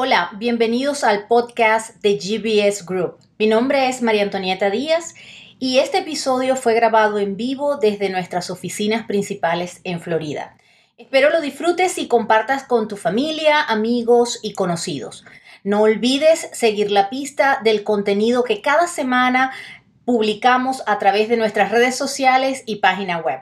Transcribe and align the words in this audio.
Hola, 0.00 0.30
bienvenidos 0.36 1.02
al 1.02 1.26
podcast 1.26 2.00
de 2.02 2.18
GBS 2.18 2.86
Group. 2.86 3.18
Mi 3.36 3.48
nombre 3.48 3.88
es 3.88 4.00
María 4.00 4.22
Antonieta 4.22 4.70
Díaz 4.70 5.16
y 5.58 5.80
este 5.80 5.98
episodio 5.98 6.54
fue 6.54 6.74
grabado 6.74 7.18
en 7.18 7.36
vivo 7.36 7.78
desde 7.78 8.08
nuestras 8.08 8.48
oficinas 8.48 9.08
principales 9.08 9.80
en 9.82 10.00
Florida. 10.00 10.56
Espero 10.98 11.30
lo 11.30 11.40
disfrutes 11.40 11.98
y 11.98 12.06
compartas 12.06 12.62
con 12.62 12.86
tu 12.86 12.96
familia, 12.96 13.60
amigos 13.60 14.38
y 14.40 14.52
conocidos. 14.52 15.24
No 15.64 15.82
olvides 15.82 16.48
seguir 16.52 16.92
la 16.92 17.10
pista 17.10 17.58
del 17.64 17.82
contenido 17.82 18.44
que 18.44 18.62
cada 18.62 18.86
semana 18.86 19.50
publicamos 20.04 20.84
a 20.86 21.00
través 21.00 21.28
de 21.28 21.38
nuestras 21.38 21.72
redes 21.72 21.96
sociales 21.96 22.62
y 22.66 22.76
página 22.76 23.18
web. 23.18 23.40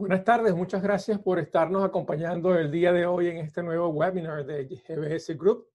Buenas 0.00 0.24
tardes, 0.24 0.54
muchas 0.54 0.82
gracias 0.82 1.18
por 1.18 1.38
estarnos 1.38 1.84
acompañando 1.84 2.56
el 2.58 2.70
día 2.70 2.90
de 2.90 3.04
hoy 3.04 3.28
en 3.28 3.36
este 3.36 3.62
nuevo 3.62 3.88
webinar 3.88 4.46
de 4.46 4.64
GBS 4.64 5.36
Group, 5.36 5.68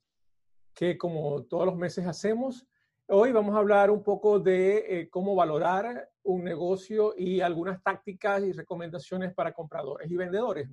que 0.74 0.98
como 0.98 1.44
todos 1.44 1.68
los 1.68 1.76
meses 1.76 2.08
hacemos. 2.08 2.66
Hoy 3.08 3.32
vamos 3.32 3.54
a 3.54 3.60
hablar 3.60 3.92
un 3.92 4.02
poco 4.02 4.40
de 4.40 4.78
eh, 4.78 5.10
cómo 5.12 5.36
valorar 5.36 6.10
un 6.24 6.44
negocio 6.44 7.14
y 7.16 7.40
algunas 7.42 7.84
tácticas 7.84 8.42
y 8.42 8.52
recomendaciones 8.52 9.32
para 9.32 9.54
compradores 9.54 10.10
y 10.10 10.16
vendedores. 10.16 10.72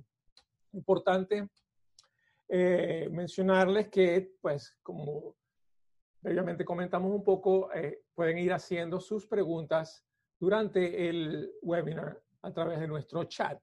Importante 0.71 1.47
eh, 2.49 3.07
mencionarles 3.11 3.87
que, 3.89 4.31
pues, 4.41 4.75
como 4.81 5.35
previamente 6.23 6.65
comentamos 6.65 7.11
un 7.11 7.23
poco, 7.23 7.71
eh, 7.71 8.01
pueden 8.15 8.39
ir 8.39 8.51
haciendo 8.51 8.99
sus 8.99 9.27
preguntas 9.27 10.03
durante 10.39 11.07
el 11.07 11.53
webinar 11.61 12.19
a 12.43 12.53
través 12.53 12.79
de 12.79 12.87
nuestro 12.87 13.23
chat. 13.25 13.59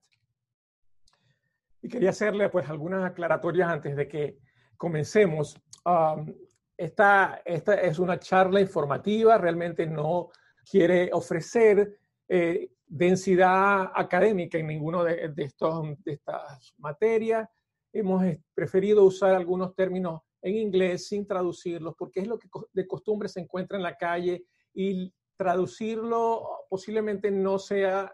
Y 1.81 1.87
quería 1.87 2.09
hacerle 2.09 2.49
pues 2.49 2.69
algunas 2.69 3.03
aclaratorias 3.03 3.69
antes 3.69 3.95
de 3.95 4.07
que 4.07 4.37
comencemos. 4.77 5.55
Um, 5.85 6.33
esta, 6.77 7.41
esta, 7.45 7.75
es 7.75 7.99
una 7.99 8.19
charla 8.19 8.59
informativa, 8.59 9.37
realmente 9.37 9.85
no 9.85 10.29
quiere 10.69 11.09
ofrecer 11.13 11.99
eh, 12.27 12.71
densidad 12.87 13.91
académica 13.93 14.57
en 14.57 14.67
ninguno 14.67 15.03
de, 15.03 15.29
de, 15.29 15.43
estos, 15.43 16.03
de 16.03 16.13
estas 16.13 16.73
materias. 16.77 17.47
Hemos 17.93 18.23
preferido 18.53 19.03
usar 19.03 19.35
algunos 19.35 19.75
términos 19.75 20.21
en 20.41 20.55
inglés 20.55 21.07
sin 21.07 21.27
traducirlos, 21.27 21.93
porque 21.97 22.21
es 22.21 22.27
lo 22.27 22.39
que 22.39 22.49
de 22.73 22.87
costumbre 22.87 23.29
se 23.29 23.41
encuentra 23.41 23.77
en 23.77 23.83
la 23.83 23.95
calle 23.95 24.45
y 24.73 25.13
traducirlo 25.37 26.65
posiblemente 26.69 27.31
no 27.31 27.59
sea 27.59 28.11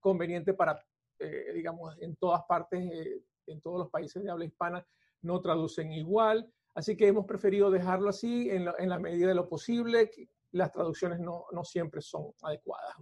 conveniente 0.00 0.54
para, 0.54 0.80
eh, 1.18 1.52
digamos, 1.54 1.96
en 2.00 2.16
todas 2.16 2.42
partes, 2.44 2.80
eh, 2.92 3.22
en 3.46 3.60
todos 3.60 3.78
los 3.78 3.90
países 3.90 4.22
de 4.22 4.30
habla 4.30 4.44
hispana, 4.44 4.86
no 5.22 5.40
traducen 5.40 5.92
igual. 5.92 6.50
Así 6.74 6.96
que 6.96 7.06
hemos 7.06 7.24
preferido 7.24 7.70
dejarlo 7.70 8.10
así 8.10 8.50
en 8.50 8.64
la, 8.64 8.98
medida 8.98 9.28
de 9.28 9.34
lo 9.34 9.48
posible. 9.48 10.10
Las 10.52 10.72
traducciones 10.72 11.20
no, 11.20 11.46
no 11.52 11.64
siempre 11.64 12.02
son 12.02 12.32
adecuadas. 12.42 12.94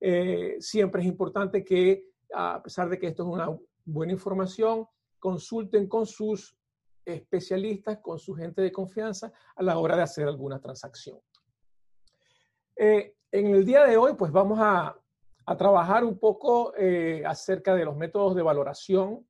Eh, 0.00 0.56
siempre 0.60 1.02
es 1.02 1.08
importante 1.08 1.64
que, 1.64 2.10
a 2.32 2.62
pesar 2.62 2.88
de 2.88 2.98
que 2.98 3.08
esto 3.08 3.24
es 3.24 3.28
una 3.28 3.48
buena 3.84 4.12
información, 4.12 4.86
consulten 5.18 5.88
con 5.88 6.06
sus 6.06 6.56
especialistas, 7.04 7.98
con 7.98 8.18
su 8.18 8.34
gente 8.34 8.62
de 8.62 8.70
confianza 8.70 9.32
a 9.56 9.62
la 9.62 9.78
hora 9.78 9.96
de 9.96 10.02
hacer 10.02 10.28
alguna 10.28 10.60
transacción. 10.60 11.18
en 12.76 13.12
el 13.32 13.64
día 13.64 13.84
de 13.84 13.96
hoy, 13.96 14.14
pues 14.14 14.30
vamos 14.30 14.58
a, 14.60 14.96
a 15.46 15.56
trabajar 15.56 16.04
un 16.04 16.18
poco 16.18 16.74
eh, 16.76 17.22
acerca 17.26 17.74
de 17.74 17.84
los 17.84 17.96
métodos 17.96 18.34
de 18.34 18.42
valoración 18.42 19.26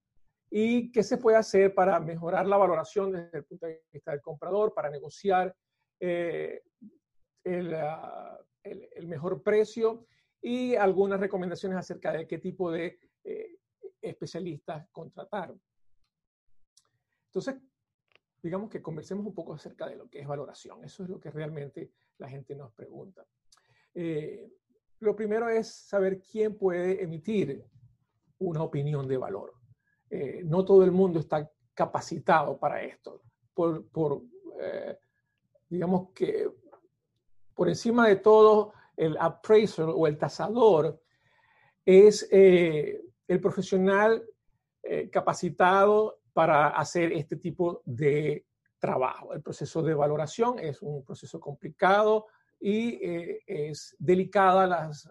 y 0.51 0.93
qué 0.93 1.03
se 1.03 1.19
puede 1.19 1.37
hacer 1.37 1.75
para 1.75 1.99
mejorar 1.99 2.47
la 2.47 2.57
valoración 2.57 3.13
desde 3.13 3.39
el 3.39 3.45
punto 3.45 3.67
de 3.67 3.83
vista 3.93 4.13
del 4.13 4.21
comprador, 4.21 4.73
para 4.73 4.91
negociar 4.91 5.55
eh, 5.99 6.63
ah, 7.77 8.39
el, 8.63 9.07
mejor 9.09 9.43
precio 9.43 10.07
y 10.41 10.77
algunas 10.77 11.19
recomendaciones 11.19 11.79
acerca 11.79 12.13
de 12.13 12.29
qué 12.29 12.39
tipo 12.39 12.71
de 12.71 13.01
eh, 13.25 13.59
especialistas 14.01 14.87
contratar. 14.93 15.53
Entonces, 17.27 17.57
digamos 18.41 18.71
que 18.71 18.81
conversemos 18.81 19.27
un 19.27 19.35
poco 19.35 19.55
acerca 19.55 19.89
de 19.89 19.97
lo 19.97 20.09
que 20.09 20.21
es 20.21 20.27
valoración. 20.27 20.85
Eso 20.85 21.03
es 21.03 21.09
lo 21.09 21.19
que 21.19 21.31
realmente 21.33 21.91
la 22.19 22.29
gente 22.29 22.55
nos 22.55 22.73
pregunta. 22.73 23.27
Lo 25.05 25.15
primero 25.15 25.51
es 25.51 25.69
saber 25.69 26.23
quién 26.23 26.57
puede 26.57 27.03
emitir 27.03 27.63
una 28.39 28.63
opinión 28.63 29.07
de 29.07 29.19
valor. 29.19 29.53
Eh, 30.09 30.41
no 30.47 30.65
todo 30.65 30.83
el 30.83 30.93
mundo 30.93 31.21
está 31.21 31.51
capacitado 31.75 32.59
para 32.59 32.83
esto. 32.83 33.21
Por, 33.53 34.23
eh, 34.59 34.99
digamos 35.69 36.09
que 36.15 36.51
por 37.55 37.69
encima 37.69 38.09
de 38.09 38.17
todo, 38.17 38.73
el 38.97 39.19
appraiser 39.21 39.85
o 39.89 40.07
el 40.07 40.17
tasador 40.17 40.99
es 41.85 42.27
eh, 42.33 43.03
el 43.29 43.41
profesional 43.41 44.25
capacitado 45.11 46.21
para 46.35 46.69
hacer 46.69 47.13
este 47.13 47.37
tipo 47.37 47.83
de 47.87 48.47
trabajo. 48.79 49.33
El 49.33 49.41
proceso 49.43 49.83
de 49.83 49.95
valoración 49.95 50.59
es 50.59 50.83
un 50.83 51.03
proceso 51.05 51.41
complicado, 51.41 52.27
y 52.61 53.05
eh, 53.05 53.41
es 53.47 53.95
delicada 53.99 54.67
las 54.67 55.09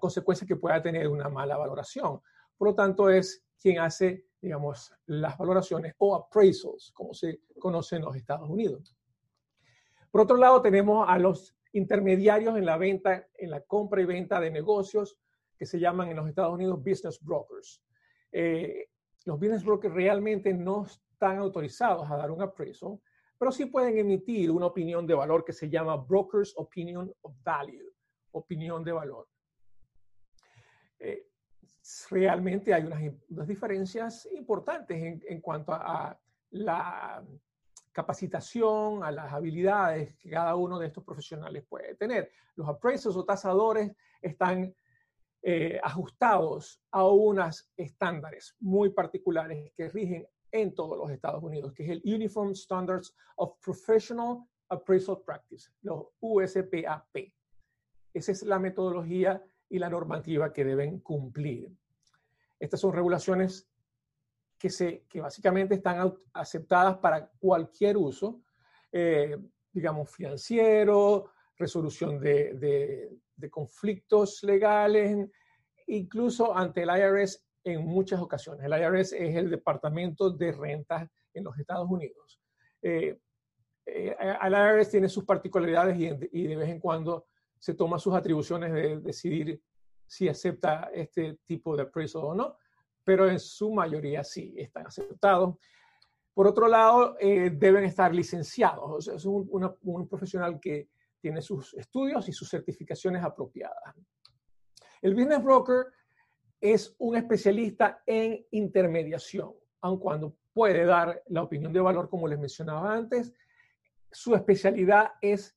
consecuencias 0.00 0.46
que 0.46 0.56
pueda 0.56 0.82
tener 0.82 1.08
una 1.08 1.28
mala 1.28 1.56
valoración. 1.56 2.20
Por 2.56 2.68
lo 2.68 2.74
tanto, 2.74 3.08
es 3.08 3.42
quien 3.60 3.78
hace, 3.78 4.26
digamos, 4.40 4.92
las 5.06 5.36
valoraciones 5.38 5.94
o 5.98 6.14
appraisals, 6.14 6.92
como 6.92 7.14
se 7.14 7.40
conoce 7.58 7.96
en 7.96 8.02
los 8.02 8.16
Estados 8.16 8.48
Unidos. 8.48 8.96
Por 10.10 10.22
otro 10.22 10.36
lado, 10.36 10.60
tenemos 10.60 11.08
a 11.08 11.18
los 11.18 11.54
intermediarios 11.72 12.56
en 12.56 12.66
la 12.66 12.76
venta, 12.76 13.26
en 13.36 13.50
la 13.50 13.60
compra 13.60 14.02
y 14.02 14.06
venta 14.06 14.40
de 14.40 14.50
negocios, 14.50 15.16
que 15.56 15.66
se 15.66 15.78
llaman 15.78 16.08
en 16.08 16.16
los 16.16 16.28
Estados 16.28 16.54
Unidos 16.54 16.82
business 16.82 17.20
brokers. 17.22 17.82
Eh, 18.32 18.88
los 19.24 19.38
business 19.38 19.62
brokers 19.62 19.94
realmente 19.94 20.52
no 20.54 20.86
están 20.86 21.38
autorizados 21.38 22.10
a 22.10 22.16
dar 22.16 22.30
un 22.30 22.42
appraisal, 22.42 22.98
pero 23.40 23.52
sí 23.52 23.64
pueden 23.64 23.96
emitir 23.96 24.50
una 24.50 24.66
opinión 24.66 25.06
de 25.06 25.14
valor 25.14 25.46
que 25.46 25.54
se 25.54 25.70
llama 25.70 25.96
Broker's 25.96 26.52
Opinion 26.58 27.10
of 27.22 27.32
Value, 27.42 27.90
opinión 28.32 28.84
de 28.84 28.92
valor. 28.92 29.26
Eh, 30.98 31.26
realmente 32.10 32.74
hay 32.74 32.84
unas, 32.84 33.48
diferencias 33.48 34.28
importantes 34.32 35.22
en, 35.26 35.40
cuanto 35.40 35.72
a, 35.72 36.20
la 36.50 37.24
capacitación, 37.92 39.02
a 39.02 39.10
las 39.10 39.32
habilidades 39.32 40.14
que 40.18 40.28
cada 40.28 40.54
uno 40.54 40.78
de 40.78 40.88
estos 40.88 41.02
profesionales 41.02 41.64
puede 41.66 41.94
tener. 41.94 42.30
Los 42.56 42.68
appraisers 42.68 43.16
o 43.16 43.24
tasadores 43.24 43.90
están 44.20 44.74
eh, 45.40 45.80
ajustados 45.82 46.82
a 46.90 47.08
unos 47.08 47.72
estándares 47.74 48.54
muy 48.60 48.90
particulares 48.90 49.72
que 49.74 49.88
rigen 49.88 50.28
en 50.52 50.74
todos 50.74 50.98
los 50.98 51.10
Estados 51.10 51.42
Unidos, 51.42 51.72
que 51.72 51.84
es 51.84 51.90
el 51.90 52.02
Uniform 52.04 52.54
Standards 52.54 53.14
of 53.36 53.58
Professional 53.62 54.44
Appraisal 54.68 55.22
Practice, 55.24 55.70
los 55.82 56.06
USPAP. 56.20 57.16
Esa 58.12 58.32
es 58.32 58.42
la 58.42 58.58
metodología 58.58 59.42
y 59.68 59.78
la 59.78 59.88
normativa 59.88 60.52
que 60.52 60.64
deben 60.64 61.00
cumplir. 61.00 61.70
Estas 62.58 62.80
son 62.80 62.92
regulaciones 62.92 63.68
que, 64.58 64.70
se, 64.70 65.04
que 65.08 65.20
básicamente 65.20 65.76
están 65.76 66.14
aceptadas 66.34 66.98
para 66.98 67.30
cualquier 67.38 67.96
uso, 67.96 68.42
eh, 68.92 69.36
digamos, 69.72 70.10
financiero, 70.10 71.30
resolución 71.56 72.18
de, 72.20 72.54
de, 72.54 73.18
de 73.36 73.50
conflictos 73.50 74.42
legales, 74.42 75.28
incluso 75.86 76.54
ante 76.54 76.82
el 76.82 76.90
IRS 76.90 77.49
en 77.64 77.84
muchas 77.84 78.20
ocasiones. 78.20 78.64
El 78.64 78.72
IRS 78.72 79.12
es 79.12 79.36
el 79.36 79.50
Departamento 79.50 80.30
de 80.30 80.52
Rentas 80.52 81.08
en 81.34 81.44
los 81.44 81.58
Estados 81.58 81.88
Unidos. 81.90 82.40
Eh, 82.82 83.18
eh, 83.86 84.16
el 84.42 84.52
IRS 84.52 84.90
tiene 84.90 85.08
sus 85.08 85.24
particularidades 85.24 85.96
y, 86.32 86.46
de 86.46 86.56
vez 86.56 86.68
en 86.68 86.80
cuando 86.80 87.26
se 87.58 87.74
toma 87.74 87.98
sus 87.98 88.14
atribuciones 88.14 88.72
de 88.72 89.00
decidir 89.00 89.62
si 90.06 90.28
acepta 90.28 90.90
este 90.92 91.38
tipo 91.46 91.76
de 91.76 91.82
appraisal 91.82 92.22
o 92.24 92.34
no, 92.34 92.56
pero 93.04 93.28
en 93.28 93.38
su 93.38 93.72
mayoría 93.72 94.24
sí 94.24 94.54
están 94.56 94.86
aceptados. 94.86 95.56
Por 96.32 96.46
otro 96.46 96.68
lado, 96.68 97.16
eh, 97.20 97.50
deben 97.50 97.84
estar 97.84 98.14
licenciados. 98.14 99.08
es 99.08 99.24
un, 99.24 99.48
un 99.82 100.08
profesional 100.08 100.58
que 100.58 100.88
tiene 101.20 101.42
sus 101.42 101.74
estudios 101.74 102.28
y 102.28 102.32
sus 102.32 102.48
certificaciones 102.48 103.22
apropiadas. 103.22 103.94
El 105.02 105.14
business 105.14 105.42
broker 105.42 105.86
es 106.60 106.94
un 106.98 107.16
especialista 107.16 108.02
en 108.06 108.44
intermediación, 108.50 109.54
aun 109.80 109.98
cuando 109.98 110.36
puede 110.52 110.84
dar 110.84 111.22
la 111.28 111.42
opinión 111.42 111.72
de 111.72 111.80
valor, 111.80 112.08
como 112.10 112.28
les 112.28 112.38
mencionaba 112.38 112.92
antes, 112.92 113.32
su 114.10 114.34
especialidad 114.34 115.12
es 115.20 115.56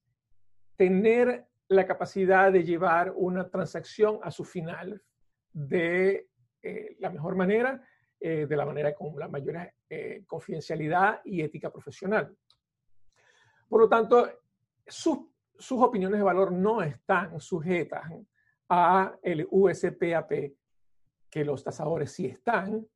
tener 0.75 1.47
la 1.67 1.85
capacidad 1.85 2.51
de 2.51 2.63
llevar 2.63 3.11
una 3.15 3.50
transacción 3.50 4.19
a 4.21 4.31
su 4.31 4.44
final 4.45 5.01
de 5.51 6.29
eh, 6.61 6.95
la 7.00 7.09
mejor 7.09 7.35
manera, 7.35 7.85
eh, 8.19 8.45
de 8.45 8.55
la 8.55 8.65
manera 8.65 8.95
con 8.95 9.17
la 9.19 9.27
mayor 9.27 9.73
eh, 9.89 10.23
confidencialidad 10.25 11.21
y 11.25 11.41
ética 11.41 11.71
profesional. 11.71 12.35
Por 13.67 13.81
lo 13.81 13.89
tanto, 13.89 14.29
sus, 14.85 15.17
sus 15.57 15.81
opiniones 15.81 16.19
de 16.19 16.23
valor 16.23 16.51
no 16.51 16.81
están 16.81 17.39
sujetas 17.39 18.03
a 18.69 19.15
el 19.21 19.47
USPAP, 19.50 20.31
que 21.33 21.44
los 21.44 21.63
tasadores 21.63 22.12
sí 22.12 22.27
están. 22.27 22.88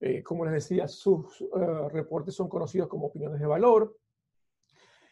Eh, 0.00 0.22
como 0.22 0.46
les 0.46 0.54
decía, 0.54 0.88
sus 0.88 1.44
reportes 1.90 2.34
son 2.34 2.48
conocidos 2.48 2.88
como 2.88 3.08
opiniones 3.08 3.38
de 3.38 3.46
valor. 3.46 3.94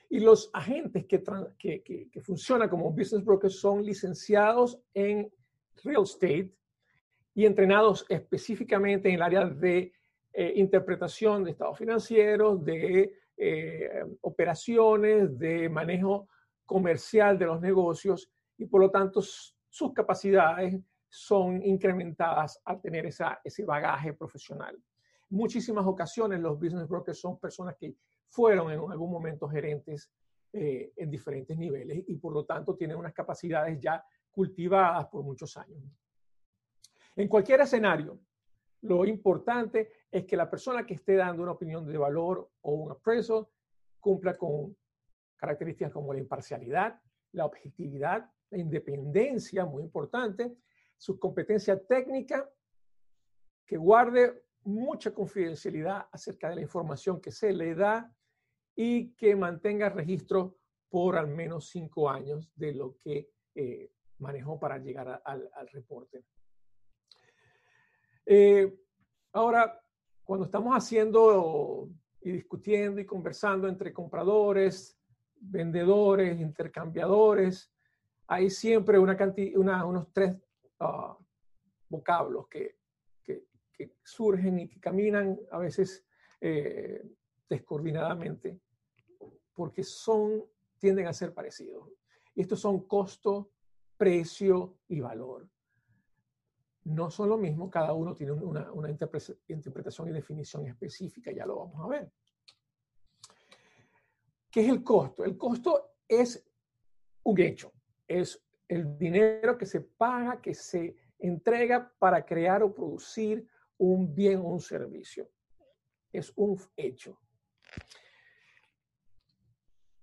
Y 0.09 0.21
los 0.21 0.49
agentes 0.55 1.05
que, 1.05 1.23
que, 1.59 2.09
que, 2.11 2.21
funcionan 2.23 2.71
como 2.71 2.91
business 2.93 3.23
brokers 3.23 3.61
son 3.61 3.85
licenciados 3.85 4.81
en 4.95 5.31
real 5.83 6.05
estate 6.05 6.51
y 7.35 7.45
entrenados 7.45 8.07
específicamente 8.09 9.11
en 9.11 9.17
el 9.17 9.23
área 9.23 9.45
de 9.45 9.93
eh, 10.33 10.53
interpretación 10.57 11.45
de 11.45 11.51
estados 11.51 11.77
financieros, 11.77 12.65
de 12.65 13.19
eh, 13.37 14.03
operaciones, 14.23 15.39
de 15.39 15.69
manejo 15.69 16.29
comercial 16.65 17.39
de 17.39 17.47
los 17.47 17.61
negocios 17.61 18.31
y 18.57 18.65
por 18.65 18.81
lo 18.81 18.91
tanto 18.91 19.21
sus 19.21 19.93
capacidades 19.93 20.81
son 21.17 21.65
incrementadas 21.65 22.61
al 22.65 22.81
tener 22.81 23.07
esa, 23.07 23.41
ese 23.45 23.65
bagaje 23.65 24.15
profesional. 24.15 24.77
Muchísimas 25.31 25.87
ocasiones 25.87 26.41
los 26.41 26.59
business 26.59 26.89
brokers 26.89 27.21
son 27.21 27.39
personas 27.39 27.77
que 27.77 27.95
fueron 28.27 28.73
en 28.73 28.81
algún 28.91 29.13
momento 29.13 29.49
gerentes 29.49 30.11
eh, 30.53 30.93
en 30.97 31.11
diferentes 31.13 31.57
niveles 31.57 32.03
y 32.09 32.17
por 32.17 32.33
lo 32.33 32.45
tanto 32.45 32.75
tienen 32.75 32.97
unas 32.97 33.13
capacidades 33.13 33.79
ya 33.79 34.05
cultivadas 34.33 35.07
por 35.07 35.23
muchos 35.23 35.57
años. 35.57 35.85
En 37.15 37.29
cualquier 37.29 37.61
escenario, 37.61 38.19
lo 38.83 39.05
importante 39.05 39.93
es 40.11 40.25
que 40.25 40.37
la 40.37 40.51
persona 40.51 40.85
que 40.85 40.95
esté 40.95 41.15
dando 41.15 41.45
una 41.45 41.53
opinión 41.53 41.87
de 41.87 41.97
valor 41.97 42.51
o 42.63 42.73
un 42.73 42.91
appraisal 42.91 43.47
cumpla 44.01 44.35
con 44.35 44.77
características 45.37 45.93
como 45.93 46.13
la 46.13 46.19
imparcialidad, 46.19 47.01
la 47.31 47.47
objetividad, 47.47 48.29
la 48.51 48.59
independencia, 48.59 49.65
muy 49.65 49.85
importante, 49.85 50.57
su 51.05 51.19
competencia 51.19 51.79
técnica, 51.79 52.51
que 53.67 53.77
guarde 53.77 54.47
mucha 54.63 55.13
confidencialidad 55.13 56.09
acerca 56.11 56.49
de 56.49 56.55
la 56.55 56.63
información 56.63 57.21
que 57.21 57.31
se 57.31 57.53
le 57.53 57.75
da 57.75 58.11
y 58.75 59.13
que 59.15 59.37
mantenga 59.37 59.91
registro 59.91 60.57
por 60.89 61.19
al 61.19 61.29
menos 61.29 61.69
cinco 61.69 62.09
años 62.09 62.51
de 62.55 62.73
lo 62.73 62.97
que 63.01 63.29
eh, 63.55 63.93
manejó 64.21 64.59
para 64.59 64.79
llegar 64.79 65.21
al, 65.23 65.69
reporte. 65.69 66.25
Eh, 68.25 68.75
ahora, 69.33 69.79
cuando 70.25 70.47
estamos 70.47 70.75
haciendo 70.75 71.91
y 72.23 72.31
discutiendo 72.31 72.99
y 72.99 73.05
conversando 73.05 73.69
entre 73.69 73.93
compradores, 73.93 74.99
vendedores, 75.35 76.41
intercambiadores, 76.41 77.71
hay 78.27 78.49
siempre 78.49 78.99
una 78.99 79.19
cantidad, 79.19 79.61
unos 79.85 80.11
tres 80.11 80.35
ah, 80.85 81.19
vocablos 81.89 82.49
que, 82.49 82.79
que, 83.23 83.97
surgen 84.05 84.61
y 84.61 84.69
que 84.69 84.79
caminan 84.79 85.39
a 85.51 85.59
veces 85.59 86.07
eh, 86.41 87.03
descoordinadamente 87.49 88.61
porque 89.53 89.83
son, 89.83 90.45
tienden 90.79 91.07
a 91.07 91.13
ser 91.13 91.33
parecidos. 91.35 91.89
Y 92.35 92.43
estos 92.43 92.61
son 92.61 92.87
costo, 92.87 93.51
precio 93.97 94.79
y 94.89 95.01
valor. 95.01 95.49
No 96.85 97.11
son 97.11 97.31
lo 97.31 97.39
mismo, 97.39 97.71
cada 97.71 97.95
uno 97.95 98.15
tiene 98.15 98.33
una, 98.33 98.71
una 98.73 98.91
interpretación 98.91 100.09
y 100.09 100.13
definición 100.13 100.67
específica, 100.67 101.33
ya 101.33 101.47
lo 101.47 101.57
vamos 101.57 101.85
a 101.85 101.89
ver. 101.89 102.13
¿Qué 104.51 104.61
es 104.61 104.69
el 104.69 104.85
costo? 104.85 105.25
El 105.25 105.37
costo 105.37 105.95
es 106.07 106.47
un 107.25 107.41
hecho, 107.41 107.73
es 108.07 108.41
el 108.69 108.97
dinero 108.99 109.59
que 109.59 109.67
se 109.67 109.81
paga, 109.81 110.41
que 110.41 110.55
se 110.55 110.97
entrega 111.19 111.93
para 111.99 112.25
crear 112.25 112.63
o 112.63 112.75
producir 112.75 113.47
un 113.79 114.15
bien 114.15 114.41
o 114.41 114.49
un 114.49 114.61
servicio. 114.61 115.29
Es 116.13 116.33
un 116.37 116.59
hecho. 116.77 117.19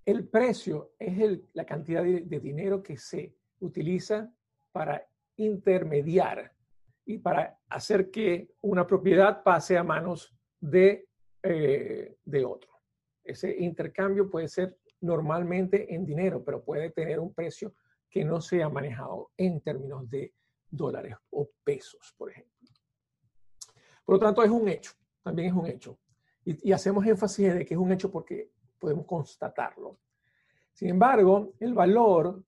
El 0.05 0.27
precio 0.27 0.93
es 0.99 1.39
la 1.53 1.65
cantidad 1.65 2.03
de, 2.03 2.39
dinero 2.39 2.81
que 2.81 2.97
se 2.97 3.35
utiliza 3.59 4.33
para 4.71 5.07
intermediar 5.37 6.53
y 7.05 7.17
para 7.19 7.59
hacer 7.69 8.09
que 8.09 8.55
una 8.61 8.85
propiedad 8.85 9.43
pase 9.43 9.77
a 9.77 9.83
manos 9.83 10.35
de, 10.59 11.07
eh, 11.43 12.17
de 12.23 12.45
otro. 12.45 12.71
Ese 13.23 13.55
intercambio 13.59 14.29
puede 14.29 14.47
ser 14.47 14.77
normalmente 15.01 15.93
en 15.93 16.05
dinero, 16.05 16.43
pero 16.43 16.63
puede 16.63 16.89
tener 16.89 17.19
un 17.19 17.33
precio 17.33 17.73
que 18.11 18.25
no 18.25 18.41
sea 18.41 18.69
manejado 18.69 19.31
en 19.37 19.61
términos 19.61 20.07
de 20.09 20.33
dólares 20.69 21.15
o 21.29 21.49
pesos, 21.63 22.13
por 22.17 22.29
ejemplo. 22.29 22.51
Por 24.05 24.15
lo 24.15 24.19
tanto, 24.19 24.43
es 24.43 24.51
un 24.51 24.67
hecho, 24.67 24.91
también 25.23 25.47
es 25.47 25.53
un 25.53 25.65
hecho. 25.65 25.97
Y, 26.43 26.69
y 26.69 26.73
hacemos 26.73 27.05
énfasis 27.05 27.47
en 27.47 27.65
que 27.65 27.73
es 27.73 27.79
un 27.79 27.91
hecho 27.91 28.11
porque 28.11 28.51
podemos 28.77 29.05
constatarlo. 29.05 29.99
Sin 30.73 30.89
embargo, 30.89 31.53
el 31.59 31.73
valor 31.73 32.43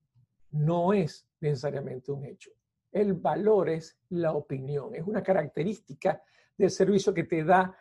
no 0.50 0.92
es 0.92 1.26
necesariamente 1.40 2.12
un 2.12 2.24
hecho. 2.24 2.50
El 2.92 3.14
valor 3.14 3.70
es 3.70 3.98
la 4.10 4.32
opinión, 4.32 4.94
es 4.94 5.02
una 5.06 5.22
característica 5.22 6.22
del 6.56 6.70
servicio 6.70 7.12
que 7.14 7.24
te 7.24 7.42
da 7.42 7.76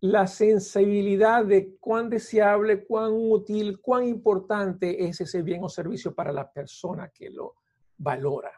la 0.00 0.26
sensibilidad 0.26 1.44
de 1.44 1.76
cuán 1.78 2.10
deseable, 2.10 2.84
cuán 2.84 3.12
útil, 3.12 3.80
cuán 3.80 4.04
importante 4.04 5.04
es 5.04 5.20
ese 5.20 5.42
bien 5.42 5.64
o 5.64 5.68
servicio 5.68 6.14
para 6.14 6.32
la 6.32 6.50
persona 6.50 7.08
que 7.08 7.30
lo 7.30 7.54
valora. 7.96 8.52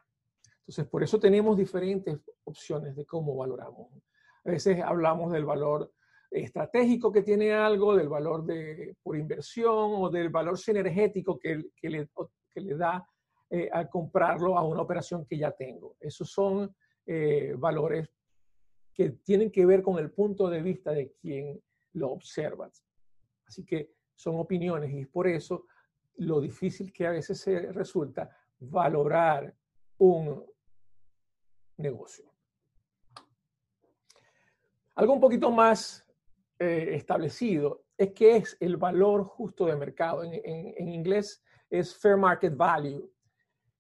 Entonces, 0.60 0.86
por 0.86 1.02
eso 1.02 1.18
tenemos 1.18 1.56
diferentes 1.56 2.18
opciones 2.44 2.96
de 2.96 3.06
cómo 3.06 3.36
valoramos. 3.36 3.88
A 4.44 4.50
veces 4.50 4.80
hablamos 4.82 5.32
del 5.32 5.44
valor 5.44 5.92
estratégico 6.30 7.10
que 7.10 7.22
tiene 7.22 7.54
algo, 7.54 7.96
del 7.96 8.08
valor 8.08 8.44
de, 8.44 8.96
por 9.02 9.16
inversión 9.16 9.92
o 9.94 10.10
del 10.10 10.28
valor 10.28 10.58
sinergético 10.58 11.38
que, 11.38 11.70
que, 11.74 11.88
le, 11.88 12.08
que 12.50 12.60
le, 12.60 12.76
da 12.76 13.06
eh, 13.48 13.70
al 13.72 13.88
comprarlo 13.88 14.58
a 14.58 14.62
una 14.66 14.82
operación 14.82 15.24
que 15.24 15.38
ya 15.38 15.52
tengo. 15.52 15.96
Esos 16.00 16.30
son 16.30 16.74
eh, 17.06 17.54
valores 17.56 18.10
que 18.98 19.10
tienen 19.10 19.52
que 19.52 19.64
ver 19.64 19.80
con 19.80 19.96
el 20.00 20.10
punto 20.10 20.50
de 20.50 20.60
vista 20.60 20.90
de 20.90 21.12
quien 21.12 21.62
lo 21.92 22.10
observa. 22.10 22.68
Así 23.46 23.64
que 23.64 23.92
son 24.16 24.40
opiniones 24.40 24.92
y 24.92 25.06
por 25.06 25.28
eso 25.28 25.66
lo 26.16 26.40
difícil 26.40 26.92
que 26.92 27.06
a 27.06 27.12
veces 27.12 27.38
se 27.38 27.70
resulta 27.70 28.28
valorar 28.58 29.54
un 29.98 30.44
negocio. 31.76 32.24
Algo 34.96 35.12
un 35.12 35.20
poquito 35.20 35.52
más 35.52 36.04
eh, 36.58 36.88
establecido 36.94 37.84
es 37.96 38.12
que 38.12 38.34
es 38.34 38.56
el 38.58 38.78
valor 38.78 39.22
justo 39.22 39.66
de 39.66 39.76
mercado. 39.76 40.24
En, 40.24 40.88
inglés 40.88 41.40
es 41.70 41.96
fair 41.96 42.16
market 42.16 42.56
value. 42.56 43.08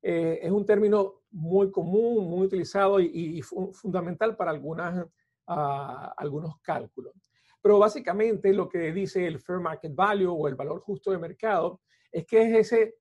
Eh, 0.00 0.38
es 0.42 0.52
un 0.52 0.64
término 0.64 1.17
muy 1.30 1.70
común, 1.70 2.28
muy 2.28 2.46
utilizado 2.46 3.00
y, 3.00 3.42
fundamental 3.42 4.36
para 4.36 4.50
algunas, 4.50 5.06
ah, 5.46 6.14
algunos 6.16 6.58
cálculos. 6.60 7.14
Pero 7.60 7.78
básicamente 7.78 8.52
lo 8.52 8.68
que 8.68 8.92
dice 8.92 9.26
el 9.26 9.40
fair 9.40 9.60
market 9.60 9.94
value 9.94 10.32
o 10.32 10.48
el 10.48 10.54
valor 10.54 10.80
justo 10.80 11.10
de 11.10 11.18
mercado 11.18 11.80
es 12.10 12.24
que 12.26 12.42
es 12.42 12.72
ese 12.72 12.94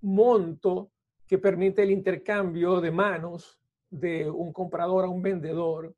monto 0.00 0.92
que 1.26 1.38
permite 1.38 1.82
el 1.82 1.90
intercambio 1.90 2.80
de 2.80 2.90
manos 2.90 3.60
de 3.90 4.30
un 4.30 4.52
comprador 4.52 5.04
a 5.04 5.08
un 5.08 5.22
vendedor 5.22 5.94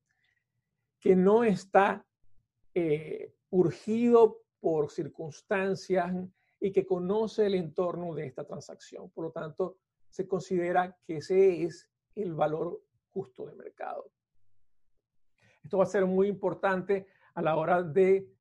que 0.98 1.14
no 1.14 1.44
está 1.44 2.04
eh, 2.74 3.34
urgido 3.50 4.42
por 4.58 4.90
circunstancias 4.90 6.12
y 6.60 6.72
que 6.72 6.86
conoce 6.86 7.46
el 7.46 7.54
entorno 7.54 8.14
de 8.14 8.26
esta 8.26 8.44
transacción. 8.44 9.10
Por 9.10 9.26
lo 9.26 9.30
tanto, 9.30 9.76
se 10.14 10.28
considera 10.28 10.96
que 11.04 11.16
ese 11.16 11.64
es 11.64 11.90
el 12.14 12.34
valor 12.34 12.84
justo 13.10 13.46
de 13.46 13.56
mercado. 13.56 14.12
Esto 15.60 15.78
va 15.78 15.82
a 15.82 15.88
ser 15.88 16.06
muy 16.06 16.28
importante 16.28 17.08
a 17.34 17.42
la 17.42 17.56
hora 17.56 17.82
de 17.82 18.32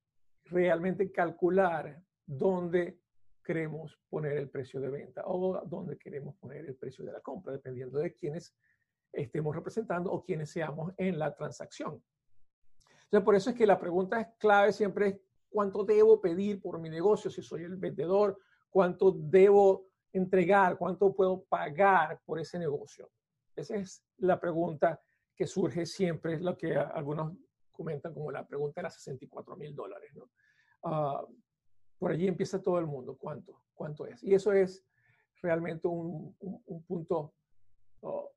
realmente 0.46 1.12
calcular 1.12 2.00
dónde 2.28 3.00
queremos 3.44 4.00
poner 4.08 4.38
el 4.38 4.52
precio 4.52 4.80
de 4.80 4.92
venta 4.92 5.24
o 5.26 5.66
dónde 5.66 5.98
queremos 5.98 6.36
poner 6.36 6.64
el 6.64 6.76
precio 6.76 7.04
de 7.04 7.12
la 7.12 7.22
compra, 7.22 7.54
dependiendo 7.54 7.98
de 7.98 8.14
quiénes 8.14 8.56
estemos 9.12 9.56
representando 9.56 10.12
o 10.12 10.24
quiénes 10.24 10.52
seamos 10.52 10.94
en 10.98 11.18
la 11.18 11.34
transacción. 11.34 12.04
Entonces, 13.06 13.26
por 13.26 13.34
eso 13.34 13.50
es 13.50 13.56
que 13.56 13.66
la 13.66 13.80
pregunta 13.80 14.22
es 14.22 14.28
clave 14.38 14.74
siempre 14.74 15.08
es 15.08 15.20
cuánto 15.50 15.84
debo 15.84 16.22
pedir 16.22 16.62
por 16.62 16.78
mi 16.78 16.92
negocio 16.92 17.32
si 17.32 17.42
soy 17.42 17.64
el 17.64 17.78
vendedor, 17.78 18.38
cuánto 18.70 19.12
debo 19.12 19.93
entregar, 20.14 20.78
cuánto 20.78 21.14
puedo 21.14 21.44
pagar 21.44 22.22
por 22.26 22.40
ese 22.40 22.60
negocio. 22.60 23.12
Esa 23.56 23.76
es 23.76 24.04
la 24.18 24.40
pregunta 24.40 25.02
que 25.36 25.48
surge 25.48 25.86
siempre 25.86 26.36
es 26.36 26.42
lo 26.42 26.56
que 26.56 26.76
algunos 26.76 27.36
comentan 27.72 28.14
como 28.14 28.32
la 28.32 28.46
pregunta 28.48 28.80
de 28.80 28.84
las 28.84 28.96
64 28.96 29.56
mil 29.58 29.76
dólares. 29.76 30.16
¿no? 30.16 30.30
Ah, 30.84 31.26
por 31.98 32.12
allí 32.12 32.28
empieza 32.28 32.62
todo 32.62 32.80
el 32.80 32.86
mundo, 32.86 33.18
¿cuánto? 33.18 33.64
¿Cuánto 33.74 34.06
es? 34.06 34.24
Y 34.24 34.34
eso 34.34 34.54
es 34.54 34.86
realmente 35.42 35.88
un, 35.88 36.36
punto 36.88 37.34
oh, 38.02 38.32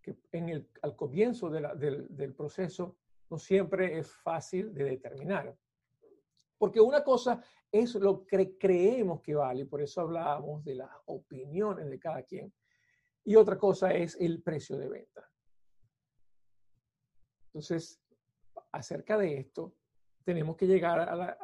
que 0.00 0.16
en 0.32 0.48
el, 0.48 0.70
al 0.82 0.94
comienzo 0.94 1.50
del, 1.50 2.06
del 2.10 2.34
proceso 2.34 2.96
no 3.30 3.38
siempre 3.38 3.98
es 3.98 4.10
fácil 4.12 4.72
de 4.72 4.84
determinar. 4.84 5.54
Porque 6.58 6.80
una 6.80 7.02
cosa 7.02 7.42
es 7.70 7.94
lo 7.94 8.26
que 8.26 8.58
creemos 8.58 9.22
que 9.22 9.34
vale, 9.34 9.64
por 9.66 9.80
eso 9.80 10.00
hablábamos 10.00 10.64
de 10.64 10.74
las 10.74 10.90
opiniones 11.06 11.88
de 11.88 11.98
cada 11.98 12.22
quien, 12.22 12.52
y 13.24 13.36
otra 13.36 13.56
cosa 13.58 13.92
es 13.92 14.16
el 14.20 14.42
precio 14.42 14.76
de 14.76 14.88
venta. 14.88 15.30
Entonces, 17.46 18.00
acerca 18.72 19.16
de 19.16 19.38
esto, 19.38 19.74
tenemos 20.24 20.56
que 20.56 20.66
llegar 20.66 21.36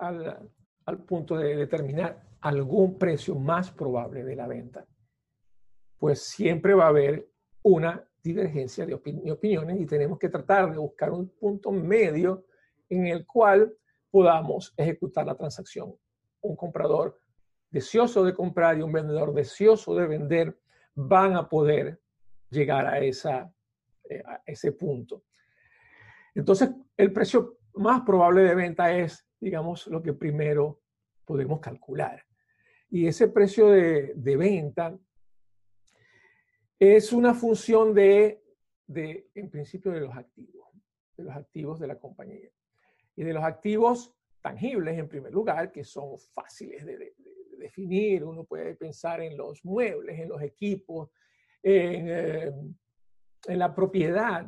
al 0.84 1.04
punto 1.04 1.36
de 1.36 1.56
determinar 1.56 2.22
algún 2.40 2.98
precio 2.98 3.34
más 3.34 3.70
probable 3.70 4.22
de 4.24 4.36
la 4.36 4.46
venta. 4.46 4.86
Pues 5.98 6.20
siempre 6.22 6.74
va 6.74 6.84
a 6.84 6.88
haber 6.88 7.28
una 7.62 8.06
divergencia 8.22 8.84
de 8.84 8.94
opiniones 8.94 9.80
y 9.80 9.86
tenemos 9.86 10.18
que 10.18 10.28
tratar 10.28 10.70
de 10.70 10.78
buscar 10.78 11.10
un 11.10 11.28
punto 11.28 11.70
medio 11.70 12.44
en 12.88 13.06
el 13.06 13.26
cual 13.26 13.74
podamos 14.14 14.72
ejecutar 14.76 15.26
la 15.26 15.34
transacción. 15.34 15.92
Un 16.40 16.54
comprador 16.54 17.18
deseoso 17.68 18.22
de 18.22 18.32
comprar 18.32 18.78
y 18.78 18.82
un 18.82 18.92
vendedor 18.92 19.34
deseoso 19.34 19.92
de 19.96 20.06
vender 20.06 20.56
van 20.94 21.34
a 21.34 21.48
poder 21.48 22.00
llegar 22.48 22.86
a, 22.86 23.00
esa, 23.00 23.52
eh, 24.08 24.22
a 24.24 24.40
ese 24.46 24.70
punto. 24.70 25.24
Entonces, 26.32 26.70
el 26.96 27.12
precio 27.12 27.58
más 27.74 28.02
probable 28.02 28.42
de 28.44 28.54
venta 28.54 28.96
es, 28.96 29.26
digamos, 29.40 29.88
lo 29.88 30.00
que 30.00 30.12
primero 30.12 30.80
podemos 31.24 31.58
calcular. 31.58 32.24
Y 32.90 33.08
ese 33.08 33.26
precio 33.26 33.68
de, 33.70 34.12
de 34.14 34.36
venta 34.36 34.96
es 36.78 37.12
una 37.12 37.34
función 37.34 37.92
de, 37.92 38.44
de, 38.86 39.28
en 39.34 39.50
principio, 39.50 39.90
de 39.90 40.02
los 40.02 40.16
activos, 40.16 40.68
de 41.16 41.24
los 41.24 41.34
activos 41.34 41.80
de 41.80 41.88
la 41.88 41.98
compañía. 41.98 42.48
Y 43.16 43.24
de 43.24 43.32
los 43.32 43.44
activos 43.44 44.14
tangibles, 44.40 44.98
en 44.98 45.08
primer 45.08 45.32
lugar, 45.32 45.72
que 45.72 45.84
son 45.84 46.18
fáciles 46.18 46.84
de, 46.84 47.14
definir. 47.58 48.24
Uno 48.24 48.44
puede 48.44 48.74
pensar 48.74 49.22
en 49.22 49.36
los 49.36 49.64
muebles, 49.64 50.18
en 50.18 50.28
los 50.28 50.42
equipos, 50.42 51.08
en, 51.62 52.08
eh, 52.10 52.52
la 53.56 53.74
propiedad. 53.74 54.46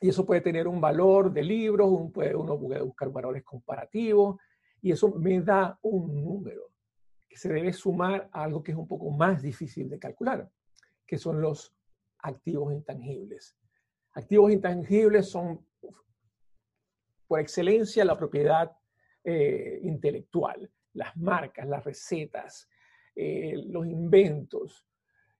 Y 0.00 0.08
eso 0.08 0.26
puede 0.26 0.40
tener 0.40 0.66
un 0.66 0.80
valor 0.80 1.32
de 1.32 1.42
libros, 1.42 1.88
uno 1.88 2.10
puede, 2.10 2.34
uno 2.34 2.58
puede 2.58 2.82
buscar 2.82 3.10
valores 3.10 3.44
comparativos, 3.44 4.40
y 4.80 4.92
eso 4.92 5.14
me 5.14 5.40
da 5.40 5.78
un 5.82 6.22
número 6.22 6.72
que 7.28 7.36
se 7.36 7.52
debe 7.52 7.72
sumar 7.72 8.28
a 8.32 8.44
algo 8.44 8.62
que 8.62 8.72
es 8.72 8.78
un 8.78 8.88
poco 8.88 9.10
más 9.10 9.42
difícil 9.42 9.88
de 9.88 9.98
calcular, 9.98 10.50
que 11.06 11.18
son 11.18 11.40
los 11.40 11.74
activos 12.20 12.72
intangibles. 12.72 13.56
Activos 14.14 14.52
intangibles 14.52 15.28
son 15.28 15.67
por 17.28 17.38
excelencia 17.38 18.04
la 18.04 18.16
propiedad 18.16 18.72
eh, 19.22 19.80
intelectual, 19.82 20.68
las 20.94 21.16
marcas, 21.16 21.68
las 21.68 21.84
recetas, 21.84 22.68
eh, 23.14 23.54
los 23.66 23.86
inventos, 23.86 24.86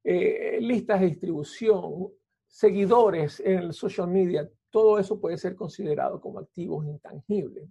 eh, 0.04 0.59
listas 0.61 1.00
de 1.00 1.07
distribución, 1.07 2.12
seguidores 2.47 3.40
en 3.40 3.59
el 3.59 3.73
social 3.73 4.09
media, 4.09 4.49
todo 4.71 4.99
eso 4.99 5.18
puede 5.18 5.38
ser 5.38 5.57
considerado 5.57 6.21
como 6.21 6.38
activos 6.38 6.85
intangibles, 6.85 7.68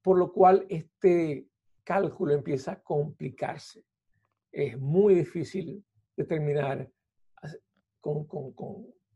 por 0.00 0.18
lo 0.18 0.32
cual 0.32 0.64
este 0.68 1.48
cálculo 1.82 2.32
empieza 2.32 2.72
a 2.72 2.80
complicarse. 2.80 3.84
Es 4.52 4.78
muy 4.78 5.14
difícil 5.14 5.84
determinar 6.16 6.88
con, 8.00 8.26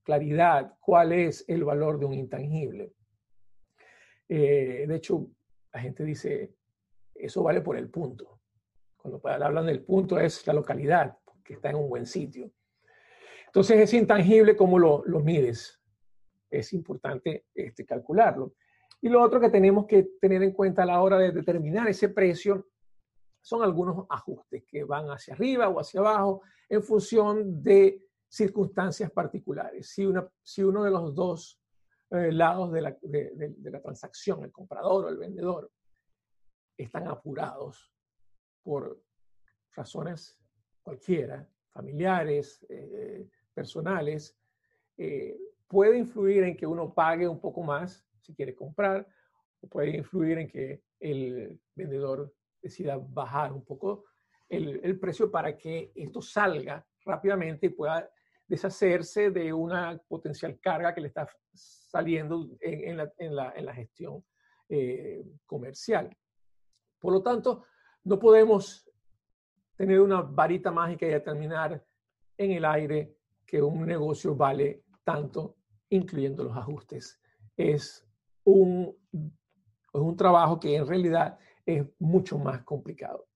claridad 0.02 0.74
cuál 0.80 1.12
es 1.12 1.44
el 1.48 1.64
valor 1.64 1.98
de 1.98 2.06
un 2.06 2.14
intangible. 2.14 2.94
Eh, 4.28 4.84
de 4.86 4.94
hecho, 4.94 5.26
la 5.72 5.80
gente 5.80 6.04
dice, 6.04 6.54
eso 7.14 7.42
vale 7.42 7.60
por 7.60 7.76
el 7.76 7.88
punto. 7.88 8.40
Cuando 8.96 9.20
hablan 9.24 9.66
del 9.66 9.82
punto 9.82 10.18
es 10.18 10.46
la 10.46 10.52
localidad, 10.52 11.16
que 11.44 11.54
está 11.54 11.70
en 11.70 11.76
un 11.76 11.88
buen 11.88 12.06
sitio. 12.06 12.50
Entonces 13.46 13.80
es 13.80 13.94
intangible 13.94 14.56
cómo 14.56 14.78
lo, 14.78 15.02
lo 15.06 15.20
mides. 15.20 15.80
Es 16.50 16.72
importante 16.72 17.46
este, 17.54 17.86
calcularlo. 17.86 18.54
Y 19.00 19.08
lo 19.08 19.22
otro 19.22 19.40
que 19.40 19.48
tenemos 19.48 19.86
que 19.86 20.08
tener 20.20 20.42
en 20.42 20.52
cuenta 20.52 20.82
a 20.82 20.86
la 20.86 21.00
hora 21.00 21.18
de 21.18 21.32
determinar 21.32 21.88
ese 21.88 22.08
precio 22.08 22.68
son 23.40 23.62
algunos 23.62 24.04
ajustes 24.10 24.64
que 24.66 24.84
van 24.84 25.06
hacia 25.06 25.34
arriba 25.34 25.68
o 25.68 25.80
hacia 25.80 26.00
abajo 26.00 26.42
en 26.68 26.82
función 26.82 27.62
de 27.62 28.04
circunstancias 28.28 29.10
particulares. 29.10 29.88
Si 29.88 30.62
uno 30.64 30.84
de 30.84 30.90
los 30.90 31.14
dos 31.14 31.57
eh, 32.10 32.32
lados 32.32 32.72
de 32.72 32.80
la, 32.80 32.96
de, 33.02 33.70
la 33.70 33.82
transacción, 33.82 34.42
el 34.42 34.50
comprador 34.50 35.04
o 35.04 35.08
el 35.08 35.18
vendedor, 35.18 35.70
están 36.76 37.06
apurados 37.06 37.92
por 38.62 39.02
razones 39.74 40.38
cualquiera, 40.82 41.46
familiares, 41.72 42.64
eh, 42.70 43.28
personales, 43.52 44.38
eh, 44.96 45.38
puede 45.66 45.98
influir 45.98 46.44
en 46.44 46.56
que 46.56 46.66
uno 46.66 46.94
pague 46.94 47.28
un 47.28 47.40
poco 47.40 47.62
más 47.62 48.06
si 48.20 48.34
quiere 48.34 48.54
comprar, 48.54 49.06
o 49.60 49.68
puede 49.68 49.96
influir 49.96 50.38
en 50.38 50.48
que 50.48 50.82
el 51.00 51.60
vendedor 51.74 52.34
decida 52.62 52.96
bajar 52.96 53.52
un 53.52 53.64
poco 53.64 54.06
el, 54.48 54.80
el 54.82 54.98
precio 54.98 55.30
para 55.30 55.56
que 55.58 55.92
esto 55.94 56.22
salga 56.22 56.86
rápidamente 57.04 57.66
y 57.66 57.70
pueda 57.70 58.10
deshacerse 58.48 59.30
de 59.30 59.52
una 59.52 60.00
potencial 60.08 60.58
carga 60.58 60.94
que 60.94 61.02
le 61.02 61.08
está 61.08 61.28
saliendo 61.52 62.48
en, 62.60 62.96
la, 62.96 63.74
gestión 63.74 64.24
eh, 64.68 65.24
comercial. 65.46 66.16
Por 66.98 67.12
lo 67.12 67.22
tanto, 67.22 67.64
no 68.04 68.18
podemos 68.18 68.88
tener 69.76 70.00
una 70.00 70.22
varita 70.22 70.70
mágica 70.70 71.06
y 71.06 71.10
determinar 71.10 71.84
en 72.36 72.50
el 72.52 72.64
aire 72.64 73.14
que 73.46 73.62
un 73.62 73.86
negocio 73.86 74.34
vale 74.34 74.82
tanto, 75.04 75.56
incluyendo 75.90 76.44
los 76.44 76.56
ajustes. 76.56 77.20
Es 77.56 78.06
un, 78.44 78.96
es 79.12 80.00
un 80.00 80.16
trabajo 80.16 80.58
que 80.58 80.74
en 80.74 80.86
realidad 80.86 81.38
es 81.64 81.86
mucho 81.98 82.38
más 82.38 82.62
complicado. 82.62 83.26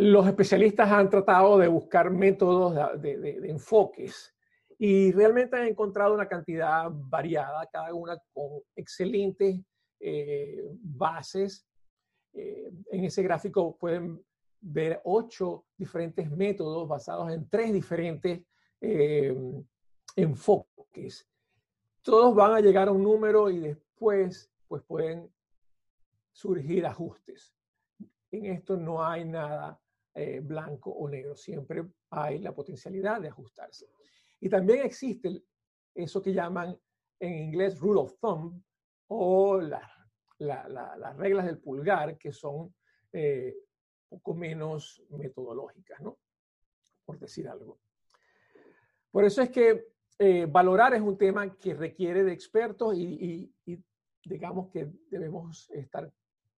Los 0.00 0.26
especialistas 0.26 0.90
han 0.90 1.10
tratado 1.10 1.58
de 1.58 1.68
buscar 1.68 2.10
métodos 2.10 2.74
de, 3.02 3.38
enfoques 3.44 4.34
y 4.78 5.12
realmente 5.12 5.56
han 5.56 5.66
encontrado 5.66 6.14
una 6.14 6.26
cantidad 6.26 6.86
variada, 6.90 7.66
cada 7.70 7.92
una 7.92 8.18
con 8.32 8.62
excelentes 8.74 9.60
eh, 10.00 10.64
bases. 10.80 11.66
Eh, 12.32 12.72
en 12.90 13.04
ese 13.04 13.22
gráfico 13.22 13.76
pueden 13.76 14.24
ver 14.58 15.02
ocho 15.04 15.66
diferentes 15.76 16.30
métodos 16.30 16.88
basados 16.88 17.30
en 17.30 17.46
tres 17.50 17.70
diferentes 17.70 18.40
eh, 18.80 19.36
enfoques. 20.16 21.28
Todos 22.00 22.34
van 22.34 22.54
a 22.54 22.60
llegar 22.60 22.88
a 22.88 22.92
un 22.92 23.02
número 23.02 23.50
y 23.50 23.58
después 23.58 24.50
pues 24.66 24.82
pueden 24.84 25.30
surgir 26.32 26.86
ajustes. 26.86 27.54
En 28.30 28.46
esto 28.46 28.78
no 28.78 29.04
hay 29.04 29.26
nada 29.26 29.79
blanco 30.42 30.90
o 30.90 31.08
negro, 31.08 31.36
siempre 31.36 31.84
hay 32.10 32.38
la 32.38 32.52
potencialidad 32.52 33.20
de 33.20 33.28
ajustarse. 33.28 33.86
Y 34.40 34.48
también 34.48 34.84
existe 34.84 35.42
eso 35.94 36.20
que 36.20 36.32
llaman 36.32 36.78
en 37.20 37.34
inglés 37.34 37.78
rule 37.78 38.00
of 38.00 38.18
thumb, 38.20 38.60
o 39.08 39.60
las 39.60 41.16
reglas 41.16 41.46
del 41.46 41.58
pulgar, 41.58 42.16
que 42.16 42.32
son 42.32 42.74
eh, 43.12 43.54
poco 44.08 44.34
menos 44.34 45.02
metodológicas, 45.10 46.00
¿no? 46.00 46.18
Por 47.04 47.18
decir 47.18 47.48
algo. 47.48 47.80
Por 49.10 49.24
eso 49.24 49.42
es 49.42 49.50
que 49.50 49.88
eh, 50.18 50.46
valorar 50.46 50.94
es 50.94 51.00
un 51.00 51.18
tema 51.18 51.56
que 51.56 51.74
requiere 51.74 52.22
de 52.22 52.32
expertos 52.32 52.94
y, 52.96 53.52
digamos 54.24 54.70
que 54.70 54.88
debemos 55.10 55.70
estar 55.70 56.12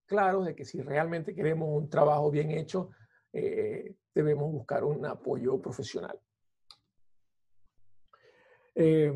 claros 0.05 0.45
de 0.45 0.55
que 0.55 0.65
si 0.65 0.83
realmente 0.83 1.35
queremos 1.35 1.69
un 1.71 1.89
trabajo 1.89 2.31
bien 2.31 2.51
hecho, 2.51 2.91
eh, 3.33 3.95
debemos 4.15 4.53
buscar 4.53 4.85
un 4.85 5.05
apoyo 5.07 5.61
profesional. 5.61 6.19
Eh, 8.75 9.13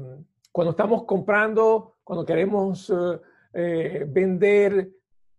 cuando 0.53 0.71
estamos 0.71 1.05
comprando, 1.05 1.97
cuando 2.05 2.25
queremos 2.25 2.91
eh, 2.91 3.21
eh, 3.53 4.05
vender, 4.09 4.91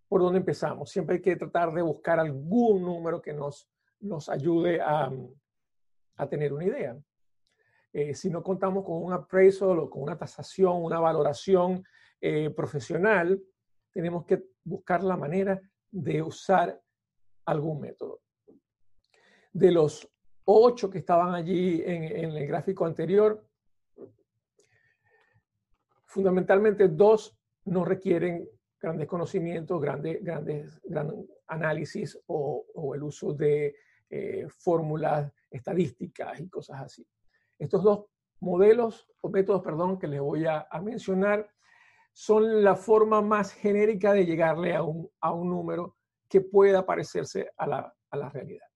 ¿por 0.08 0.20
dónde 0.20 0.38
empezamos? 0.38 0.90
Siempre 0.90 1.16
hay 1.16 1.22
que 1.22 1.36
tratar 1.36 1.72
de 1.72 1.82
buscar 1.82 2.18
algún 2.20 2.82
número 2.82 3.20
que 3.20 3.32
nos, 3.32 3.68
nos 4.00 4.28
ayude 4.28 4.80
a, 4.80 5.10
a 6.16 6.28
tener 6.28 6.52
una 6.52 6.64
idea. 6.64 6.96
eh, 7.92 8.14
si 8.14 8.30
no 8.30 8.42
contamos 8.42 8.84
con 8.84 9.02
un 9.02 9.12
appraisal 9.12 9.78
o 9.78 9.90
con 9.90 10.02
una 10.02 10.16
tasación, 10.16 10.82
una 10.82 11.00
valoración 11.00 11.84
eh, 12.20 12.50
profesional, 12.50 13.42
tenemos 13.92 14.24
que 14.24 14.42
buscar 14.64 15.02
la 15.02 15.16
manera 15.16 15.60
de 15.90 16.22
usar 16.22 16.80
algún 17.46 17.80
método. 17.80 18.20
De 19.58 19.72
los 19.72 20.08
ocho 20.44 20.88
que 20.88 20.98
estaban 20.98 21.34
allí 21.34 21.82
en, 21.84 22.30
el 22.30 22.46
gráfico 22.46 22.86
anterior, 22.86 23.44
fundamentalmente 26.04 26.86
dos 26.86 27.36
no 27.64 27.84
requieren 27.84 28.48
grandes 28.80 29.08
conocimientos, 29.08 29.80
grandes, 29.80 30.22
grandes, 30.22 30.80
gran 30.84 31.12
análisis 31.48 32.16
o, 32.26 32.94
el 32.94 33.02
uso 33.02 33.34
de 33.34 33.74
eh, 34.08 34.46
fórmulas 34.48 35.28
estadísticas 35.50 36.38
y 36.38 36.48
cosas 36.48 36.82
así. 36.82 37.04
Estos 37.58 37.82
dos 37.82 38.04
modelos 38.38 39.10
o 39.22 39.30
métodos, 39.30 39.62
perdón, 39.62 39.98
que 39.98 40.06
les 40.06 40.20
voy 40.20 40.46
a, 40.46 40.68
mencionar 40.80 41.50
son 42.12 42.62
la 42.62 42.76
forma 42.76 43.22
más 43.22 43.52
genérica 43.52 44.12
de 44.12 44.24
llegarle 44.24 44.76
a 44.76 44.84
un, 44.84 45.10
a 45.20 45.32
un 45.32 45.50
número 45.50 45.96
que 46.28 46.42
pueda 46.42 46.86
parecerse 46.86 47.50
a 47.56 47.66
la, 47.66 47.94
a 48.08 48.16
la 48.16 48.28
realidad. 48.28 48.67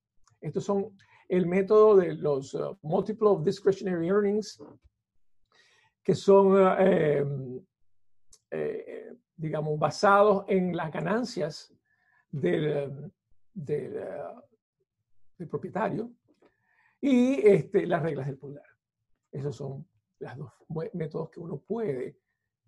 Estos 0.43 0.65
son 0.65 0.97
el 1.29 1.47
método 1.47 1.97
de 1.97 2.15
los 2.15 2.53
uh, 2.55 2.77
multiple 2.83 3.29
of 3.29 3.45
discretionary 3.45 4.09
earnings, 4.09 4.61
que 6.03 6.15
son, 6.15 6.53
uh, 6.53 6.77
em, 6.79 7.65
eh, 8.51 9.17
digamos, 9.37 9.79
basados 9.79 10.45
en 10.49 10.77
las 10.77 10.93
ganancias 10.93 11.73
del, 12.31 13.11
del, 13.55 14.05
propietario 15.49 16.13
y 17.01 17.41
este, 17.47 17.87
las 17.87 18.03
reglas 18.03 18.27
del 18.27 18.39
pulgar. 18.39 18.67
Esos 19.31 19.57
son 19.57 19.89
los 20.19 20.37
dos 20.37 20.53
métodos 20.93 21.31
que 21.31 21.41
uno 21.41 21.59
puede 21.59 22.19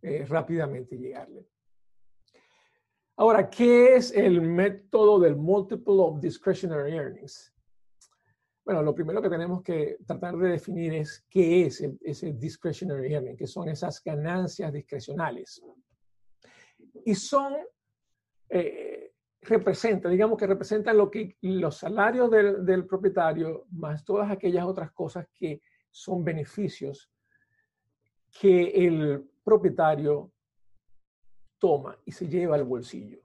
eh, 0.02 0.24
rápidamente 0.26 0.96
llegarle. 0.96 1.46
Ahora, 3.16 3.48
¿qué 3.48 3.94
es 3.94 4.10
el 4.12 4.40
método 4.40 5.20
del 5.20 5.36
multiple 5.36 5.94
of 5.98 6.20
discretionary 6.20 6.94
earnings? 6.94 7.53
Bueno, 8.64 8.82
lo 8.82 8.94
primero 8.94 9.20
que 9.20 9.28
tenemos 9.28 9.62
que 9.62 9.98
tratar 10.06 10.36
de 10.38 10.48
definir 10.48 10.94
es 10.94 11.26
qué 11.28 11.66
es 11.66 11.86
ese 12.00 12.32
discretionary 12.32 13.12
earning, 13.12 13.36
que 13.36 13.46
son 13.46 13.68
esas 13.68 14.02
ganancias 14.02 14.72
discrecionales. 14.72 15.62
Y 17.04 17.14
son, 17.14 17.54
eh, 18.48 19.12
representan, 19.42 20.10
digamos 20.10 20.38
que 20.38 20.46
representan 20.46 20.96
lo 20.96 21.10
que 21.10 21.36
los 21.42 21.76
salarios 21.76 22.30
del, 22.30 22.64
del, 22.64 22.86
propietario, 22.86 23.66
más 23.70 24.02
todas 24.02 24.30
aquellas 24.30 24.64
otras 24.64 24.92
cosas 24.92 25.26
que 25.34 25.60
son 25.90 26.24
beneficios 26.24 27.10
que 28.40 28.86
el 28.86 29.28
propietario 29.44 30.32
toma 31.58 31.98
y 32.06 32.12
se 32.12 32.26
lleva 32.26 32.56
al 32.56 32.64
bolsillo. 32.64 33.20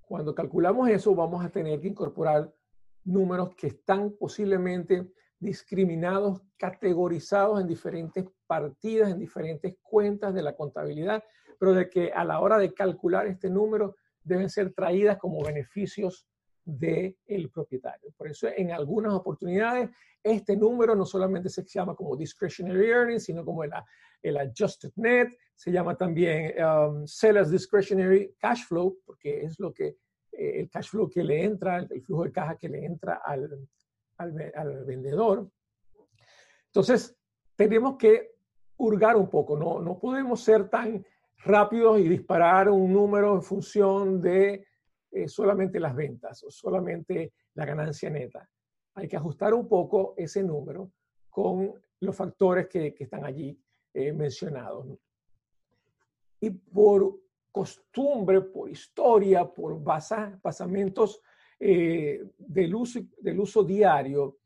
Cuando 0.00 0.34
calculamos 0.34 0.88
eso, 0.88 1.14
vamos 1.14 1.44
a 1.44 1.50
tener 1.50 1.80
que 1.80 1.88
incorporar 1.88 2.50
números 3.04 3.54
que 3.54 3.68
están 3.68 4.12
posiblemente 4.12 5.12
discriminados, 5.38 6.40
categorizados 6.56 7.60
en 7.60 7.66
diferentes 7.66 8.24
partidas, 8.46 9.10
en 9.10 9.18
diferentes 9.18 9.76
cuentas 9.82 10.32
de 10.34 10.42
la 10.42 10.54
contabilidad, 10.54 11.22
pero 11.58 11.74
de 11.74 11.90
que 11.90 12.12
a 12.12 12.24
la 12.24 12.40
hora 12.40 12.58
de 12.58 12.72
calcular 12.72 13.26
este 13.26 13.50
número 13.50 13.96
deben 14.22 14.48
ser 14.48 14.72
traídas 14.72 15.18
como 15.18 15.42
beneficios 15.42 16.28
del 16.64 17.50
propietario. 17.52 18.12
Por 18.16 18.28
eso 18.28 18.48
en 18.56 18.70
algunas 18.70 19.12
oportunidades 19.14 19.90
este 20.22 20.56
número 20.56 20.94
no 20.94 21.04
solamente 21.04 21.48
se 21.48 21.64
llama 21.64 21.96
como 21.96 22.16
discretionary 22.16 22.86
earnings, 22.86 23.24
sino 23.24 23.44
como 23.44 23.64
el, 23.64 23.72
el 24.22 24.36
adjusted 24.36 24.92
net, 24.94 25.28
se 25.56 25.72
llama 25.72 25.96
también 25.96 26.52
um, 26.62 27.04
seller's 27.06 27.50
discretionary 27.50 28.34
cash 28.38 28.64
flow, 28.66 28.98
porque 29.04 29.42
es 29.42 29.58
lo 29.58 29.72
que 29.72 29.96
eh, 30.32 30.60
el 30.60 30.70
cash 30.70 30.88
flow 30.90 31.08
que 31.08 31.22
le 31.22 31.44
entra, 31.44 31.78
el 31.78 32.02
flujo 32.02 32.24
de 32.24 32.32
caja 32.32 32.56
que 32.56 32.68
le 32.68 32.84
entra 32.84 33.20
al, 33.24 33.68
al, 34.16 34.84
vendedor. 34.84 35.48
Entonces, 36.66 37.16
tenemos 37.56 37.96
que 37.96 38.32
hurgar 38.78 39.16
un 39.16 39.28
poco, 39.28 39.56
no, 39.56 39.80
no 39.80 39.98
podemos 39.98 40.42
ser 40.42 40.68
tan 40.68 41.04
rápidos 41.44 42.00
y 42.00 42.08
disparar 42.08 42.68
un 42.68 42.92
número 42.92 43.34
en 43.34 43.42
función 43.42 44.20
de 44.20 44.66
eh, 45.10 45.28
solamente 45.28 45.78
las 45.78 45.94
ventas 45.94 46.42
o 46.44 46.50
solamente 46.50 47.34
la 47.54 47.66
ganancia 47.66 48.08
neta. 48.10 48.48
Hay 48.94 49.08
que 49.08 49.16
ajustar 49.16 49.54
un 49.54 49.68
poco 49.68 50.14
ese 50.16 50.42
número 50.42 50.92
con 51.28 51.74
los 52.00 52.16
factores 52.16 52.68
que, 52.68 52.94
que 52.94 53.04
están 53.04 53.24
allí 53.24 53.58
eh, 53.94 54.12
mencionados. 54.12 54.86
Y 56.40 56.50
por 56.50 57.21
costumbre, 57.52 58.40
por 58.40 58.68
historia, 58.70 59.44
por 59.44 59.80
basamentos 59.82 61.20
eh, 61.60 62.24
del, 62.38 62.74
uso, 62.74 63.00
del 63.20 63.38
uso 63.38 63.62
diario, 63.62 64.38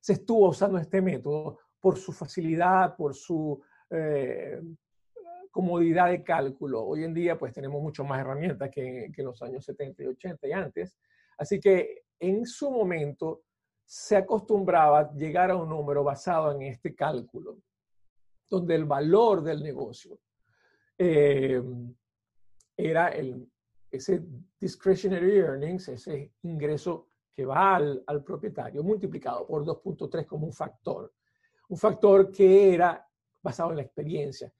se 0.00 0.12
estuvo 0.12 0.48
usando 0.48 0.78
este 0.78 1.02
método 1.02 1.58
por 1.80 1.98
su 1.98 2.12
facilidad, 2.12 2.94
por 2.96 3.14
su 3.14 3.60
eh, 3.90 4.60
comodidad 5.50 6.10
de 6.10 6.22
cálculo. 6.22 6.84
Hoy 6.84 7.02
en 7.04 7.14
día 7.14 7.38
pues 7.38 7.52
tenemos 7.52 7.82
mucho 7.82 8.04
más 8.04 8.20
herramientas 8.20 8.70
que, 8.70 9.10
que 9.14 9.22
en 9.22 9.26
los 9.26 9.42
años 9.42 9.64
70 9.64 10.02
y 10.02 10.06
80 10.06 10.46
y 10.46 10.52
antes. 10.52 10.96
Así 11.38 11.58
que 11.58 12.04
en 12.20 12.44
su 12.46 12.70
momento 12.70 13.42
se 13.94 14.16
acostumbraba 14.16 15.00
a 15.00 15.12
llegar 15.12 15.50
a 15.50 15.56
un 15.56 15.68
número 15.68 16.02
basado 16.02 16.50
en 16.52 16.62
este 16.62 16.94
cálculo, 16.94 17.58
donde 18.48 18.74
el 18.74 18.86
valor 18.86 19.42
del 19.42 19.62
negocio 19.62 20.18
eh, 20.96 21.62
era 22.74 23.08
el, 23.08 23.46
ese 23.90 24.24
discretionary 24.58 25.36
earnings, 25.36 25.88
ese 25.88 26.32
ingreso 26.40 27.08
que 27.34 27.44
va 27.44 27.76
al, 27.76 28.02
al 28.06 28.24
propietario, 28.24 28.82
multiplicado 28.82 29.46
por 29.46 29.62
2.3 29.62 30.24
como 30.24 30.46
un 30.46 30.54
factor. 30.54 31.12
Un 31.68 31.76
factor 31.76 32.32
que 32.32 32.72
era 32.72 33.06
basado 33.42 33.72
en 33.72 33.76
la 33.76 33.82
experiencia. 33.82 34.50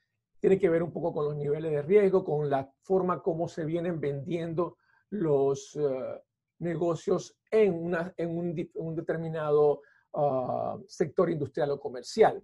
Tiene 0.40 0.58
que 0.58 0.68
ver 0.68 0.82
un 0.82 0.92
poco 0.92 1.10
con 1.10 1.24
los 1.24 1.36
niveles 1.36 1.72
de 1.72 1.80
riesgo, 1.80 2.22
con 2.22 2.50
la 2.50 2.70
forma 2.82 3.22
como 3.22 3.48
se 3.48 3.64
vienen 3.64 3.98
vendiendo 3.98 4.76
los, 5.08 5.74
uh, 5.76 6.20
negocios 6.62 7.36
en, 7.50 7.74
una, 7.74 8.14
en 8.16 8.38
un, 8.74 8.94
determinado 8.94 9.82
ah, 10.14 10.78
sector 10.86 11.30
industrial 11.30 11.72
o 11.72 11.80
comercial. 11.80 12.42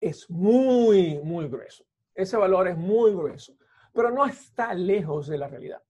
Es 0.00 0.28
muy, 0.30 1.20
muy 1.22 1.48
grueso. 1.48 1.84
Ese 2.14 2.36
valor 2.36 2.68
es 2.68 2.76
muy 2.76 3.12
grueso, 3.12 3.56
pero 3.92 4.10
no 4.10 4.26
está 4.26 4.74
lejos 4.74 5.28
de 5.28 5.38
la 5.38 5.48
realidad. 5.48 5.82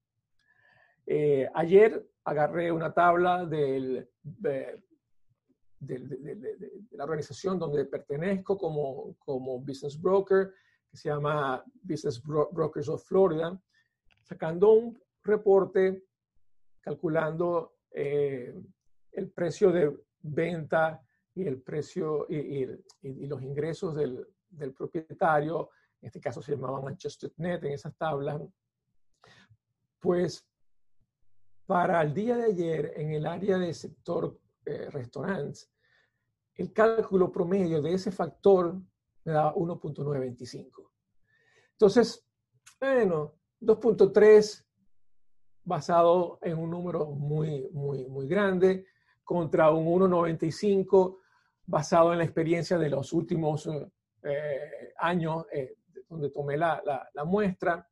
Eh, 1.07 1.49
ayer 1.55 2.09
agarré 2.25 2.71
una 2.71 2.93
tabla 2.93 3.47
del, 3.47 4.09
de, 4.23 4.81
la 6.91 7.05
organización 7.05 7.59
donde 7.59 7.87
pertenezco 7.87 8.59
como, 8.59 9.17
como 9.19 9.59
business 9.61 10.01
broker, 10.01 10.53
que 10.91 10.97
se 10.97 11.09
llama 11.09 11.65
Business 11.83 12.23
Brokers 12.23 12.89
of 12.89 13.05
Florida, 13.05 13.59
sacando 14.23 14.73
un 14.73 15.03
reporte 15.23 16.05
calculando 16.81 17.77
eh, 17.91 18.55
el 19.13 19.31
precio 19.31 19.73
de 19.73 19.97
venta 20.23 21.03
y 21.35 21.47
el 21.47 21.61
precio 21.61 22.27
y, 22.29 22.67
los 23.27 23.43
ingresos 23.43 23.95
del, 23.95 24.75
propietario, 24.75 25.71
en 26.01 26.07
este 26.07 26.21
caso 26.21 26.43
se 26.43 26.53
llamaban 26.53 26.93
adjusted 26.93 27.33
net 27.37 27.63
en 27.65 27.73
esas 27.73 27.95
tablas, 27.97 28.41
pues 29.99 30.47
para 31.67 32.03
el 32.03 32.13
día 32.13 32.37
de 32.37 32.45
ayer 32.45 32.93
en 32.97 33.13
el 33.13 33.27
área 33.27 33.59
del 33.59 33.75
sector 33.75 34.39
eh, 34.65 34.89
restaurantes, 34.91 35.71
el 36.55 36.73
cálculo 36.73 37.31
promedio 37.31 37.81
de 37.81 37.95
ese 37.95 38.11
factor 38.11 38.75
me 39.25 39.33
da 39.33 39.55
1.925. 39.55 40.91
Entonces, 41.73 42.27
bueno, 42.81 43.37
2.3 43.61 44.67
basado 45.71 46.39
en 46.43 46.59
un 46.59 46.69
número 46.69 47.07
muy, 47.07 47.69
muy, 47.73 48.05
muy 48.07 48.27
grande, 48.27 48.85
contra 49.25 49.71
un 49.71 49.87
1,95 49.87 51.19
basado 51.65 52.13
en 52.13 52.19
la 52.19 52.25
experiencia 52.25 52.77
de 52.77 52.91
los 52.91 53.13
últimos 53.13 53.69
eh, 54.25 54.93
años 54.99 55.47
eh, 55.53 55.77
donde 56.09 56.31
tomé 56.31 56.57
la, 56.57 56.83
la, 57.15 57.25
muestra, 57.25 57.89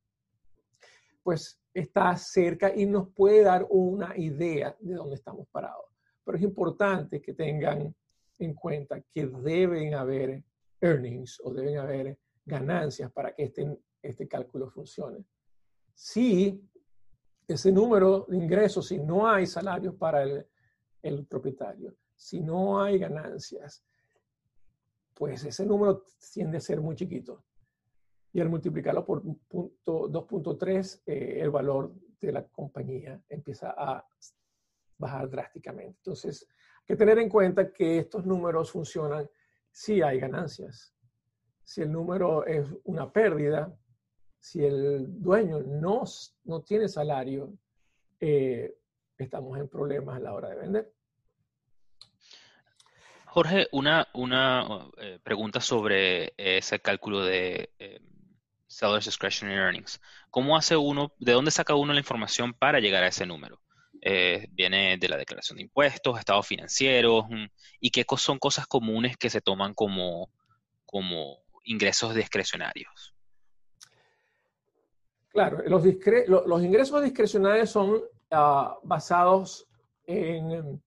pues 1.22 1.60
está 1.72 2.16
cerca 2.16 2.74
y 2.74 2.84
nos 2.84 3.10
puede 3.10 3.42
dar 3.42 3.64
una 3.70 4.18
idea 4.18 4.76
de 4.80 4.94
dónde 4.94 5.14
estamos 5.14 5.46
parados. 5.52 5.86
Pero 6.24 6.36
es 6.36 6.42
importante 6.42 7.22
que 7.22 7.34
tengan 7.34 7.94
en 8.40 8.54
cuenta 8.54 9.00
que 9.02 9.26
deben 9.26 9.94
haber 9.94 10.42
earnings 10.80 11.40
o 11.44 11.54
deben 11.54 11.78
haber 11.78 12.18
ganancias 12.44 13.12
para 13.12 13.32
que 13.32 13.44
este, 13.44 13.78
este 14.02 14.26
cálculo 14.26 14.68
funcione. 14.68 15.24
Si 15.94 16.68
ese 17.48 17.72
número 17.72 18.26
de 18.28 18.36
ingresos, 18.36 18.88
si 18.88 18.98
no 18.98 19.26
hay 19.26 19.46
salarios 19.46 19.94
para 19.94 20.22
el, 20.22 20.46
el 21.02 21.26
propietario, 21.26 21.96
si 22.14 22.40
no 22.40 22.80
hay 22.80 22.98
ganancias, 22.98 23.82
pues 25.14 25.44
ese 25.44 25.64
número 25.66 26.04
tiende 26.32 26.58
a 26.58 26.60
ser 26.60 26.80
muy 26.80 26.94
chiquito. 26.94 27.44
Y 28.32 28.40
al 28.40 28.50
multiplicarlo 28.50 29.04
por 29.04 29.22
2.3, 29.24 31.02
eh, 31.06 31.38
el 31.40 31.50
valor 31.50 31.92
de 32.20 32.32
la 32.32 32.46
compañía 32.46 33.20
empieza 33.28 33.74
a 33.76 34.06
bajar 34.98 35.30
drásticamente. 35.30 35.96
Entonces, 35.96 36.46
hay 36.80 36.86
que 36.86 36.96
tener 36.96 37.18
en 37.18 37.30
cuenta 37.30 37.72
que 37.72 37.98
estos 37.98 38.26
números 38.26 38.70
funcionan 38.70 39.28
si 39.70 40.02
hay 40.02 40.20
ganancias. 40.20 40.94
Si 41.64 41.80
el 41.82 41.90
número 41.90 42.44
es 42.46 42.66
una 42.84 43.10
pérdida, 43.10 43.74
si 44.38 44.64
el 44.64 45.20
dueño 45.20 45.60
no, 45.60 46.04
no 46.44 46.60
tiene 46.62 46.88
salario, 46.88 47.52
eh, 48.20 48.74
estamos 49.16 49.58
en 49.58 49.68
problemas 49.68 50.16
a 50.16 50.20
la 50.20 50.34
hora 50.34 50.50
de 50.50 50.56
vender. 50.56 50.92
Jorge, 53.26 53.68
una, 53.72 54.08
una 54.14 54.88
eh, 54.96 55.18
pregunta 55.22 55.60
sobre 55.60 56.32
ese 56.36 56.80
cálculo 56.80 57.24
de 57.24 57.70
eh, 57.78 58.00
Seller's 58.66 59.04
Discretionary 59.04 59.58
Earnings. 59.58 60.00
¿Cómo 60.30 60.56
hace 60.56 60.76
uno, 60.76 61.12
de 61.18 61.32
dónde 61.32 61.50
saca 61.50 61.74
uno 61.74 61.92
la 61.92 62.00
información 62.00 62.54
para 62.54 62.80
llegar 62.80 63.02
a 63.02 63.08
ese 63.08 63.26
número? 63.26 63.60
Eh, 64.00 64.46
viene 64.52 64.96
de 64.96 65.08
la 65.08 65.16
declaración 65.16 65.56
de 65.56 65.64
impuestos, 65.64 66.18
estados 66.18 66.46
financieros, 66.46 67.24
mm, 67.28 67.46
y 67.80 67.90
qué 67.90 68.04
son 68.16 68.38
cosas 68.38 68.66
comunes 68.66 69.16
que 69.16 69.30
se 69.30 69.40
toman 69.40 69.74
como, 69.74 70.30
como 70.86 71.38
ingresos 71.64 72.14
discrecionarios. 72.14 73.14
Claro, 75.38 75.62
los, 75.68 76.64
ingresos 76.64 77.00
discrecionales 77.00 77.70
son 77.70 78.02
ah, 78.32 78.76
basados 78.82 79.68
en, 80.04 80.82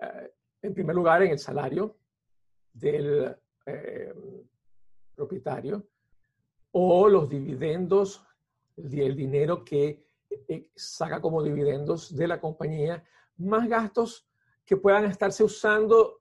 eh, 0.00 0.32
en 0.62 0.72
primer 0.72 0.94
lugar, 0.94 1.24
en 1.24 1.32
el 1.32 1.38
salario 1.40 1.96
del 2.72 3.36
eh, 3.66 4.14
propietario 5.16 5.84
o 6.70 7.08
los 7.08 7.28
dividendos, 7.28 8.24
el 8.76 9.16
dinero 9.16 9.64
que 9.64 10.06
eh, 10.46 10.70
saca 10.76 11.20
como 11.20 11.42
dividendos 11.42 12.14
de 12.14 12.28
la 12.28 12.40
compañía, 12.40 13.02
más 13.38 13.68
gastos 13.68 14.28
que 14.64 14.76
puedan 14.76 15.06
estarse 15.06 15.42
usando, 15.42 16.20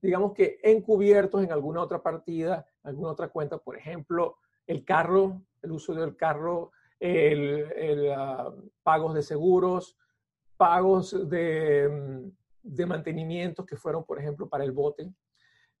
digamos 0.00 0.32
que 0.32 0.60
encubiertos 0.62 1.44
en 1.44 1.52
alguna 1.52 1.82
otra 1.82 2.02
partida, 2.02 2.66
alguna 2.84 3.10
otra 3.10 3.28
cuenta, 3.28 3.58
por 3.58 3.76
ejemplo, 3.76 4.38
el 4.66 4.82
carro, 4.82 5.42
el 5.64 5.72
uso 5.72 5.94
del 5.94 6.16
carro, 6.16 6.72
el, 7.00 8.12
ah, 8.14 8.54
pagos 8.82 9.14
de 9.14 9.22
seguros, 9.22 9.96
pagos 10.56 11.28
de, 11.28 11.88
mm, 11.88 12.30
de 12.62 12.86
mantenimientos 12.86 13.66
que 13.66 13.76
fueron, 13.76 14.04
por 14.04 14.18
ejemplo, 14.18 14.48
para 14.48 14.64
el 14.64 14.72
bote 14.72 15.12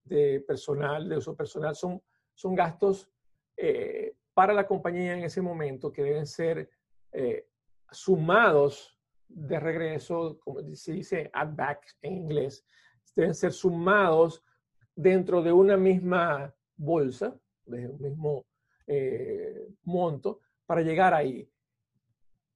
de 0.02 0.40
personal, 0.46 1.08
de 1.08 1.16
uso 1.16 1.36
personal, 1.36 1.74
son, 1.74 2.02
son 2.34 2.54
gastos 2.54 3.10
eh, 3.56 4.16
para 4.34 4.52
la 4.52 4.66
compañía 4.66 5.14
en 5.14 5.24
ese 5.24 5.40
momento 5.40 5.92
que 5.92 6.02
deben 6.02 6.26
ser 6.26 6.68
eh, 7.12 7.46
sumados 7.90 8.98
de 9.28 9.58
regreso, 9.60 10.38
como 10.40 10.60
se 10.74 10.92
dice 10.92 11.30
add 11.32 11.54
back 11.54 11.96
en 12.02 12.16
inglés, 12.16 12.66
deben 13.14 13.34
ser 13.34 13.52
sumados 13.52 14.42
dentro 14.94 15.42
de 15.42 15.52
una 15.52 15.76
misma 15.76 16.54
bolsa, 16.76 17.38
de 17.64 17.88
un 17.88 18.00
mismo 18.00 18.44
eh, 18.86 19.68
monto, 19.84 20.40
para 20.66 20.82
llegar 20.82 21.14
ahí. 21.14 21.48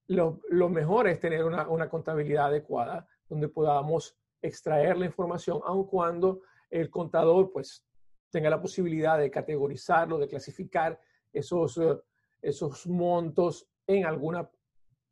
Lo, 0.09 0.41
mejor 0.71 1.09
es 1.09 1.21
tener 1.21 1.45
una, 1.45 1.69
una, 1.69 1.89
contabilidad 1.89 2.47
adecuada 2.47 3.07
donde 3.29 3.49
podamos 3.49 4.17
extraer 4.41 4.97
la 4.97 5.05
información, 5.05 5.61
aun 5.65 5.87
cuando 5.87 6.41
el 6.71 6.89
contador 6.89 7.53
pues 7.53 7.85
tenga 8.31 8.51
la 8.51 8.61
posibilidad 8.61 9.19
de 9.19 9.31
categorizarlo, 9.31 10.19
de 10.19 10.29
clasificar 10.29 10.99
esos, 11.33 11.77
eh, 11.79 11.97
esos 12.43 12.87
montos 12.87 13.69
en 13.87 14.07
alguna 14.07 14.51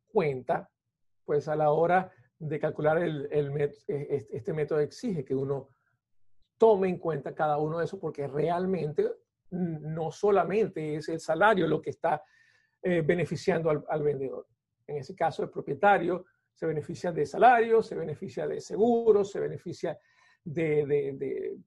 cuenta, 0.07 0.69
pues 1.25 1.47
a 1.47 1.55
la 1.55 1.71
hora 1.71 2.11
de 2.39 2.59
calcular 2.59 2.99
el, 2.99 3.27
e, 3.31 4.25
este 4.31 4.53
método 4.53 4.79
exige 4.79 5.25
que 5.25 5.35
uno 5.35 5.69
tome 6.57 6.89
en 6.89 6.97
cuenta 6.97 7.35
cada 7.35 7.57
uno 7.57 7.79
de 7.79 7.85
esos 7.85 7.99
porque 7.99 8.27
realmente 8.27 9.11
no 9.51 10.11
solamente 10.11 10.95
es 10.95 11.09
el 11.09 11.19
salario 11.19 11.67
lo 11.67 11.81
que 11.81 11.91
está 11.91 12.23
eh, 12.81 13.01
beneficiando 13.01 13.85
al, 13.87 14.03
vendedor. 14.03 14.47
En 14.85 14.97
ese 14.97 15.15
caso, 15.15 15.43
el 15.43 15.49
propietario 15.49 16.25
se 16.53 16.65
beneficia 16.65 17.11
de 17.11 17.25
salario, 17.25 17.81
se 17.81 17.95
beneficia 17.95 18.47
de 18.47 18.61
seguros, 18.61 19.31
se 19.31 19.39
beneficia 19.39 19.97
de, 20.43 21.57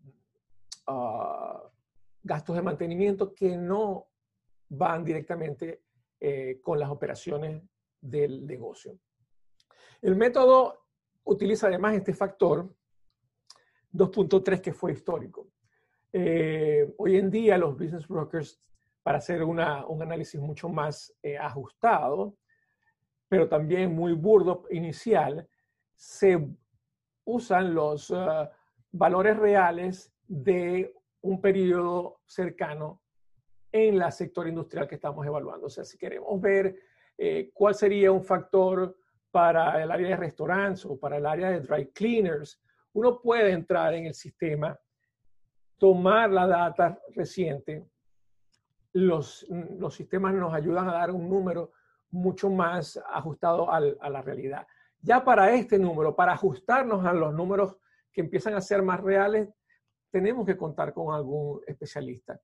ah, 0.87 1.63
gastos 2.23 2.57
de 2.57 2.63
mantenimiento 2.63 3.35
que 3.35 3.57
no 3.57 4.09
van 4.69 5.05
directamente 5.05 5.83
eh, 6.21 6.61
con 6.63 6.79
las 6.79 6.91
operaciones 6.91 7.63
del 8.01 8.47
negocio. 8.47 8.99
El 10.01 10.17
método 10.17 10.87
utiliza 11.25 11.67
además 11.67 11.95
este 11.95 12.15
factor 12.15 12.75
2.3 13.93 14.61
que 14.61 14.73
fue 14.73 14.93
histórico. 14.93 15.49
Eh, 16.13 16.93
hoy 16.99 17.17
en 17.17 17.31
día 17.31 17.59
los 17.59 17.77
business 17.77 18.07
brokers, 18.07 18.61
para 19.03 19.19
hacer 19.19 19.43
un 19.43 19.61
análisis 19.61 20.41
mucho 20.41 20.69
más 20.69 21.15
eh, 21.23 21.39
ajustado, 21.39 22.37
pero 23.29 23.49
también 23.49 23.95
muy 23.95 24.13
burdo 24.13 24.65
inicial, 24.71 25.49
se 25.95 26.49
usan 27.25 27.75
los 27.75 28.13
valores 28.93 29.37
reales 29.37 30.13
de 30.27 30.95
un 31.23 31.41
periodo 31.41 32.21
cercano 32.27 33.03
en 33.73 34.01
el 34.01 34.13
sector 34.13 34.49
industrial 34.49 34.89
que 34.89 34.97
estamos 34.97 35.27
evaluando. 35.27 35.67
O 35.67 35.71
sea, 35.71 35.85
si 35.85 35.97
queremos 35.97 36.41
ver 36.41 36.77
eh, 37.17 37.51
cuál 37.53 37.75
sería 37.75 38.11
un 38.11 38.25
factor 38.25 38.97
para 39.31 39.83
el 39.83 39.91
área 39.91 40.09
de 40.09 40.17
restaurantes 40.17 40.85
o 40.87 40.99
para 40.99 41.19
el 41.19 41.27
área 41.27 41.51
de 41.51 41.61
dry 41.61 41.91
cleaners, 41.93 42.61
uno 42.93 43.21
puede 43.21 43.53
entrar 43.53 43.95
en 43.95 44.07
el 44.07 44.15
sistema, 44.15 44.79
tomar 45.81 46.31
la 46.31 46.47
data 46.47 47.01
reciente. 47.17 47.85
Los, 48.93 49.47
los 49.49 49.95
sistemas 49.95 50.35
nos 50.35 50.53
ayudan 50.53 50.89
a 50.89 50.93
dar 50.93 51.11
un 51.11 51.29
número 51.29 51.73
mucho 52.11 52.51
más 52.51 53.01
ajustado 53.09 53.73
a 53.73 53.81
la 53.81 54.23
realidad. 54.23 54.67
Ya 55.01 55.25
para 55.25 55.55
este 55.55 55.79
número, 55.79 56.15
para 56.15 56.35
ajustarnos 56.35 57.05
a 57.07 57.15
los 57.15 57.33
números 57.33 57.77
que 58.13 58.21
empiezan 58.21 58.55
a 58.55 58.61
ser 58.61 58.83
más 58.83 59.01
reales, 59.01 59.49
tenemos 60.11 60.45
que 60.45 60.57
contar 60.57 60.93
con 60.93 61.15
algún 61.15 61.63
especialista. 61.67 62.39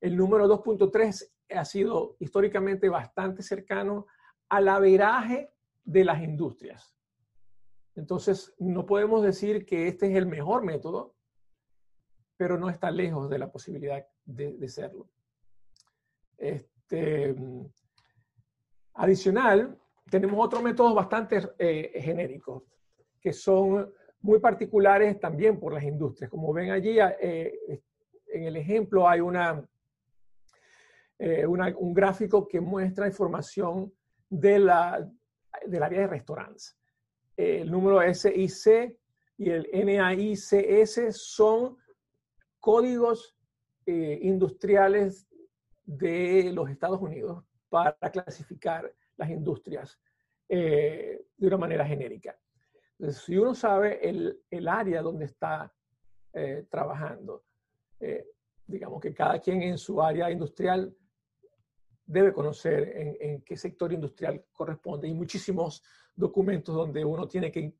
El 0.00 0.16
número 0.16 0.48
2.3 0.48 1.30
ha 1.54 1.64
sido 1.64 2.16
históricamente 2.20 2.88
bastante 2.88 3.42
cercano 3.42 4.06
al 4.48 4.68
averaje 4.68 5.50
de 5.84 6.04
las 6.04 6.22
industrias. 6.22 6.96
Entonces, 7.96 8.54
no 8.58 8.86
podemos 8.86 9.22
decir 9.22 9.66
que 9.66 9.88
este 9.88 10.10
es 10.10 10.16
el 10.16 10.26
mejor 10.26 10.64
método, 10.64 11.15
pero 12.36 12.58
no 12.58 12.68
está 12.68 12.90
lejos 12.90 13.30
de 13.30 13.38
la 13.38 13.50
posibilidad 13.50 14.04
de, 14.24 14.68
serlo. 14.68 15.08
Este, 16.36 17.34
adicional, 18.94 19.78
tenemos 20.10 20.44
otros 20.44 20.62
métodos 20.62 20.94
bastante 20.94 21.40
eh, 21.58 22.00
genéricos, 22.02 22.62
que 23.20 23.32
son 23.32 23.92
muy 24.20 24.38
particulares 24.38 25.18
también 25.18 25.58
por 25.58 25.72
las 25.72 25.84
industrias. 25.84 26.30
Como 26.30 26.52
ven 26.52 26.70
allí, 26.70 26.98
eh, 27.20 27.82
en 28.26 28.44
el 28.44 28.56
ejemplo 28.56 29.08
hay 29.08 29.20
una, 29.20 29.66
eh, 31.18 31.46
un 31.46 31.94
gráfico 31.94 32.46
que 32.46 32.60
muestra 32.60 33.06
información 33.06 33.92
de 34.28 34.58
la, 34.58 35.10
del 35.66 35.82
área 35.82 36.00
de 36.00 36.06
restaurantes. 36.08 36.76
el 37.36 37.70
número 37.70 38.02
SIC 38.14 38.98
y 39.38 39.50
el 39.50 39.68
NAICS 39.72 41.16
son 41.16 41.76
códigos 42.66 43.36
eh, 43.86 44.18
industriales 44.22 45.28
de 45.84 46.50
los 46.52 46.68
Estados 46.68 47.00
Unidos 47.00 47.44
para 47.68 48.10
clasificar 48.10 48.92
las 49.16 49.30
industrias 49.30 50.00
de 50.48 51.24
una 51.38 51.56
manera 51.56 51.86
genérica. 51.86 52.36
Si 53.10 53.36
uno 53.36 53.54
sabe 53.54 54.08
el, 54.08 54.42
el 54.50 54.66
área 54.66 55.00
donde 55.00 55.26
está 55.26 55.72
eh, 56.32 56.66
trabajando, 56.68 57.44
eh, 58.00 58.26
digamos 58.66 59.00
que 59.00 59.14
cada 59.14 59.38
quien 59.38 59.62
en 59.62 59.78
su 59.78 60.02
área 60.02 60.28
industrial 60.28 60.92
debe 62.04 62.32
conocer 62.32 63.16
en, 63.20 63.42
qué 63.42 63.56
sector 63.56 63.92
industrial 63.92 64.44
corresponde. 64.52 65.06
Hay 65.06 65.14
muchísimos 65.14 65.84
documentos 66.16 66.74
donde 66.74 67.04
uno 67.04 67.28
tiene 67.28 67.52
que, 67.52 67.74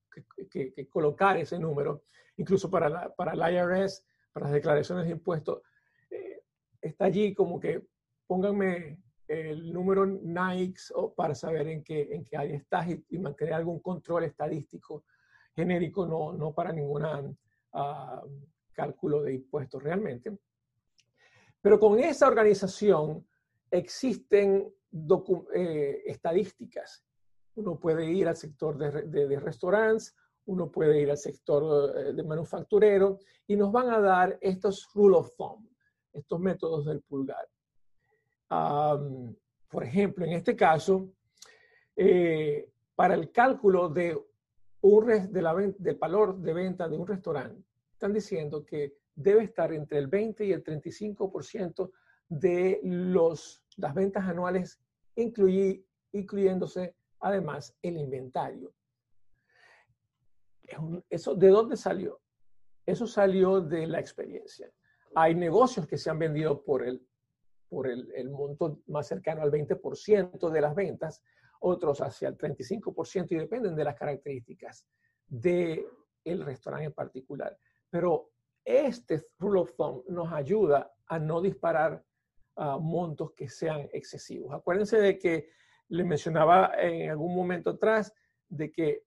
que, 0.48 0.72
que 0.72 0.88
colocar 0.88 1.36
ese 1.38 1.58
número, 1.58 2.04
incluso 2.36 2.70
para, 2.70 2.88
la, 2.88 3.12
para 3.12 3.32
el 3.32 3.54
IRS, 3.54 4.04
para 4.36 4.48
las 4.48 4.52
declaraciones 4.52 5.06
de 5.06 5.12
impuestos. 5.12 5.62
Eh, 6.10 6.42
está 6.82 7.06
allí 7.06 7.32
como 7.32 7.58
que 7.58 7.86
pónganme 8.26 9.00
el 9.26 9.72
número 9.72 10.04
Nike 10.04 10.78
o 10.94 11.14
para 11.14 11.34
saber 11.34 11.68
en 11.68 11.82
qué, 11.82 12.14
en 12.14 12.22
qué 12.22 12.36
área 12.36 12.54
estás 12.54 12.86
y, 13.08 13.18
mantener 13.18 13.54
algún 13.54 13.80
control 13.80 14.24
estadístico 14.24 15.06
genérico, 15.54 16.06
no, 16.06 16.34
no 16.34 16.52
para 16.52 16.70
ningún 16.70 17.06
ah, 17.72 18.22
cálculo 18.74 19.22
de 19.22 19.36
impuestos 19.36 19.82
realmente. 19.82 20.36
Pero 21.62 21.80
con 21.80 21.98
esa 21.98 22.28
organización 22.28 23.26
existen 23.70 24.70
eh, 25.54 26.02
estadísticas. 26.04 27.06
Uno 27.54 27.80
puede 27.80 28.04
ir 28.04 28.28
al 28.28 28.36
sector 28.36 28.76
de, 28.76 29.26
de, 29.26 29.40
restaurantes, 29.40 30.14
uno 30.46 30.70
puede 30.70 31.00
ir 31.00 31.10
al 31.10 31.18
sector 31.18 31.96
eh, 31.96 32.12
de 32.12 32.22
manufacturero 32.22 33.18
y 33.46 33.56
nos 33.56 33.70
van 33.70 33.90
a 33.90 34.00
dar 34.00 34.38
estos 34.40 34.88
rule 34.94 35.16
of 35.16 35.36
thumb, 35.36 35.68
estos 36.12 36.40
métodos 36.40 36.86
del 36.86 37.02
pulgar 37.02 37.46
por 38.48 39.84
ejemplo, 39.84 40.24
en 40.24 40.32
este 40.32 40.54
caso, 40.54 41.08
eh, 41.96 42.70
para 42.94 43.14
el 43.14 43.30
cálculo 43.32 43.88
de 43.88 44.16
un 44.82 45.06
de 45.06 45.74
del 45.78 45.96
valor 45.96 46.38
de 46.38 46.52
venta 46.52 46.88
de 46.88 46.96
un 46.96 47.06
restaurante, 47.06 47.64
están 47.92 48.12
diciendo 48.12 48.64
que 48.64 48.98
debe 49.14 49.44
estar 49.44 49.72
entre 49.72 49.98
el 49.98 50.06
20 50.06 50.44
y 50.44 50.52
el 50.52 50.62
35% 50.62 51.90
de 52.28 52.80
los, 52.84 53.64
las 53.76 53.94
ventas 53.94 54.24
anuales, 54.24 54.78
incluyéndose 55.16 56.94
además 57.20 57.74
el 57.82 57.96
inventario. 57.96 58.72
¿Eso 61.08 61.34
de 61.34 61.48
dónde 61.48 61.76
salió? 61.76 62.20
Eso 62.84 63.06
salió 63.06 63.60
de 63.60 63.86
la 63.86 64.00
experiencia. 64.00 64.70
Hay 65.14 65.34
negocios 65.34 65.86
que 65.86 65.98
se 65.98 66.10
han 66.10 66.18
vendido 66.18 66.62
por 66.62 66.86
el 66.86 67.06
por 67.68 67.88
el, 67.88 68.30
monto 68.30 68.80
más 68.86 69.08
cercano 69.08 69.42
al 69.42 69.50
20% 69.50 70.50
de 70.50 70.60
las 70.60 70.74
ventas, 70.74 71.22
otros 71.60 72.00
hacia 72.00 72.28
el 72.28 72.36
35% 72.36 73.26
y 73.30 73.36
dependen 73.36 73.74
de 73.74 73.84
las 73.84 73.96
características 73.96 74.86
del 75.26 75.86
el 76.24 76.44
restaurante 76.44 76.86
en 76.86 76.92
particular. 76.92 77.56
Pero 77.90 78.30
este 78.64 79.22
rule 79.38 79.60
of 79.60 79.74
thumb 79.76 80.04
nos 80.08 80.32
ayuda 80.32 80.92
a 81.06 81.18
no 81.18 81.40
disparar 81.40 82.04
ah, 82.56 82.78
montos 82.80 83.32
que 83.32 83.48
sean 83.48 83.88
excesivos. 83.92 84.52
Acuérdense 84.52 84.98
de 84.98 85.18
que 85.18 85.50
le 85.88 86.04
mencionaba 86.04 86.72
en 86.76 87.10
algún 87.10 87.34
momento 87.34 87.70
atrás 87.70 88.12
de 88.48 88.72
que 88.72 89.04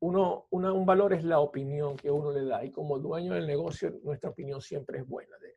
uno, 0.00 0.46
un 0.50 0.86
valor 0.86 1.12
es 1.12 1.24
la 1.24 1.40
opinión 1.40 1.96
que 1.96 2.10
uno 2.10 2.30
le 2.30 2.44
da 2.44 2.64
y 2.64 2.70
como 2.70 2.98
dueño 2.98 3.34
del 3.34 3.46
negocio 3.46 3.98
nuestra 4.02 4.30
opinión 4.30 4.60
siempre 4.60 4.98
es 4.98 5.06
buena. 5.06 5.36
De, 5.38 5.56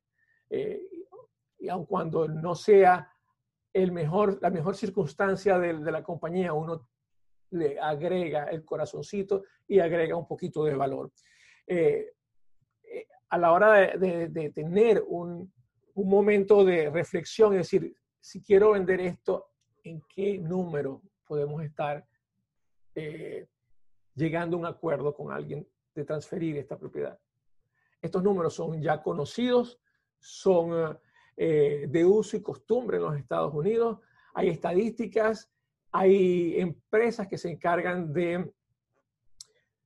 eh, 0.49 0.81
y 1.59 1.69
aun 1.69 1.85
cuando 1.85 2.27
no 2.27 2.55
sea 2.55 3.11
el 3.73 3.91
mejor, 3.91 4.39
la 4.41 4.49
mejor 4.49 4.75
circunstancia 4.75 5.57
de, 5.57 5.73
la 5.73 6.03
compañía, 6.03 6.53
uno 6.53 6.87
le 7.51 7.79
agrega 7.79 8.45
el 8.45 8.65
corazoncito 8.65 9.43
y 9.67 9.79
agrega 9.79 10.15
un 10.15 10.27
poquito 10.27 10.63
de 10.63 10.75
valor. 10.75 11.11
Eh, 11.67 12.13
eh, 12.83 13.07
a 13.29 13.37
la 13.37 13.51
hora 13.51 13.97
de, 13.97 14.51
tener 14.53 15.03
un, 15.07 15.51
momento 15.93 16.65
de 16.65 16.89
reflexión, 16.89 17.53
es 17.53 17.59
decir, 17.59 17.95
si 18.19 18.41
quiero 18.41 18.71
vender 18.71 18.99
esto, 19.01 19.51
¿en 19.83 20.01
qué 20.13 20.37
número 20.39 21.01
podemos 21.25 21.61
estar 21.63 22.03
eh, 22.95 23.47
llegando 24.15 24.57
a 24.57 24.59
un 24.59 24.65
acuerdo 24.65 25.13
con 25.13 25.31
alguien 25.31 25.67
de 25.93 26.05
transferir 26.05 26.57
esta 26.57 26.77
propiedad? 26.77 27.19
Estos 28.01 28.23
números 28.23 28.53
son 28.53 28.81
ya 28.81 29.01
conocidos, 29.01 29.79
son 30.19 30.97
eh, 31.37 31.87
de 31.89 32.05
uso 32.05 32.37
y 32.37 32.41
costumbre 32.41 32.97
en 32.97 33.03
los 33.03 33.17
Estados 33.17 33.53
Unidos. 33.53 33.99
Hay 34.33 34.49
estadísticas, 34.49 35.49
hay 35.91 36.59
empresas 36.59 37.27
que 37.27 37.37
se 37.37 37.49
encargan 37.49 38.13
de 38.13 38.53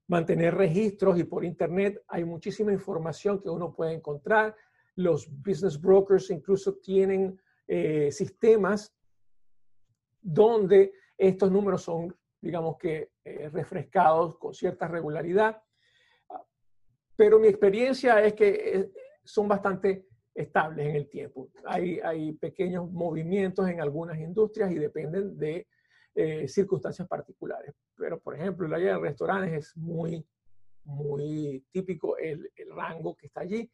mantener 0.07 0.55
registros 0.55 1.17
y 1.17 1.23
por 1.23 1.43
Internet 1.43 2.03
hay 2.07 2.23
muchísima 2.23 2.71
información 2.71 3.41
que 3.41 3.49
uno 3.49 3.73
puede 3.73 3.93
encontrar. 3.93 4.55
Los 4.95 5.27
business 5.29 5.79
brokers 5.79 6.29
incluso 6.29 6.75
tienen 6.75 7.39
eh, 7.67 8.11
sistemas 8.11 8.95
donde 10.21 10.93
estos 11.17 11.51
números 11.51 11.83
son, 11.83 12.15
digamos 12.45 12.77
que, 12.77 13.10
eh, 13.23 13.49
refrescados 13.49 14.38
con 14.38 14.53
cierta 14.53 14.88
regularidad. 14.88 15.62
Pero 17.15 17.39
mi 17.39 17.47
experiencia 17.47 18.21
es 18.23 18.34
que 18.34 18.91
son 19.23 19.47
bastante 19.47 20.05
estables 20.36 20.86
en 20.88 20.95
el 20.95 21.10
tiempo. 21.10 21.49
Hay, 21.65 21.99
hay 22.01 22.34
pequeños 22.34 22.91
movimientos 22.91 23.67
en 23.67 23.81
algunas 23.81 24.19
industrias 24.19 24.71
y 24.71 24.75
dependen 24.75 25.38
de 25.38 25.67
eh, 26.13 26.47
circunstancias 26.47 27.08
particulares. 27.08 27.73
Pero, 27.97 28.19
por 28.19 28.36
ejemplo, 28.36 28.67
el 28.67 28.73
área 28.73 28.93
de 28.93 28.99
restaurantes 28.99 29.53
es 29.53 29.77
muy, 29.77 30.23
muy 30.84 31.65
típico 31.71 32.15
el, 32.17 32.51
el, 32.55 32.75
rango 32.75 33.15
que 33.15 33.27
está 33.27 33.41
allí 33.41 33.71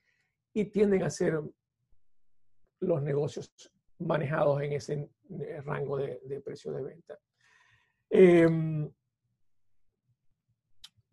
y 0.53 0.65
tienden 0.65 1.03
a 1.03 1.09
ser 1.09 1.41
los 2.79 3.01
negocios 3.01 3.51
manejados 3.99 4.61
en 4.61 4.73
ese 4.73 5.09
eh, 5.39 5.61
rango 5.61 5.97
de, 5.97 6.21
de 6.23 6.39
precio 6.41 6.71
de 6.71 6.83
venta. 6.83 7.19
Eh, 8.13 8.47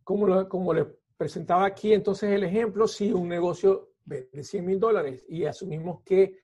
como, 0.03 0.49
como 0.49 0.75
les 0.75 0.87
presentaba 1.17 1.65
aquí, 1.65 1.93
entonces 1.93 2.31
el 2.33 2.43
ejemplo, 2.45 2.89
si 2.89 3.13
un 3.13 3.29
negocio 3.29 3.93
de 4.05 4.29
100 4.43 4.65
mil 4.65 4.81
dólares 4.81 5.25
y 5.29 5.45
asumimos 5.45 6.03
que 6.03 6.39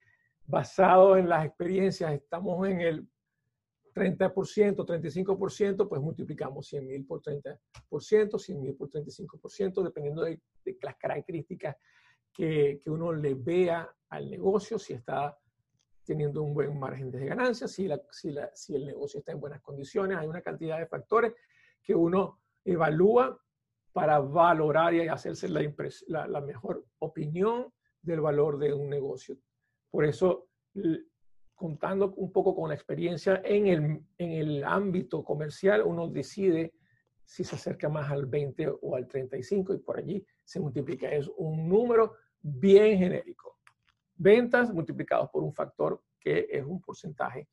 basado 0.46 1.16
en 1.16 1.28
las 1.28 1.46
experiencias 1.46 2.12
estamos 2.12 2.68
en 2.68 2.80
el 2.80 3.08
30%, 3.94 4.84
35%, 4.84 5.88
pues 5.88 6.02
multiplicamos 6.02 6.66
100 6.66 6.86
mil 6.86 7.06
por 7.06 7.22
30%, 7.22 8.38
100 8.38 8.60
mil 8.60 8.74
por 8.74 8.90
35%, 8.90 9.82
dependiendo 9.82 10.22
de, 10.22 10.40
las 10.82 10.96
características 10.96 11.76
que, 12.32 12.80
que, 12.82 12.90
uno 12.90 13.12
le 13.12 13.34
vea 13.34 13.88
al 14.08 14.28
negocio, 14.28 14.78
si 14.78 14.92
está 14.92 15.38
teniendo 16.04 16.42
un 16.42 16.54
buen 16.54 16.78
margen 16.78 17.10
de 17.10 17.26
ganancia, 17.26 17.66
si, 17.66 17.86
el 17.86 18.86
negocio 18.86 19.18
está 19.18 19.32
en 19.32 19.40
buenas 19.40 19.60
condiciones, 19.60 20.18
hay 20.18 20.26
una 20.26 20.42
cantidad 20.42 20.78
de 20.78 20.86
factores 20.86 21.32
que 21.82 21.94
uno 21.94 22.40
evalúa 22.64 23.38
para 23.92 24.18
valorar 24.18 24.94
y 24.94 25.06
hacerse 25.08 25.48
la, 25.48 26.26
la, 26.26 26.40
mejor 26.40 26.84
opinión 26.98 27.72
del 28.02 28.20
valor 28.20 28.58
de 28.58 28.72
un 28.72 28.88
negocio. 28.88 29.36
Por 29.90 30.04
eso, 30.04 30.48
contando 31.54 32.12
un 32.16 32.32
poco 32.32 32.54
con 32.54 32.68
la 32.68 32.74
experiencia 32.74 33.40
en 33.44 33.66
el, 33.66 34.04
en 34.18 34.32
el 34.32 34.64
ámbito 34.64 35.22
comercial, 35.22 35.82
uno 35.84 36.08
decide 36.08 36.74
si 37.24 37.44
se 37.44 37.54
acerca 37.54 37.88
más 37.88 38.10
al 38.10 38.26
20 38.26 38.72
o 38.82 38.96
al 38.96 39.06
35 39.06 39.74
y 39.74 39.78
por 39.78 39.98
allí 39.98 40.24
se 40.42 40.60
multiplica. 40.60 41.10
Es 41.10 41.30
un 41.36 41.68
número 41.68 42.14
bien 42.40 42.98
genérico. 42.98 43.53
Ventas 44.16 44.72
multiplicados 44.72 45.30
por 45.30 45.42
un 45.42 45.52
factor 45.52 46.02
que 46.20 46.46
es 46.50 46.64
un 46.64 46.80
porcentaje. 46.80 47.48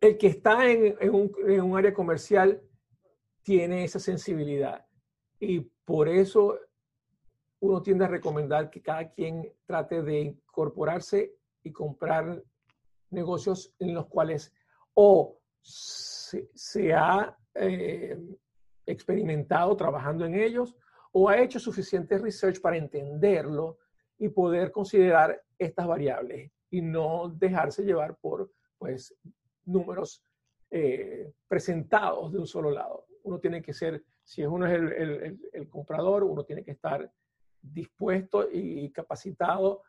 El 0.00 0.16
que 0.16 0.28
está 0.28 0.66
en, 0.70 0.96
un 1.10 1.76
área 1.76 1.92
comercial 1.92 2.62
tiene 3.42 3.84
esa 3.84 3.98
sensibilidad. 3.98 4.86
Y 5.38 5.60
por 5.60 6.08
eso 6.08 6.58
uno 7.60 7.82
tiende 7.82 8.04
a 8.06 8.08
recomendar 8.08 8.70
que 8.70 8.80
cada 8.80 9.10
quien 9.10 9.52
trate 9.66 10.02
de 10.02 10.20
incorporarse 10.20 11.34
y 11.62 11.70
comprar 11.70 12.42
negocios 13.10 13.74
en 13.78 13.94
los 13.94 14.06
cuales 14.06 14.52
o 14.94 15.38
se, 15.62 16.94
ha 16.94 17.36
eh, 17.54 18.18
experimentado 18.86 19.76
trabajando 19.76 20.24
en 20.24 20.34
ellos 20.34 20.76
o 21.12 21.28
ha 21.28 21.38
hecho 21.40 21.58
suficiente 21.58 22.18
research 22.18 22.60
para 22.60 22.76
entenderlo 22.76 23.78
y 24.20 24.28
poder 24.28 24.70
considerar 24.70 25.42
estas 25.58 25.88
variables 25.88 26.52
y 26.70 26.80
no 26.80 27.28
dejarse 27.28 27.82
llevar 27.82 28.16
por 28.20 28.52
pues, 28.78 29.12
números 29.64 30.24
eh, 30.70 31.32
presentados 31.48 32.32
de 32.32 32.38
un 32.38 32.46
solo 32.46 32.70
lado 32.70 33.06
uno 33.24 33.38
tiene 33.38 33.62
que 33.62 33.72
ser, 33.72 34.02
si 34.22 34.44
uno 34.44 34.66
es 34.66 34.72
el, 35.52 35.68
comprador, 35.68 36.24
uno 36.24 36.44
tiene 36.44 36.64
que 36.64 36.72
estar 36.72 37.10
dispuesto 37.60 38.48
y 38.50 38.90
capacitado 38.90 39.82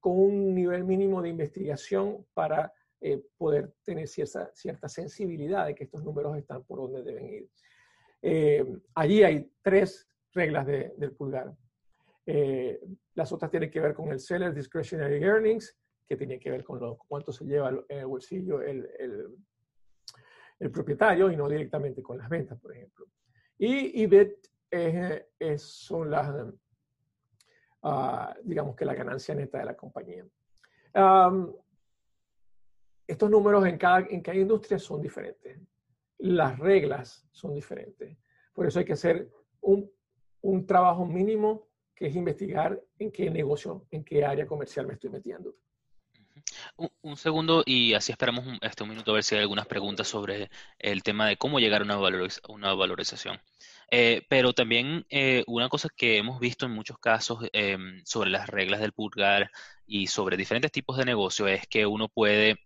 con 0.00 0.18
un 0.18 0.54
nivel 0.54 0.84
mínimo 0.84 1.20
de 1.20 1.28
investigación 1.28 2.26
para 2.32 2.72
eh, 3.00 3.22
poder 3.36 3.74
tener 3.84 4.08
cierta, 4.08 4.50
cierta 4.54 4.88
sensibilidad 4.88 5.66
de 5.66 5.74
que 5.74 5.84
estos 5.84 6.02
números 6.04 6.36
están 6.36 6.64
por 6.64 6.78
donde 6.78 7.02
deben 7.02 7.28
ir. 7.28 7.50
Eh, 8.22 8.64
allí 8.94 9.22
hay 9.22 9.50
tres 9.62 10.08
reglas 10.32 10.66
del 10.66 11.12
pulgar. 11.12 11.54
Eh, 12.30 12.78
las 13.14 13.32
otras 13.32 13.50
tienen 13.50 13.70
que 13.70 13.80
ver 13.80 13.94
con 13.94 14.12
el 14.12 14.20
seller 14.20 14.52
discretionary 14.52 15.22
earnings, 15.24 15.74
que 16.06 16.14
tiene 16.14 16.38
que 16.38 16.50
ver 16.50 16.62
con 16.62 16.78
lo, 16.78 16.98
cuánto 16.98 17.32
se 17.32 17.46
lleva 17.46 17.70
en 17.70 17.98
el 17.98 18.06
bolsillo 18.06 18.60
el, 18.60 18.86
el 20.58 20.70
propietario 20.70 21.30
y 21.30 21.36
no 21.36 21.48
directamente 21.48 22.02
con 22.02 22.18
las 22.18 22.28
ventas, 22.28 22.58
por 22.60 22.74
ejemplo. 22.74 23.06
Y 23.58 24.02
EBIT 24.02 24.46
es, 24.70 25.62
son 25.62 26.10
las, 26.10 26.52
ah, 27.82 28.36
digamos 28.42 28.76
que 28.76 28.84
la 28.84 28.94
ganancia 28.94 29.34
neta 29.34 29.58
de 29.58 29.64
la 29.64 29.76
compañía. 29.76 30.26
estos 33.06 33.30
números 33.30 33.66
en 33.66 33.78
cada, 33.78 34.00
en 34.00 34.20
cada 34.20 34.36
industria 34.36 34.78
son 34.78 35.00
diferentes. 35.00 35.58
Las 36.18 36.58
reglas 36.58 37.26
son 37.30 37.54
diferentes. 37.54 38.18
Por 38.52 38.66
eso 38.66 38.80
hay 38.80 38.84
que 38.84 38.92
hacer 38.92 39.30
un, 39.60 39.90
un 40.40 40.66
trabajo 40.66 41.06
mínimo 41.06 41.67
que 41.98 42.06
es 42.06 42.14
investigar 42.14 42.80
en 43.00 43.10
qué 43.10 43.28
negocio, 43.28 43.84
en 43.90 44.04
qué 44.04 44.24
área 44.24 44.46
comercial 44.46 44.86
me 44.86 44.94
estoy 44.94 45.10
metiendo. 45.10 45.54
Un, 47.02 47.16
segundo 47.16 47.64
y 47.66 47.94
así 47.94 48.12
esperamos 48.12 48.46
un, 48.46 48.58
este, 48.62 48.84
un 48.84 48.90
minuto 48.90 49.10
a 49.10 49.14
ver 49.14 49.24
si 49.24 49.34
hay 49.34 49.40
algunas 49.40 49.66
preguntas 49.66 50.06
sobre 50.06 50.48
el 50.78 51.02
tema 51.02 51.26
de 51.26 51.36
cómo 51.36 51.58
llegar 51.58 51.82
a 51.82 51.84
una, 51.84 51.98
una 52.48 52.74
valorización. 52.74 53.40
Eh, 53.90 54.22
pero 54.28 54.52
también 54.52 55.04
eh, 55.10 55.42
una 55.48 55.68
cosa 55.68 55.88
que 55.94 56.18
hemos 56.18 56.38
visto 56.38 56.66
en 56.66 56.72
muchos 56.72 56.98
casos 56.98 57.44
em, 57.52 58.02
sobre 58.04 58.30
las 58.30 58.48
reglas 58.48 58.80
del 58.80 58.92
purgar 58.92 59.50
y 59.86 60.06
sobre 60.06 60.36
diferentes 60.36 60.70
tipos 60.70 60.96
de 60.98 61.04
negocio 61.04 61.48
es 61.48 61.66
que 61.66 61.84
uno 61.86 62.08
puede 62.08 62.58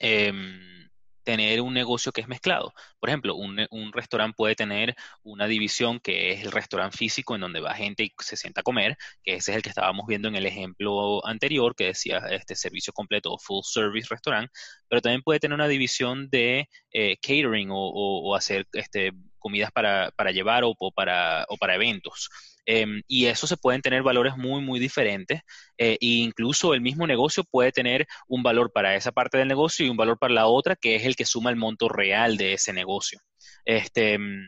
em, 0.00 0.89
tener 1.24 1.60
un 1.60 1.74
negocio 1.74 2.12
que 2.12 2.20
es 2.20 2.28
mezclado. 2.28 2.72
Por 2.98 3.08
ejemplo, 3.08 3.34
un, 3.34 3.58
restaurante 3.92 4.34
puede 4.36 4.54
tener 4.54 4.94
una 5.22 5.46
división 5.46 6.00
que 6.00 6.32
es 6.32 6.42
el 6.44 6.52
restaurante 6.52 6.96
físico 6.96 7.34
en 7.34 7.40
donde 7.42 7.60
va 7.60 7.74
gente 7.74 8.04
y 8.04 8.12
se 8.20 8.36
sienta 8.36 8.60
a 8.60 8.64
comer, 8.64 8.96
que 9.22 9.34
ese 9.34 9.52
es 9.52 9.56
el 9.56 9.62
que 9.62 9.70
estábamos 9.70 10.06
viendo 10.06 10.28
en 10.28 10.36
el 10.36 10.46
ejemplo 10.46 11.24
anterior 11.26 11.74
que 11.74 11.86
decía 11.86 12.18
este 12.30 12.54
servicio 12.54 12.92
completo 12.92 13.32
o 13.32 13.38
full 13.38 13.62
service 13.64 14.08
restaurant, 14.10 14.50
pero 14.88 15.00
también 15.00 15.22
puede 15.22 15.40
tener 15.40 15.54
una 15.54 15.68
división 15.68 16.28
de 16.30 16.68
eh, 16.92 17.16
catering 17.16 17.68
o, 17.72 18.34
hacer 18.34 18.66
este, 18.72 19.12
comidas 19.38 19.70
para, 19.72 20.12
llevar 20.32 20.62
o, 20.64 20.74
para, 20.94 21.44
o 21.48 21.56
para 21.56 21.74
eventos. 21.74 22.28
Em, 22.66 23.02
y 23.06 23.26
eso 23.26 23.46
se 23.46 23.56
pueden 23.56 23.82
tener 23.82 24.02
valores 24.02 24.36
muy, 24.36 24.62
muy 24.62 24.78
diferentes. 24.78 25.42
e 25.78 25.96
incluso 26.00 26.74
el 26.74 26.80
mismo 26.80 27.06
negocio 27.06 27.44
puede 27.44 27.72
tener 27.72 28.06
un 28.28 28.42
valor 28.42 28.70
para 28.72 28.94
esa 28.96 29.12
parte 29.12 29.38
del 29.38 29.48
negocio 29.48 29.86
y 29.86 29.88
un 29.90 29.96
valor 29.96 30.18
para 30.18 30.34
la 30.34 30.46
otra, 30.46 30.76
que 30.76 30.96
es 30.96 31.04
el 31.04 31.16
que 31.16 31.24
suma 31.24 31.50
el 31.50 31.56
monto 31.56 31.88
real 31.88 32.36
de 32.36 32.52
ese 32.54 32.72
negocio. 32.72 33.20
Este, 33.64 34.14
em, 34.14 34.46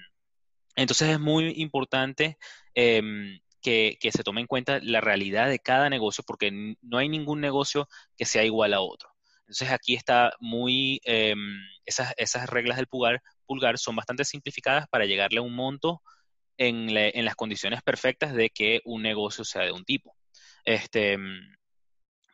entonces 0.77 1.11
es 1.11 1.20
muy 1.20 1.55
importante 1.57 2.38
em, 2.75 3.38
que, 3.62 3.98
se 4.12 4.22
tome 4.25 4.40
en 4.40 4.46
cuenta 4.46 4.81
la 4.83 5.01
realidad 5.01 5.48
de 5.48 5.59
cada 5.59 5.88
negocio, 5.90 6.25
porque 6.27 6.51
no 6.83 6.98
hay 6.98 7.09
ningún 7.09 7.40
negocio 7.40 7.88
que 8.16 8.25
sea 8.27 8.44
igual 8.44 8.75
a 8.75 8.81
otro. 8.81 9.11
Entonces 9.42 9.70
aquí 9.70 9.94
está 9.94 10.33
muy, 10.40 11.01
esas, 11.85 12.14
esas 12.16 12.48
reglas 12.48 12.77
del 12.79 12.87
pulgar, 12.87 13.22
pulgar 13.46 13.79
son 13.79 13.96
bastante 13.96 14.25
simplificadas 14.25 14.87
para 14.88 15.05
llegarle 15.07 15.38
a 15.38 15.42
un 15.42 15.55
monto 15.55 16.03
en, 16.68 17.25
las 17.25 17.35
condiciones 17.35 17.83
perfectas 17.83 18.35
de 18.35 18.51
que 18.51 18.81
un 18.85 19.03
negocio 19.03 19.44
sea 19.44 19.62
de 19.62 19.72
un 19.72 19.85
tipo. 19.85 20.16
Este, 20.64 21.18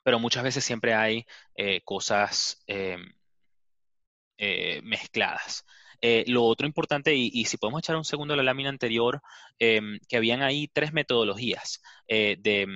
pero 0.04 0.18
muchas 0.18 0.42
veces 0.42 0.64
siempre 0.64 0.94
hay 0.94 1.24
eh, 1.54 1.80
cosas 1.84 2.62
em, 2.66 3.12
eh, 4.36 4.80
mezcladas. 4.82 5.64
Eh, 6.00 6.24
lo 6.28 6.44
otro 6.44 6.66
importante, 6.66 7.14
y, 7.14 7.44
si 7.46 7.56
podemos 7.56 7.80
echar 7.80 7.96
un 7.96 8.04
segundo 8.04 8.34
a 8.34 8.36
la 8.36 8.42
lámina 8.44 8.68
anterior, 8.68 9.20
em, 9.58 9.98
que 10.08 10.16
habían 10.16 10.42
ahí 10.42 10.68
tres 10.72 10.92
metodologías 10.92 11.80
de, 12.08 12.66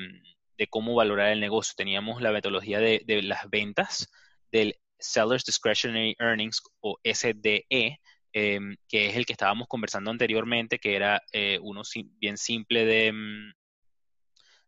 cómo 0.71 0.95
valorar 0.95 1.33
el 1.33 1.41
negocio. 1.41 1.75
Teníamos 1.77 2.23
la 2.23 2.31
metodología 2.33 2.79
de, 2.79 3.03
de 3.05 3.23
las 3.23 3.51
ventas, 3.51 4.09
del 4.53 4.77
Seller's 4.99 5.45
Discretionary 5.45 6.15
Earnings 6.19 6.62
o 6.81 6.99
SDE, 7.05 7.99
Em, 8.35 8.77
que 8.88 9.09
es 9.09 9.16
el 9.16 9.27
que 9.27 9.35
estábamos 9.35 9.68
conversando 9.68 10.11
anteriormente, 10.11 10.79
que 10.79 10.97
era 10.97 11.23
eh, 11.33 11.59
uno 11.61 11.83
bien 12.18 12.38
simple 12.38 12.87
de, 12.87 13.12
mm, 13.12 13.53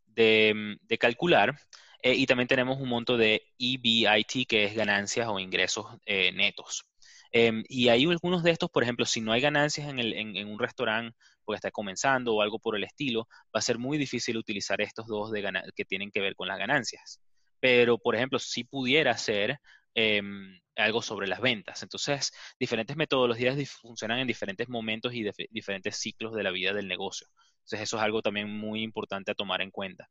mm, 0.09 0.77
de, 0.83 0.99
calcular. 0.99 1.59
Eh, 2.03 2.15
y 2.15 2.27
también 2.27 2.47
tenemos 2.47 2.79
un 2.79 2.89
monto 2.91 3.17
de 3.17 3.43
EBIT, 3.59 4.47
que 4.47 4.65
es 4.65 4.75
ganancias 4.75 5.29
o 5.29 5.39
ingresos 5.39 5.87
eh, 6.05 6.31
netos. 6.33 6.85
Em, 7.33 7.65
y 7.69 7.89
hay 7.89 8.05
algunos 8.05 8.43
de 8.43 8.51
estos, 8.51 8.71
por 8.71 8.83
ejemplo, 8.83 9.07
si 9.07 9.21
no 9.21 9.33
hay 9.33 9.41
ganancias 9.41 9.89
en, 9.89 9.99
el, 9.99 10.13
en, 10.13 10.47
un 10.47 10.59
restaurante 10.59 11.17
porque 11.45 11.57
está 11.57 11.71
comenzando 11.71 12.35
o 12.35 12.43
algo 12.43 12.59
por 12.59 12.77
el 12.77 12.85
estilo, 12.85 13.27
va 13.55 13.59
a 13.59 13.63
ser 13.63 13.79
muy 13.79 13.99
difícil 13.99 14.37
utilizar 14.37 14.81
estos 14.83 15.07
dos 15.07 15.31
de 15.33 15.43
que 15.75 15.85
tienen 15.85 16.11
que 16.11 16.21
ver 16.21 16.37
con 16.37 16.49
las 16.49 16.59
ganancias. 16.59 17.21
Pero, 17.61 17.99
por 17.99 18.15
ejemplo, 18.15 18.39
si 18.39 18.65
pudiera 18.65 19.17
ser 19.17 19.59
Em, 19.95 20.59
algo 20.77 21.03
sobre 21.03 21.27
las 21.27 21.41
ventas. 21.41 21.83
Entonces, 21.83 22.33
diferentes 22.59 22.97
metodologías 22.97 23.57
funcionan 23.71 24.19
en 24.21 24.27
diferentes 24.27 24.69
momentos 24.69 25.15
y 25.15 25.25
diferentes 25.51 25.97
ciclos 25.97 26.35
de 26.35 26.43
la 26.43 26.51
vida 26.51 26.73
del 26.73 26.89
negocio. 26.89 27.29
Entonces, 27.59 27.81
eso 27.83 27.97
es 27.97 28.03
algo 28.03 28.23
también 28.23 28.51
muy 28.51 28.83
importante 28.83 29.31
a 29.31 29.35
tomar 29.35 29.63
en 29.63 29.71
cuenta. 29.71 30.09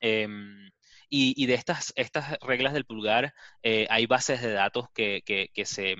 Em, 0.00 0.70
y, 1.08 1.46
de 1.46 1.54
estas, 1.54 1.92
estas 1.96 2.38
reglas 2.40 2.72
del 2.74 2.84
pulgar, 2.84 3.34
eh, 3.62 3.86
hay 3.90 4.06
bases 4.06 4.42
de 4.42 4.52
datos 4.52 4.86
que, 4.92 5.22
se, 5.64 5.96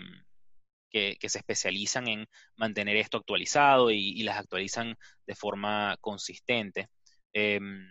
que, 0.90 1.28
se 1.28 1.38
especializan 1.38 2.08
en 2.08 2.26
mantener 2.56 2.96
esto 2.96 3.18
actualizado 3.18 3.90
y, 3.90 4.22
las 4.22 4.38
actualizan 4.38 4.96
de 5.26 5.34
forma 5.34 5.96
consistente. 6.00 6.88
Em, 7.32 7.88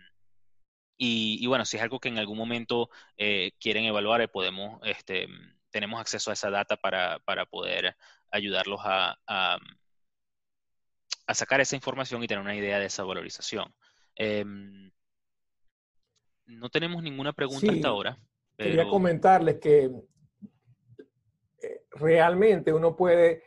y, 0.98 1.46
bueno, 1.46 1.64
si 1.64 1.76
es 1.76 1.82
algo 1.82 2.00
que 2.00 2.08
en 2.08 2.18
algún 2.18 2.38
momento 2.38 2.88
eh, 3.16 3.52
quieren 3.60 3.84
evaluar, 3.84 4.20
eh, 4.22 4.28
podemos, 4.28 4.80
este, 4.84 5.26
tenemos 5.76 6.00
acceso 6.00 6.30
a 6.30 6.32
esa 6.32 6.48
data 6.48 6.78
para, 6.78 7.20
poder 7.50 7.94
ayudarlos 8.30 8.80
a, 8.82 9.14
a, 9.26 9.58
sacar 11.34 11.60
esa 11.60 11.76
información 11.76 12.22
y 12.22 12.26
tener 12.26 12.42
una 12.42 12.56
idea 12.56 12.78
de 12.78 12.86
esa 12.86 13.04
valorización. 13.04 13.74
Em, 14.14 14.90
no 16.46 16.70
tenemos 16.70 17.02
ninguna 17.02 17.34
pregunta 17.34 17.70
hasta 17.70 17.88
ahora. 17.88 18.18
Quería 18.56 18.88
comentarles 18.88 19.56
que 19.56 19.90
eh, 21.62 21.82
realmente 21.90 22.72
uno 22.72 22.96
puede 22.96 23.42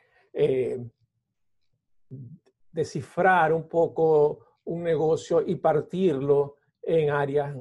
descifrar 2.72 3.54
un 3.54 3.68
poco 3.68 4.60
un 4.65 4.84
negocio 4.84 5.42
y 5.42 5.56
partirlo 5.56 6.58
en 6.84 7.10
áreas 7.10 7.56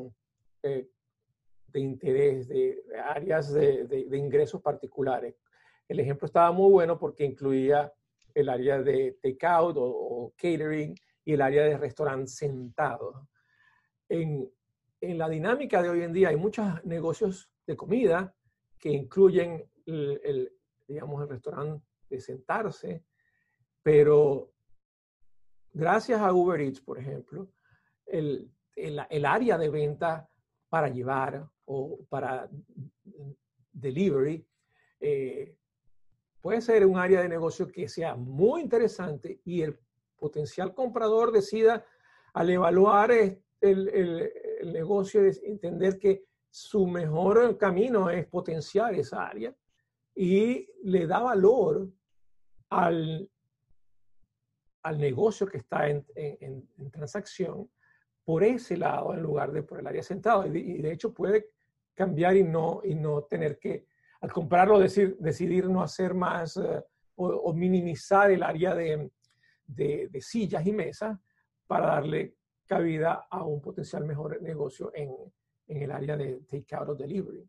eh, 0.62 0.90
de 1.68 1.80
interés, 1.80 2.48
de 2.48 2.82
áreas 3.04 3.52
de, 3.52 4.06
ingresos 4.12 4.60
particulares. 4.62 5.34
El 5.88 6.00
ejemplo 6.00 6.26
estaba 6.26 6.52
muy 6.52 6.70
bueno 6.70 6.98
porque 6.98 7.24
incluía 7.24 7.92
el 8.34 8.48
área 8.48 8.80
de 8.82 9.18
takeout 9.22 9.76
o, 9.76 9.84
o 9.84 10.32
catering 10.36 10.94
y 11.24 11.32
el 11.32 11.42
área 11.42 11.64
de 11.64 11.76
restaurante 11.76 12.30
sentado. 12.30 13.28
En, 14.08 14.50
en, 15.00 15.18
la 15.18 15.28
dinámica 15.28 15.82
de 15.82 15.90
hoy 15.90 16.02
en 16.02 16.12
día 16.12 16.28
hay 16.28 16.36
muchos 16.36 16.84
negocios 16.84 17.50
de 17.66 17.76
comida 17.76 18.34
que 18.78 18.90
incluyen 18.90 19.68
el, 19.86 20.20
el 20.24 20.52
digamos, 20.86 21.22
el 21.22 21.28
restaurante 21.28 21.84
de 22.08 22.20
sentarse, 22.20 23.04
pero 23.82 24.52
gracias 25.72 26.20
a 26.20 26.32
Uber 26.32 26.60
Eats, 26.60 26.80
por 26.80 26.98
ejemplo, 26.98 27.50
el, 28.06 28.50
el, 28.74 29.24
área 29.26 29.58
de 29.58 29.68
venta 29.68 30.28
para 30.68 30.88
llevar 30.88 31.48
o 31.70 31.98
para 32.08 32.48
delivery 33.72 34.44
eh, 35.00 35.54
puede 36.40 36.60
ser 36.60 36.86
un 36.86 36.98
área 36.98 37.22
de 37.22 37.28
negocio 37.28 37.68
que 37.68 37.88
sea 37.88 38.16
muy 38.16 38.62
interesante 38.62 39.40
y 39.44 39.62
el 39.62 39.78
potencial 40.16 40.74
comprador 40.74 41.30
decida 41.30 41.84
al 42.32 42.50
evaluar 42.50 43.10
el, 43.12 43.42
el, 43.60 44.72
negocio, 44.72 45.22
entender 45.42 45.98
que 45.98 46.24
su 46.50 46.86
mejor 46.86 47.56
camino 47.58 48.10
es 48.10 48.26
potenciar 48.26 48.94
esa 48.94 49.26
área 49.26 49.54
y 50.14 50.68
le 50.82 51.06
da 51.06 51.20
valor 51.20 51.88
al, 52.70 53.30
al 54.82 54.98
negocio 54.98 55.46
que 55.46 55.58
está 55.58 55.88
en, 55.88 56.04
en 56.16 56.90
transacción 56.90 57.70
por 58.28 58.44
ese 58.44 58.76
lado 58.76 59.14
en 59.14 59.22
lugar 59.22 59.52
de 59.52 59.62
por 59.62 59.80
el 59.80 59.86
área 59.86 60.02
sentado. 60.02 60.46
Y 60.46 60.82
de, 60.82 60.92
hecho 60.92 61.14
puede 61.14 61.48
cambiar 61.98 62.36
y 62.36 62.44
no, 62.44 62.80
y 62.84 62.94
no 62.94 63.22
tener 63.22 63.58
que, 63.58 63.86
al 64.20 64.32
comprarlo, 64.32 64.78
decir, 64.78 65.16
decidir 65.18 65.68
no 65.68 65.82
hacer 65.82 66.14
más 66.14 66.56
eh, 66.56 66.84
o, 67.16 67.52
minimizar 67.52 68.30
el 68.30 68.44
área 68.44 68.72
de, 68.72 69.10
de, 69.66 70.20
sillas 70.20 70.64
y 70.64 70.72
mesas 70.72 71.18
para 71.66 71.86
darle 71.86 72.36
cabida 72.64 73.26
a 73.28 73.42
un 73.42 73.60
potencial 73.60 74.04
mejor 74.04 74.40
negocio 74.40 74.92
en, 74.94 75.12
en 75.66 75.82
el 75.82 75.90
área 75.90 76.16
de 76.16 76.40
takeout 76.48 76.90
o 76.90 76.94
delivery. 76.94 77.44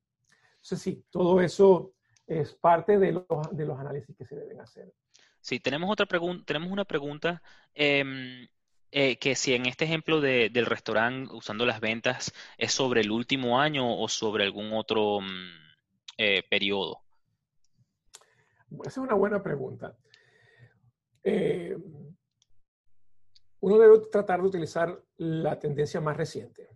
Entonces, 0.53 0.81
sí, 0.81 1.05
todo 1.11 1.39
eso 1.41 1.93
es 2.25 2.55
parte 2.55 2.97
de 2.97 3.11
los, 3.11 3.27
de 3.51 3.65
los 3.65 3.79
análisis 3.79 4.15
que 4.17 4.25
se 4.25 4.35
deben 4.35 4.59
hacer. 4.59 4.91
Sí, 5.39 5.59
tenemos 5.59 5.91
otra 5.91 6.07
pregunta, 6.07 6.43
tenemos 6.45 6.71
una 6.71 6.85
pregunta. 6.85 7.43
Eh, 7.75 8.03
eh, 8.91 9.17
que 9.17 9.35
si 9.35 9.53
en 9.53 9.65
este 9.65 9.85
ejemplo 9.85 10.21
de, 10.21 10.49
del 10.49 10.65
restaurante 10.65 11.33
usando 11.33 11.65
las 11.65 11.79
ventas 11.79 12.33
es 12.57 12.71
sobre 12.71 13.01
el 13.01 13.11
último 13.11 13.59
año 13.59 13.99
o 13.99 14.07
sobre 14.07 14.43
algún 14.43 14.73
otro 14.73 15.21
mm, 15.21 15.25
eh, 16.17 16.43
periodo. 16.49 16.99
Esa 18.81 18.89
es 18.89 18.97
una 18.97 19.15
buena 19.15 19.41
pregunta. 19.41 19.97
Eh, 21.23 21.77
uno 23.61 23.77
debe 23.77 23.99
tratar 24.11 24.41
de 24.41 24.47
utilizar 24.47 25.01
la 25.17 25.59
tendencia 25.59 25.99
más 25.99 26.15
reciente. 26.15 26.69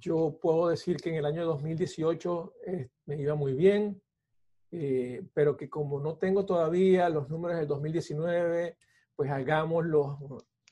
yo 0.00 0.38
puedo 0.40 0.68
decir 0.68 0.96
que 0.98 1.10
en 1.10 1.16
el 1.16 1.26
año 1.26 1.44
2018 1.44 2.54
eh, 2.66 2.88
me 3.06 3.16
iba 3.16 3.34
muy 3.34 3.52
bien, 3.52 4.00
eh, 4.70 5.22
pero 5.32 5.56
que 5.56 5.68
como 5.68 5.98
no 5.98 6.16
tengo 6.16 6.44
todavía 6.44 7.08
los 7.08 7.28
números 7.28 7.58
del 7.58 7.66
2019, 7.66 8.76
pues 9.18 9.32
hagamos 9.32 9.84
los 9.84 10.16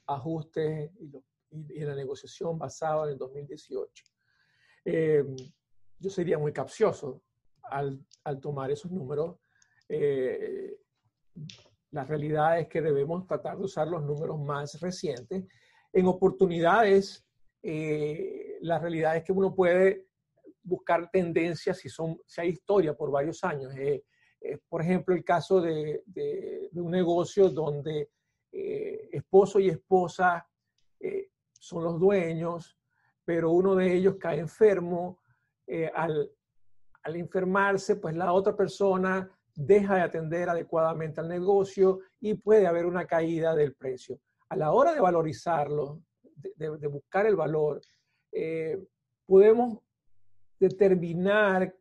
ajustes 0.07 0.93
y, 1.01 1.81
la 1.81 1.97
negociación 1.97 2.57
basada 2.57 3.07
en 3.07 3.11
el 3.15 3.19
2018. 3.19 4.05
Eh, 4.85 5.25
yo 5.99 6.11
sería 6.11 6.39
muy 6.39 6.53
capcioso 6.53 7.23
al, 7.65 7.99
al 8.23 8.39
tomar 8.39 8.71
esos 8.71 8.93
números. 8.93 9.41
la 11.91 12.05
realidad 12.05 12.61
es 12.61 12.69
que 12.69 12.81
debemos 12.81 13.27
tratar 13.27 13.59
de 13.59 13.65
usar 13.65 13.89
los 13.89 14.05
números 14.05 14.39
más 14.39 14.81
recientes. 14.81 15.45
En 15.93 16.07
oportunidades, 16.07 17.27
la 18.61 18.79
realidad 18.79 19.17
es 19.17 19.25
que 19.25 19.33
uno 19.33 19.53
puede 19.57 20.07
buscar 20.63 21.11
tendencias 21.11 21.79
si, 21.79 21.89
son, 21.89 22.17
si 22.25 22.41
hay 22.41 22.51
historia 22.51 22.95
por 22.95 23.11
varios 23.11 23.43
años. 23.43 23.75
Eh, 23.75 24.05
eh, 24.41 24.59
por 24.69 24.83
ejemplo, 24.83 25.17
el 25.17 25.25
caso 25.25 25.61
de, 25.61 26.03
un 26.75 26.91
negocio 26.93 27.49
donde 27.49 28.11
eh, 28.59 29.09
esposo 29.13 29.59
y 29.61 29.69
esposa 29.69 30.49
son 31.53 31.85
los 31.85 31.99
dueños, 32.01 32.79
pero 33.25 33.51
uno 33.51 33.75
de 33.75 33.95
ellos 33.95 34.17
cae 34.19 34.39
enfermo. 34.39 35.21
Al, 35.95 36.31
al 37.03 37.17
enfermarse, 37.17 37.97
pues 37.97 38.17
la 38.17 38.33
otra 38.33 38.57
persona 38.57 39.31
deja 39.55 39.95
de 39.95 40.03
atender 40.03 40.49
adecuadamente 40.49 41.21
al 41.21 41.29
negocio 41.29 42.01
y 42.21 42.35
puede 42.35 42.67
haber 42.67 42.85
una 42.85 43.07
caída 43.07 43.55
del 43.55 43.75
precio. 43.75 44.21
A 44.49 44.57
la 44.57 44.73
hora 44.73 44.93
de 44.93 45.01
valorizarlo, 45.01 46.03
de, 46.57 46.87
buscar 46.89 47.27
el 47.27 47.37
valor, 47.37 47.81
eh, 48.33 48.79
podemos 49.25 49.79
determinar 50.59 51.75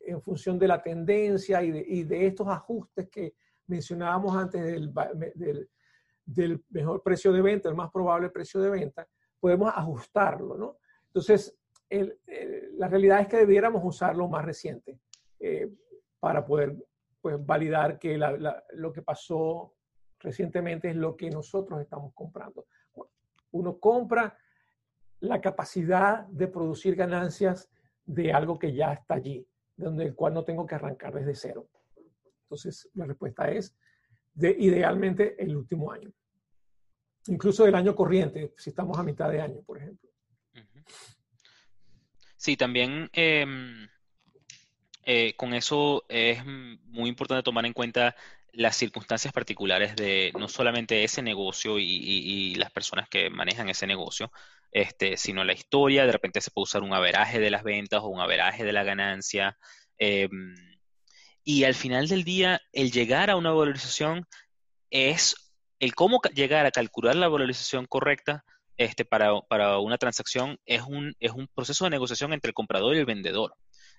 en 0.00 0.22
función 0.22 0.58
de 0.58 0.68
la 0.68 0.82
tendencia 0.82 1.62
y 1.62 2.04
de, 2.04 2.26
estos 2.26 2.46
ajustes 2.46 3.08
que 3.08 3.34
mencionábamos 3.66 4.36
antes 4.36 4.62
del, 4.62 4.92
del, 6.24 6.64
mejor 6.70 7.02
precio 7.02 7.32
de 7.32 7.42
venta, 7.42 7.68
el 7.68 7.74
más 7.74 7.90
probable 7.90 8.30
precio 8.30 8.60
de 8.60 8.70
venta, 8.70 9.06
podemos 9.40 9.72
ajustarlo, 9.74 10.56
¿no? 10.56 10.78
Entonces, 11.06 11.56
la 11.90 12.88
realidad 12.88 13.20
es 13.20 13.28
que 13.28 13.38
debiéramos 13.38 13.82
usarlo 13.84 14.28
más 14.28 14.44
reciente 14.44 14.98
eh, 15.38 15.68
para 16.18 16.44
poder 16.44 16.76
pues, 17.20 17.44
validar 17.44 17.98
que 17.98 18.16
lo 18.16 18.92
que 18.92 19.02
pasó 19.02 19.74
recientemente 20.20 20.90
es 20.90 20.96
lo 20.96 21.16
que 21.16 21.30
nosotros 21.30 21.80
estamos 21.80 22.14
comprando. 22.14 22.66
Uno 23.50 23.78
compra 23.78 24.36
la 25.20 25.40
capacidad 25.40 26.26
de 26.28 26.48
producir 26.48 26.96
ganancias 26.96 27.70
de 28.04 28.32
algo 28.32 28.58
que 28.58 28.72
ya 28.72 28.92
está 28.92 29.14
allí, 29.14 29.46
donde 29.76 30.04
el 30.04 30.14
cual 30.14 30.34
no 30.34 30.44
tengo 30.44 30.66
que 30.66 30.74
arrancar 30.74 31.12
desde 31.12 31.34
cero. 31.34 31.68
Entonces, 32.52 32.86
la 32.92 33.06
respuesta 33.06 33.50
es 33.50 33.74
de 34.34 34.54
idealmente 34.58 35.42
el 35.42 35.56
último 35.56 35.90
año. 35.90 36.12
Incluso 37.28 37.64
del 37.64 37.74
año 37.74 37.94
corriente, 37.94 38.52
si 38.58 38.68
estamos 38.68 38.98
a 38.98 39.02
mitad 39.02 39.30
de 39.30 39.40
año, 39.40 39.62
por 39.62 39.78
ejemplo. 39.78 40.10
Sí, 42.36 42.58
también 42.58 43.08
em, 43.14 43.88
eh, 45.04 45.32
con 45.34 45.54
eso 45.54 46.04
es 46.10 46.44
muy 46.44 47.08
importante 47.08 47.42
tomar 47.42 47.64
en 47.64 47.72
cuenta 47.72 48.14
las 48.52 48.76
circunstancias 48.76 49.32
particulares 49.32 49.96
de 49.96 50.30
no 50.38 50.46
solamente 50.46 51.04
ese 51.04 51.22
negocio 51.22 51.78
y, 51.78 52.54
las 52.56 52.70
personas 52.70 53.08
que 53.08 53.30
manejan 53.30 53.70
ese 53.70 53.86
negocio, 53.86 54.30
este, 54.72 55.16
sino 55.16 55.42
la 55.42 55.54
historia. 55.54 56.04
De 56.04 56.12
repente 56.12 56.42
se 56.42 56.50
puede 56.50 56.64
usar 56.64 56.82
un 56.82 56.92
averaje 56.92 57.40
de 57.40 57.50
las 57.50 57.62
ventas 57.62 58.02
o 58.02 58.08
un 58.08 58.20
averaje 58.20 58.62
de 58.62 58.72
la 58.74 58.84
ganancia. 58.84 59.56
Em, 59.96 60.54
y 61.44 61.64
al 61.64 61.74
final 61.74 62.08
del 62.08 62.24
día, 62.24 62.60
el 62.72 62.92
llegar 62.92 63.30
a 63.30 63.36
una 63.36 63.50
valorización 63.50 64.26
es 64.90 65.34
el 65.80 65.94
cómo 65.94 66.20
llegar 66.34 66.66
a 66.66 66.70
calcular 66.70 67.16
la 67.16 67.28
valorización 67.28 67.86
correcta 67.86 68.44
este, 68.76 69.04
para, 69.04 69.40
para 69.42 69.78
una 69.78 69.98
transacción 69.98 70.58
es 70.64 70.82
un, 70.82 71.14
es 71.20 71.32
un 71.32 71.48
proceso 71.54 71.84
de 71.84 71.90
negociación 71.90 72.32
entre 72.32 72.50
el 72.50 72.54
comprador 72.54 72.94
y 72.94 72.98
el 72.98 73.06
vendedor. 73.06 73.54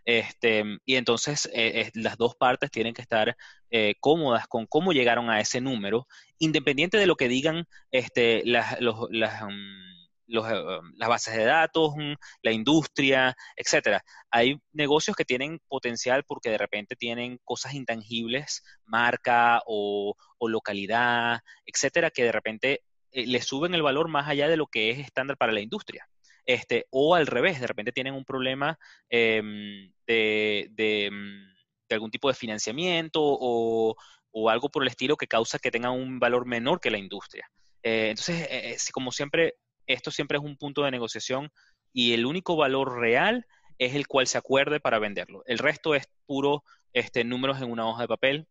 Este, 0.06 0.64
y 0.86 0.96
entonces 0.96 1.50
eh, 1.54 1.90
las 1.94 2.18
dos 2.18 2.36
partes 2.36 2.70
tienen 2.72 2.94
que 2.94 3.02
estar 3.02 3.38
eh, 3.70 3.96
cómodas 4.00 4.48
con 4.48 4.66
cómo 4.66 4.92
llegaron 4.92 5.30
a 5.30 5.40
ese 5.40 5.62
número, 5.62 6.08
independiente 6.40 6.98
de 6.98 7.08
lo 7.08 7.16
que 7.16 7.30
digan 7.30 7.66
este, 7.92 8.44
las, 8.46 8.80
los, 8.82 9.10
mm, 9.10 9.93
eh, 10.28 10.80
las 10.96 11.10
bases 11.10 11.36
de 11.36 11.46
datos, 11.46 11.94
mm, 11.96 12.14
la 12.42 12.52
industria, 12.52 13.36
etcétera. 13.56 14.04
Hay 14.32 14.60
negocios 14.72 15.16
que 15.16 15.26
tienen 15.26 15.60
potencial 15.68 16.24
porque 16.26 16.50
de 16.50 16.58
repente 16.58 16.96
tienen 16.96 17.40
cosas 17.44 17.74
intangibles, 17.74 18.64
marca 18.86 19.62
o, 19.66 20.16
localidad, 20.46 21.40
etcétera, 21.66 22.12
que 22.12 22.26
de 22.26 22.32
repente 22.34 22.82
le 23.14 23.42
suben 23.42 23.74
el 23.74 23.82
valor 23.82 24.10
más 24.10 24.28
allá 24.28 24.50
de 24.50 24.58
lo 24.58 24.68
que 24.68 24.90
es 24.90 25.00
estándar 25.00 25.38
para 25.38 25.54
la 25.54 25.62
industria. 25.62 26.06
Este, 26.46 26.88
o 26.90 27.16
al 27.16 27.28
revés, 27.28 27.62
de 27.62 27.68
repente 27.68 27.94
tienen 27.94 28.14
un 28.14 28.26
problema 28.26 28.78
em, 29.10 29.92
de, 30.06 30.70
mm, 31.12 31.54
de, 31.88 31.96
algún 31.96 32.12
tipo 32.12 32.28
de 32.28 32.34
financiamiento 32.34 33.22
o, 33.24 33.96
o, 34.32 34.50
algo 34.50 34.70
por 34.70 34.84
el 34.84 34.90
estilo 34.90 35.16
que 35.16 35.28
causa 35.28 35.60
que 35.60 35.72
tengan 35.72 35.94
un 35.94 36.20
valor 36.20 36.46
menor 36.46 36.82
que 36.82 36.92
la 36.92 36.98
industria. 36.98 37.50
Eh, 37.84 38.10
entonces, 38.10 38.48
eh, 38.50 38.72
eh, 38.72 38.78
como 38.92 39.12
siempre, 39.12 39.56
esto 39.88 40.12
siempre 40.12 40.38
es 40.38 40.44
un 40.44 40.58
punto 40.58 40.84
de 40.84 40.92
negociación 40.92 41.52
y 41.92 42.14
el 42.14 42.26
único 42.26 42.56
valor 42.56 43.00
real 43.00 43.46
es 43.78 43.96
el 43.96 44.08
cual 44.08 44.28
se 44.28 44.38
acuerde 44.38 44.80
para 44.80 45.00
venderlo. 45.00 45.44
El 45.46 45.60
resto 45.60 45.96
es 45.96 46.08
puro 46.26 46.64
este, 46.94 47.24
números 47.24 47.62
en 47.62 47.72
una 47.72 47.88
hoja 47.88 48.04
de 48.04 48.08
papel 48.08 48.48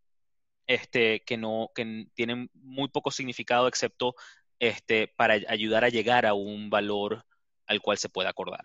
este, 0.66 1.20
que, 1.20 1.36
no, 1.36 1.70
que 1.74 2.06
tienen 2.14 2.50
muy 2.54 2.88
poco 2.88 3.10
significado 3.10 3.68
excepto 3.68 4.14
este, 4.58 5.12
para 5.16 5.34
ayudar 5.48 5.84
a 5.84 5.88
llegar 5.88 6.26
a 6.26 6.34
un 6.34 6.70
valor 6.70 7.24
al 7.66 7.80
cual 7.80 7.98
se 7.98 8.08
puede 8.08 8.28
acordar. 8.28 8.62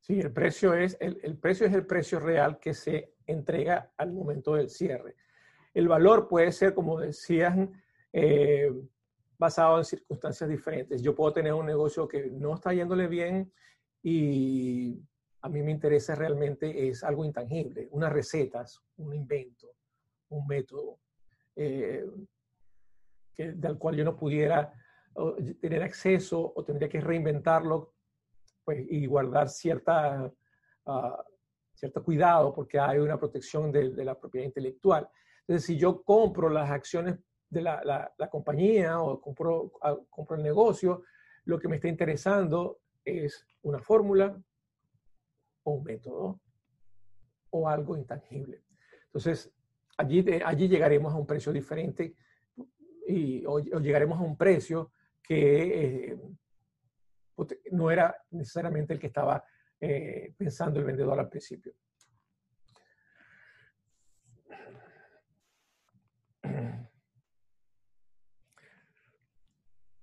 Sí, 0.00 0.18
el 0.18 0.32
precio 0.32 0.74
es 0.74 0.96
el, 1.00 1.38
precio 1.38 1.66
es 1.66 1.72
el 1.72 1.86
precio 1.86 2.18
real 2.18 2.58
que 2.58 2.74
se 2.74 3.14
entrega 3.26 3.92
al 3.96 4.12
momento 4.12 4.56
del 4.56 4.68
cierre. 4.68 5.14
El 5.74 5.88
valor 5.88 6.28
puede 6.28 6.52
ser, 6.52 6.74
como 6.74 6.98
decían, 6.98 7.80
eh, 8.12 8.70
basado 9.42 9.78
en 9.78 9.84
circunstancias 9.84 10.48
diferentes. 10.48 11.02
Yo 11.02 11.16
puedo 11.16 11.32
tener 11.32 11.52
un 11.52 11.66
negocio 11.66 12.06
que 12.06 12.30
no 12.30 12.54
está 12.54 12.72
yéndole 12.72 13.08
bien 13.08 13.52
y 14.00 15.02
a 15.40 15.48
mí 15.48 15.62
me 15.62 15.72
interesa 15.72 16.14
realmente 16.14 16.88
es 16.88 17.02
algo 17.02 17.24
intangible, 17.24 17.88
unas 17.90 18.12
recetas, 18.12 18.80
un 18.98 19.12
invento, 19.12 19.74
un 20.28 20.46
método 20.46 21.00
eh, 21.56 22.06
del 23.36 23.78
cual 23.78 23.96
yo 23.96 24.04
no 24.04 24.16
pudiera 24.16 24.72
tener 25.60 25.82
acceso 25.82 26.52
o 26.54 26.64
tendría 26.64 26.88
que 26.88 27.00
reinventarlo 27.00 27.94
pues, 28.64 28.86
y 28.88 29.06
guardar 29.06 29.48
cierta, 29.48 30.32
uh, 30.86 31.16
cierto 31.74 32.04
cuidado 32.04 32.54
porque 32.54 32.78
hay 32.78 32.98
una 32.98 33.18
protección 33.18 33.72
de, 33.72 33.90
de, 33.90 34.04
la 34.04 34.16
propiedad 34.16 34.46
intelectual. 34.46 35.08
Entonces, 35.40 35.66
si 35.66 35.76
yo 35.76 36.04
compro 36.04 36.48
las 36.48 36.70
acciones 36.70 37.18
de 37.52 37.60
la, 37.60 38.10
la, 38.16 38.30
compañía 38.30 38.98
o 39.02 39.20
compro, 39.20 39.72
compro 40.08 40.36
el 40.36 40.42
negocio, 40.42 41.02
lo 41.44 41.58
que 41.58 41.68
me 41.68 41.76
está 41.76 41.88
interesando 41.88 42.80
es 43.04 43.46
una 43.62 43.78
fórmula 43.78 44.42
o 45.64 45.72
un 45.72 45.84
método 45.84 46.40
o 47.50 47.68
algo 47.68 47.94
intangible. 47.94 48.62
Entonces, 49.04 49.52
allí, 49.98 50.24
allí 50.42 50.66
llegaremos 50.66 51.12
a 51.12 51.18
un 51.18 51.26
precio 51.26 51.52
diferente 51.52 52.16
y, 53.06 53.44
o, 53.44 53.58
llegaremos 53.58 54.18
a 54.18 54.22
un 54.22 54.38
precio 54.38 54.90
que 55.22 56.12
eh, 56.12 56.18
no 57.72 57.90
era 57.90 58.16
necesariamente 58.30 58.94
el 58.94 58.98
que 58.98 59.08
estaba 59.08 59.44
eh, 59.78 60.32
pensando 60.38 60.80
el 60.80 60.86
vendedor 60.86 61.20
al 61.20 61.28
principio. 61.28 61.74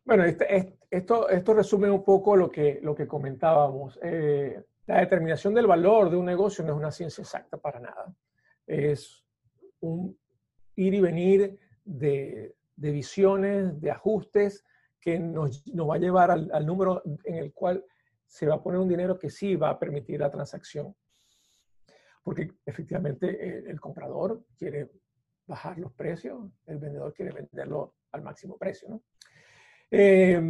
Bueno, 0.09 0.23
este, 0.23 0.75
esto, 0.89 1.29
esto 1.29 1.53
resume 1.53 1.87
un 1.91 2.03
poco 2.03 2.35
lo 2.35 2.49
que, 2.49 2.79
lo 2.81 2.95
que 2.95 3.05
comentábamos. 3.05 3.99
Eh, 4.01 4.59
la 4.87 5.01
determinación 5.01 5.53
del 5.53 5.67
valor 5.67 6.09
de 6.09 6.17
un 6.17 6.25
negocio 6.25 6.65
no 6.65 6.71
es 6.71 6.79
una 6.79 6.89
ciencia 6.89 7.21
exacta 7.21 7.57
para 7.57 7.79
nada. 7.79 8.11
Es 8.65 9.23
un 9.81 10.17
ir 10.75 10.95
y 10.95 10.99
venir 10.99 11.59
de, 11.85 12.55
de 12.75 12.91
visiones, 12.91 13.79
de 13.79 13.91
ajustes 13.91 14.65
que 14.99 15.19
nos, 15.19 15.63
nos 15.67 15.87
va 15.87 15.93
a 15.93 15.99
llevar 15.99 16.31
al, 16.31 16.49
al, 16.53 16.65
número 16.65 17.03
en 17.23 17.35
el 17.35 17.53
cual 17.53 17.85
se 18.25 18.47
va 18.47 18.55
a 18.55 18.63
poner 18.63 18.79
un 18.79 18.89
dinero 18.89 19.19
que 19.19 19.29
sí 19.29 19.55
va 19.55 19.69
a 19.69 19.77
permitir 19.77 20.21
la 20.21 20.31
transacción. 20.31 20.95
Porque 22.23 22.55
efectivamente 22.65 23.59
el, 23.59 23.67
el 23.67 23.79
comprador 23.79 24.43
quiere 24.57 24.89
bajar 25.45 25.77
los 25.77 25.93
precios, 25.93 26.49
el 26.65 26.79
vendedor 26.79 27.13
quiere 27.13 27.31
venderlo 27.31 27.93
al 28.11 28.23
máximo 28.23 28.57
precio. 28.57 28.89
¿no? 28.89 29.03
Eh, 29.91 30.41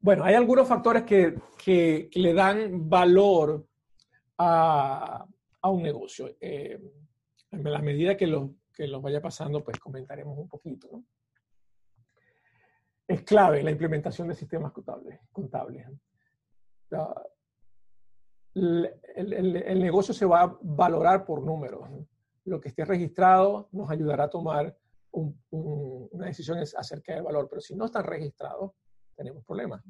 Bueno, 0.00 0.24
hay 0.24 0.34
algunos 0.34 0.68
factores 0.68 1.04
que, 1.04 1.34
que, 1.56 2.10
le 2.14 2.34
dan 2.34 2.90
valor 2.90 3.66
a, 4.36 5.26
a 5.62 5.70
un 5.70 5.82
negocio. 5.82 6.36
Eh, 6.38 6.78
en 7.50 7.72
la 7.72 7.80
medida 7.80 8.14
que 8.14 8.26
los, 8.26 8.50
que 8.74 8.86
los 8.86 9.00
vaya 9.00 9.22
pasando, 9.22 9.64
pues 9.64 9.78
comentaremos 9.78 10.36
un 10.36 10.46
poquito. 10.46 10.88
¿no? 10.92 11.04
Es 13.08 13.22
clave 13.22 13.62
la 13.62 13.70
implementación 13.70 14.28
de 14.28 14.34
sistemas 14.34 14.72
contables. 14.72 15.20
contables. 15.32 15.86
El, 18.54 18.92
el, 19.16 19.80
negocio 19.80 20.12
se 20.12 20.26
va 20.26 20.42
a 20.42 20.58
valorar 20.60 21.24
por 21.24 21.42
números. 21.42 21.88
Lo 22.44 22.60
que 22.60 22.68
esté 22.68 22.84
registrado 22.84 23.68
nos 23.72 23.90
ayudará 23.90 24.24
a 24.24 24.30
tomar 24.30 24.76
un, 25.14 25.40
un, 25.50 26.08
una 26.12 26.26
decisión 26.26 26.58
acerca 26.58 27.14
del 27.14 27.22
valor, 27.22 27.48
pero 27.48 27.60
si 27.60 27.74
no 27.74 27.86
están 27.86 28.04
registrados, 28.04 28.72
tenemos 29.16 29.44
problemas 29.44 29.82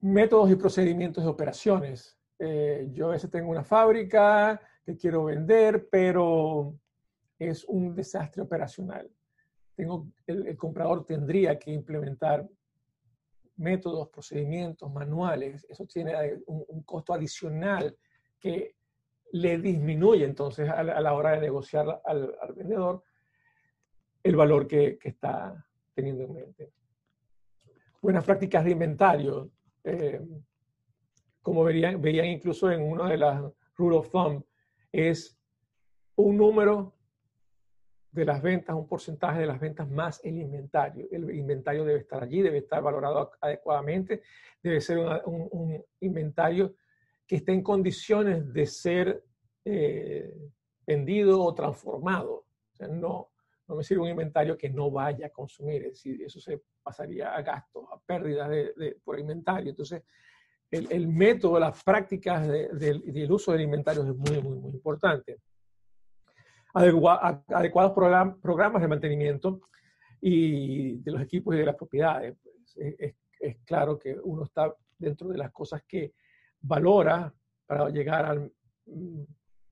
métodos 0.00 0.50
y 0.50 0.56
procedimientos 0.56 1.24
de 1.24 1.30
operaciones. 1.30 2.16
Eh, 2.38 2.88
yo 2.92 3.08
a 3.08 3.12
veces 3.12 3.30
tengo 3.30 3.50
una 3.50 3.64
fábrica 3.64 4.60
que 4.84 4.96
quiero 4.96 5.24
vender, 5.24 5.88
pero 5.90 6.78
es 7.38 7.64
un 7.64 7.94
desastre 7.94 8.42
operacional. 8.42 9.10
Tengo, 9.74 10.08
el, 10.26 10.56
comprador 10.56 11.04
tendría 11.04 11.58
que 11.58 11.70
implementar 11.72 12.48
métodos, 13.56 14.08
procedimientos, 14.08 14.90
manuales. 14.92 15.66
Eso 15.68 15.84
tiene 15.86 16.14
un, 16.46 16.82
costo 16.82 17.12
adicional 17.12 17.96
que 18.40 18.76
le 19.32 19.58
disminuye 19.58 20.24
entonces 20.24 20.68
a 20.68 20.82
la, 20.82 21.12
hora 21.14 21.32
de 21.32 21.40
negociar 21.40 22.00
al, 22.04 22.34
vendedor 22.56 23.02
el 24.22 24.36
valor 24.36 24.66
que, 24.66 24.98
está 25.02 25.64
teniendo 25.94 26.24
en 26.24 26.32
mente. 26.34 26.72
Buenas 28.00 28.24
prácticas 28.24 28.64
de 28.64 28.70
inventario 28.70 29.50
eh, 29.84 30.20
como 31.42 31.64
verían, 31.64 32.00
veían 32.00 32.26
incluso 32.26 32.70
en 32.70 32.82
una 32.82 33.08
de 33.08 33.16
las 33.16 33.42
rule 33.78 33.96
of 33.96 34.10
thumb, 34.10 34.44
es 34.92 35.38
un 36.16 36.36
número 36.36 36.94
de 38.10 38.24
las 38.24 38.42
ventas, 38.42 38.74
un 38.74 38.88
porcentaje 38.88 39.40
de 39.40 39.46
las 39.46 39.60
ventas 39.60 39.88
más 39.88 40.20
el 40.24 40.38
inventario. 40.38 41.06
El 41.10 41.30
inventario 41.34 41.84
debe 41.84 42.00
estar 42.00 42.22
allí, 42.22 42.42
debe 42.42 42.58
estar 42.58 42.82
valorado 42.82 43.30
adecuadamente, 43.40 44.22
debe 44.62 44.80
ser 44.80 44.98
un, 44.98 45.82
inventario 46.00 46.74
que 47.28 47.36
esté 47.36 47.52
en 47.52 47.62
condiciones 47.62 48.50
de 48.52 48.66
ser 48.66 49.22
eh, 49.64 50.34
vendido 50.86 51.42
o 51.42 51.54
transformado. 51.54 52.46
no, 52.80 53.28
no 53.68 53.76
me 53.76 53.84
sirve 53.84 54.02
un 54.02 54.08
inventario 54.08 54.56
que 54.56 54.70
no 54.70 54.90
vaya 54.90 55.26
a 55.26 55.30
consumir, 55.30 55.82
es 55.84 55.92
decir, 55.92 56.22
eso 56.22 56.40
se 56.40 56.62
pasaría 56.82 57.34
a 57.34 57.42
gastos, 57.42 57.84
a 57.92 58.00
pérdidas 58.00 58.48
de, 58.48 58.98
por 59.04 59.20
inventario. 59.20 59.68
Entonces, 59.70 60.02
el, 60.70 60.90
el, 60.90 61.06
método, 61.06 61.60
las 61.60 61.84
prácticas 61.84 62.48
del 62.48 63.30
uso 63.30 63.52
del 63.52 63.60
inventario 63.60 64.02
es 64.04 64.16
muy, 64.16 64.40
muy, 64.42 64.58
muy 64.58 64.72
importante. 64.72 65.38
adecuados 66.72 67.92
programas 67.92 68.80
de 68.80 68.88
mantenimiento 68.88 69.60
y 70.20 70.96
de 71.02 71.12
los 71.12 71.20
equipos 71.20 71.54
y 71.54 71.58
de 71.58 71.66
las 71.66 71.76
propiedades. 71.76 72.38
Pues, 72.42 72.76
es, 72.98 73.14
es, 73.38 73.56
claro 73.64 73.98
que 73.98 74.18
uno 74.22 74.44
está 74.44 74.74
dentro 74.98 75.28
de 75.28 75.38
las 75.38 75.52
cosas 75.52 75.82
que 75.86 76.14
valora 76.60 77.32
para 77.66 77.88
llegar 77.90 78.24
al, 78.24 78.52
mm, 78.86 79.22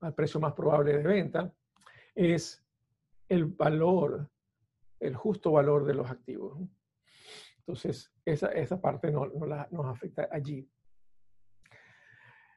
al 0.01 0.13
precio 0.13 0.39
más 0.39 0.53
probable 0.53 0.97
de 0.97 1.03
venta, 1.03 1.53
es 2.15 2.63
el 3.29 3.45
valor, 3.45 4.29
el 4.99 5.15
justo 5.15 5.51
valor 5.51 5.85
de 5.85 5.93
los 5.93 6.09
activos. 6.09 6.57
Entonces, 7.59 8.11
esa, 8.23 8.47
esa 8.53 8.79
parte 8.79 9.11
no, 9.11 9.25
no 9.27 9.45
la, 9.45 9.67
nos 9.71 9.85
afecta 9.85 10.29
allí. 10.31 10.69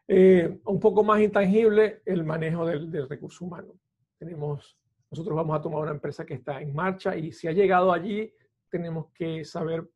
Eh, 0.06 0.60
un 0.64 0.80
poco 0.80 1.02
más 1.02 1.20
intangible, 1.20 2.02
el 2.04 2.24
manejo 2.24 2.64
del, 2.66 2.90
del, 2.90 3.08
recurso 3.08 3.44
humano. 3.44 3.74
Tenemos, 4.18 4.78
nosotros 5.10 5.36
vamos 5.36 5.58
a 5.58 5.62
tomar 5.62 5.82
una 5.82 5.92
empresa 5.92 6.24
que 6.24 6.34
está 6.34 6.60
en 6.60 6.74
marcha 6.74 7.16
y 7.16 7.32
si 7.32 7.48
ha 7.48 7.52
llegado 7.52 7.92
allí, 7.92 8.32
tenemos 8.68 9.10
que 9.12 9.44
saber 9.44 9.88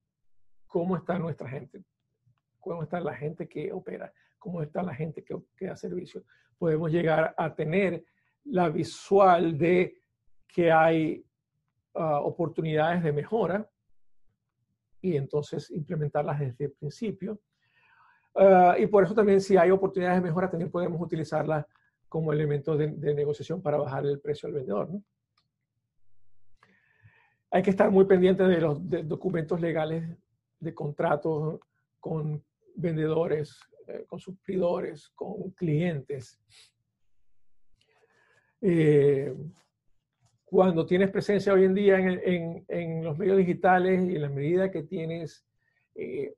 cómo 0.67 0.97
está 0.97 1.19
nuestra 1.19 1.49
gente, 1.49 1.85
cómo 2.59 2.83
está 2.83 3.01
la 3.01 3.15
gente 3.15 3.49
que 3.49 3.73
opera, 3.73 4.13
cómo 4.45 4.61
está 4.61 4.83
la 4.83 4.95
gente 4.95 5.25
que, 5.25 5.67
da 5.67 5.75
servicio. 5.75 6.23
Podemos 6.59 6.93
llegar 6.93 7.35
a 7.35 7.55
tener 7.55 8.05
la 8.45 8.69
visual 8.69 9.57
de 9.57 10.03
que 10.47 10.71
hay 10.71 11.25
ah, 11.95 12.21
oportunidades 12.21 13.03
de 13.03 13.11
mejora 13.11 13.67
y 15.01 15.17
entonces 15.17 15.71
implementarlas 15.71 16.41
desde 16.41 16.67
el 16.67 16.73
principio. 16.73 17.41
Ah, 18.35 18.77
y 18.79 18.87
por 18.87 19.05
eso 19.05 19.15
también 19.15 19.41
si 19.41 19.57
hay 19.57 19.71
oportunidades 19.71 20.19
de 20.21 20.29
mejora, 20.29 20.51
también 20.51 20.71
podemos 20.71 21.01
utilizarlas 21.01 21.65
como 22.07 22.31
elemento 22.31 22.77
de, 22.77 23.15
negociación 23.15 23.63
para 23.63 23.79
bajar 23.79 24.05
el 24.05 24.21
precio 24.21 24.47
al 24.47 24.53
vendedor. 24.53 24.91
Hay 27.51 27.63
que 27.63 27.71
estar 27.71 27.91
muy 27.91 28.05
pendiente 28.05 28.43
de 28.43 28.61
los 28.61 28.79
documentos 29.09 29.59
legales 29.59 30.05
de 30.61 30.75
contratos 30.75 31.61
con 31.99 32.45
vendedores, 32.77 33.59
eh, 33.89 34.05
con 34.07 34.19
suplidores, 34.19 35.09
con 35.11 35.51
clientes. 35.51 36.41
Eh, 38.61 39.35
cuando 40.45 40.87
tienes 40.87 41.11
presencia 41.11 41.53
hoy 41.53 41.65
en 41.65 41.75
día 41.75 41.99
en, 41.99 43.05
los 43.05 43.19
medios 43.19 43.39
digitales 43.39 44.09
y 44.09 44.15
en 44.17 44.23
la 44.23 44.29
medida 44.29 44.71
que 44.71 44.85
tienes 44.85 45.45
eh, 45.95 46.35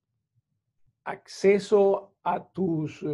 acceso 1.04 2.16
a 2.24 2.44
tus 2.48 3.04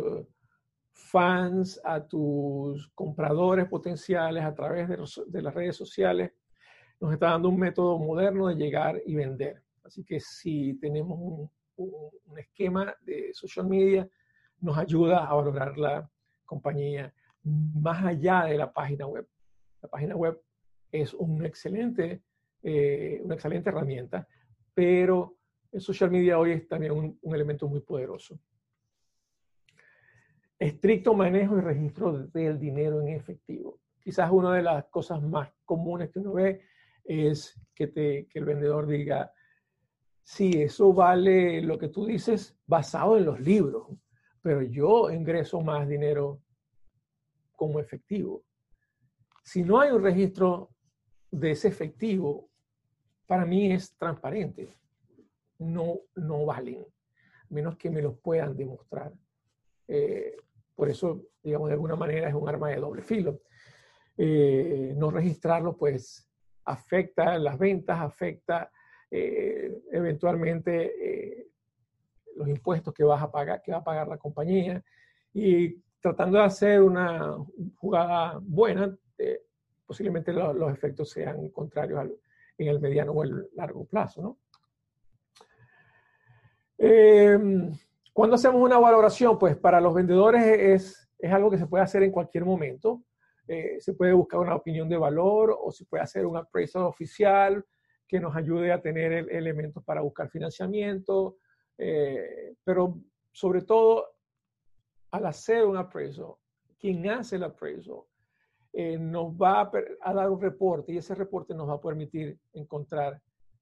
fans, 0.92 1.80
a 1.84 2.06
tus 2.06 2.88
compradores 2.94 3.66
potenciales 3.66 4.44
a 4.44 4.54
través 4.54 4.88
de, 4.88 5.42
las 5.42 5.54
redes 5.54 5.76
sociales, 5.76 6.32
nos 7.00 7.12
está 7.12 7.30
dando 7.30 7.48
un 7.48 7.58
método 7.58 7.98
moderno 7.98 8.48
de 8.48 8.54
llegar 8.54 9.02
y 9.04 9.14
vender. 9.14 9.62
Así 9.82 10.04
que 10.04 10.20
si 10.20 10.74
tenemos 10.74 11.18
un, 11.18 11.50
un 11.76 12.38
esquema 12.38 12.94
de 13.02 13.34
social 13.34 13.66
media, 13.66 14.08
nos 14.62 14.78
ayuda 14.78 15.26
a 15.26 15.34
valorar 15.34 15.76
la 15.76 16.10
compañía 16.44 17.12
más 17.44 18.04
allá 18.04 18.44
de 18.44 18.56
la 18.56 18.72
página 18.72 19.06
web. 19.06 19.28
La 19.82 19.88
página 19.88 20.16
web 20.16 20.40
es 20.90 21.12
un 21.14 21.44
excelente, 21.44 22.22
eh, 22.62 23.20
una 23.22 23.34
excelente 23.34 23.68
herramienta, 23.68 24.26
pero 24.72 25.36
el 25.70 25.80
social 25.80 26.10
media 26.10 26.38
hoy 26.38 26.52
es 26.52 26.68
también 26.68 26.92
un, 26.92 27.18
un, 27.20 27.34
elemento 27.34 27.68
muy 27.68 27.80
poderoso. 27.80 28.38
Estricto 30.58 31.14
manejo 31.14 31.58
y 31.58 31.60
registro 31.60 32.26
del 32.28 32.58
dinero 32.58 33.00
en 33.00 33.08
efectivo. 33.08 33.80
Quizás 34.00 34.30
una 34.30 34.54
de 34.54 34.62
las 34.62 34.84
cosas 34.86 35.20
más 35.22 35.50
comunes 35.64 36.10
que 36.10 36.20
uno 36.20 36.34
ve 36.34 36.62
es 37.04 37.60
que, 37.74 37.88
te, 37.88 38.26
que 38.28 38.38
el 38.38 38.44
vendedor 38.44 38.86
diga, 38.86 39.32
sí, 40.22 40.62
eso 40.62 40.92
vale 40.92 41.60
lo 41.62 41.78
que 41.78 41.88
tú 41.88 42.06
dices 42.06 42.56
basado 42.66 43.16
en 43.16 43.24
los 43.24 43.40
libros, 43.40 43.88
pero 44.42 44.62
yo 44.62 45.10
ingreso 45.10 45.60
más 45.60 45.88
dinero 45.88 46.42
como 47.54 47.78
efectivo. 47.78 48.42
Si 49.44 49.62
no 49.62 49.80
hay 49.80 49.92
un 49.92 50.02
registro 50.02 50.70
de 51.30 51.52
ese 51.52 51.68
efectivo, 51.68 52.50
para 53.26 53.46
mí 53.46 53.72
es 53.72 53.96
transparente. 53.96 54.68
No, 55.58 56.00
no 56.16 56.44
valen, 56.44 56.84
menos 57.48 57.76
que 57.76 57.88
me 57.88 58.02
los 58.02 58.18
puedan 58.18 58.56
demostrar. 58.56 59.12
Eh, 59.86 60.36
por 60.74 60.90
eso, 60.90 61.22
digamos, 61.42 61.68
de 61.68 61.74
alguna 61.74 61.96
manera 61.96 62.28
es 62.28 62.34
un 62.34 62.48
arma 62.48 62.70
de 62.70 62.76
doble 62.76 63.02
filo. 63.02 63.40
Eh, 64.16 64.92
no 64.96 65.10
registrarlo, 65.10 65.76
pues, 65.76 66.28
afecta 66.64 67.38
las 67.38 67.58
ventas, 67.58 68.00
afecta 68.00 68.70
eh, 69.10 69.82
eventualmente 69.92 71.51
los 72.36 72.48
impuestos 72.48 72.92
que 72.94 73.04
vas 73.04 73.22
a 73.22 73.30
pagar, 73.30 73.62
que 73.62 73.72
va 73.72 73.78
a 73.78 73.84
pagar 73.84 74.08
la 74.08 74.18
compañía. 74.18 74.82
Y 75.32 75.80
tratando 76.00 76.38
de 76.38 76.44
hacer 76.44 76.82
una 76.82 77.36
jugada 77.76 78.38
buena, 78.42 78.96
posiblemente 79.86 80.32
los 80.32 80.72
efectos 80.72 81.10
sean 81.10 81.50
contrarios 81.50 82.10
en 82.56 82.68
el 82.68 82.80
mediano 82.80 83.12
o 83.12 83.24
el 83.24 83.48
largo 83.54 83.84
plazo. 83.84 84.22
¿no? 84.22 84.38
Em, 86.78 87.70
cuando 88.12 88.36
hacemos 88.36 88.60
una 88.60 88.78
valoración, 88.78 89.38
pues 89.38 89.56
para 89.56 89.80
los 89.80 89.94
vendedores 89.94 90.44
es, 90.44 91.10
es 91.18 91.32
algo 91.32 91.50
que 91.50 91.58
se 91.58 91.66
puede 91.66 91.84
hacer 91.84 92.02
en 92.02 92.10
cualquier 92.10 92.44
momento. 92.44 93.04
Eh, 93.46 93.76
se 93.80 93.94
puede 93.94 94.12
buscar 94.12 94.40
una 94.40 94.54
opinión 94.54 94.88
de 94.88 94.96
valor 94.96 95.56
o 95.60 95.70
se 95.72 95.84
puede 95.84 96.02
hacer 96.02 96.26
un 96.26 96.36
appraisal 96.36 96.84
oficial 96.84 97.64
que 98.06 98.20
nos 98.20 98.34
ayude 98.34 98.72
a 98.72 98.80
tener 98.80 99.12
elementos 99.30 99.82
para 99.84 100.00
buscar 100.00 100.28
financiamiento, 100.28 101.36
eh, 101.78 102.54
pero 102.64 103.00
sobre 103.30 103.62
todo 103.62 104.06
al 105.10 105.26
hacer 105.26 105.64
un 105.64 105.76
appraisal, 105.76 106.34
quien 106.78 107.08
hace 107.08 107.36
el 107.36 107.44
appraisal 107.44 108.02
eh, 108.72 108.98
nos 108.98 109.34
va 109.34 109.70
a, 110.00 110.14
dar 110.14 110.30
un 110.30 110.40
reporte 110.40 110.92
y 110.92 110.96
ese 110.96 111.14
reporte 111.14 111.54
nos 111.54 111.68
va 111.68 111.74
a 111.74 111.80
permitir 111.80 112.38
encontrar 112.54 113.20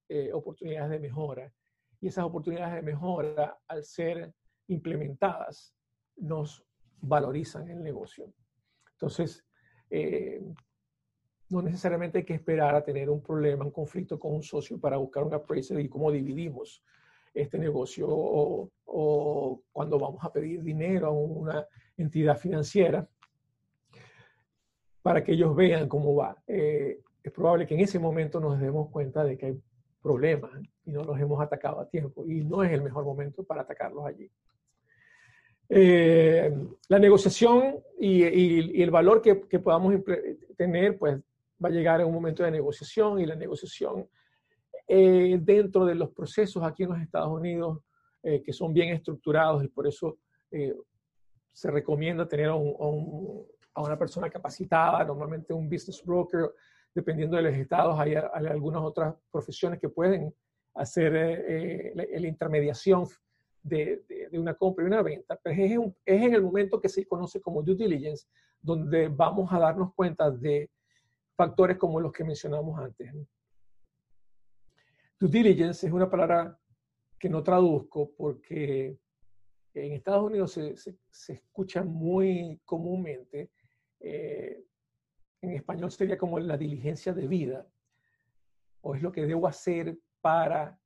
eh, 0.08 0.32
oportunidades 0.32 0.90
de 0.90 1.00
mejora 1.00 1.52
y 2.00 2.08
esas 2.08 2.24
oportunidades 2.24 2.76
de 2.76 2.82
mejora, 2.82 3.58
al 3.66 3.84
ser 3.84 4.32
implementadas, 4.68 5.74
nos 6.16 6.64
valorizan 7.00 7.68
el 7.68 7.82
negocio. 7.82 8.32
Entonces, 8.92 9.44
eh, 9.90 10.40
no 11.48 11.61
necesariamente 11.62 12.18
hay 12.18 12.24
que 12.24 12.34
esperar 12.34 12.74
a 12.74 12.84
tener 12.84 13.11
un 13.11 13.22
problema, 13.22 13.64
un 13.64 13.72
conflicto 13.72 14.18
con 14.18 14.32
un 14.32 14.42
socio 14.42 14.80
para 14.80 14.96
buscar 14.96 15.24
un 15.24 15.34
appraisal 15.34 15.80
y 15.80 15.88
cómo 15.88 16.12
dividimos 16.12 16.82
este 17.33 17.59
negocio 17.59 18.07
o, 18.09 18.70
cuando 19.72 19.99
vamos 19.99 20.24
a 20.24 20.33
pedir 20.33 20.62
dinero 20.62 21.07
a 21.07 21.11
una 21.11 21.66
entidad 21.97 22.37
financiera 22.37 23.09
para 25.03 25.22
que 25.22 25.33
ellos 25.33 25.55
vean 25.55 25.89
cómo 25.89 26.14
va. 26.14 26.37
Eh, 26.47 27.01
es 27.22 27.33
probable 27.33 27.66
que 27.66 27.74
en 27.74 27.81
ese 27.81 27.99
momento 27.99 28.41
nos 28.41 28.61
demos 28.61 28.91
cuenta 28.91 29.24
de 29.24 29.39
que 29.39 29.47
hay 29.47 29.62
problemas 30.03 30.51
y 30.85 30.93
no 30.93 31.05
los 31.05 31.18
hemos 31.20 31.41
atacado 31.41 31.81
a 31.81 31.89
tiempo 31.89 32.26
y 32.26 32.43
no 32.43 32.62
es 32.64 32.72
el 32.72 32.83
mejor 32.83 33.05
momento 33.05 33.45
para 33.45 33.62
atacarlos 33.62 34.07
allí. 34.07 34.31
Eh, 35.68 36.53
la 36.89 36.99
negociación 36.99 37.76
y, 37.99 38.83
el 38.83 38.91
valor 38.91 39.22
que, 39.22 39.37
podamos 39.61 39.95
tener, 40.57 40.99
pues 40.99 41.20
va 41.62 41.68
a 41.68 41.72
llegar 41.72 42.01
en 42.01 42.09
un 42.09 42.14
momento 42.14 42.43
de 42.43 42.51
negociación 42.51 43.20
y 43.20 43.26
la 43.26 43.37
negociación 43.37 44.09
eh, 44.93 45.38
dentro 45.41 45.84
de 45.84 45.95
los 45.95 46.11
procesos 46.11 46.64
aquí 46.64 46.82
en 46.82 46.91
los 46.91 47.01
Estados 47.01 47.30
Unidos, 47.30 47.78
eh, 48.24 48.43
que 48.43 48.53
son 48.53 48.72
bien 48.74 48.93
estructurados 48.93 49.62
y 49.62 49.68
por 49.68 49.86
eso 49.86 50.18
se 51.53 51.70
recomienda 51.70 52.26
tener 52.26 52.49
a, 52.49 52.57
una 52.57 53.97
persona 53.97 54.28
capacitada, 54.28 55.05
normalmente 55.05 55.55
un 55.55 55.70
business 55.70 56.03
broker, 56.05 56.51
dependiendo 56.93 57.36
de 57.36 57.45
los 57.45 57.55
estados, 57.55 57.99
hay, 58.01 58.16
algunas 58.16 58.82
otras 58.82 59.14
profesiones 59.30 59.78
que 59.78 59.88
pueden 59.88 60.34
hacer 60.74 61.12
la 61.95 62.26
intermediación 62.26 63.07
de, 63.62 64.03
una 64.32 64.55
compra 64.55 64.84
y 64.84 64.88
una 64.88 65.03
venta, 65.03 65.38
pero 65.41 65.62
es, 65.62 65.70
es, 66.05 66.22
en 66.22 66.34
el 66.34 66.43
momento 66.43 66.80
que 66.80 66.88
se 66.88 67.07
conoce 67.07 67.41
como 67.41 67.62
due 67.62 67.76
diligence, 67.76 68.26
donde 68.61 69.07
vamos 69.07 69.53
a 69.53 69.61
darnos 69.61 69.95
cuenta 69.95 70.32
de 70.32 70.68
factores 71.36 71.78
como 71.78 72.01
los 72.01 72.12
que 72.12 72.24
mencionamos 72.24 72.76
antes. 72.78 73.12
Due 75.21 75.29
diligence 75.29 75.87
es 75.87 75.93
una 75.93 76.09
palabra 76.09 76.59
que 77.18 77.29
no 77.29 77.43
traduzco 77.43 78.11
porque 78.16 78.99
en 79.75 79.93
Estados 79.93 80.25
Unidos 80.25 80.53
se, 80.53 80.75
se, 80.79 81.33
escucha 81.35 81.83
muy 81.83 82.59
comúnmente, 82.64 83.51
eh, 84.01 84.64
en 85.43 85.51
español 85.51 85.93
sería 85.93 86.16
como 86.16 86.41
la 86.41 86.57
diligencia 86.57 87.12
de 87.12 87.29
vida, 87.29 87.66
o 88.81 88.95
es 88.95 89.03
lo 89.03 89.12
que 89.12 89.27
debo 89.27 89.47
hacer 89.47 89.99
para 90.23 90.81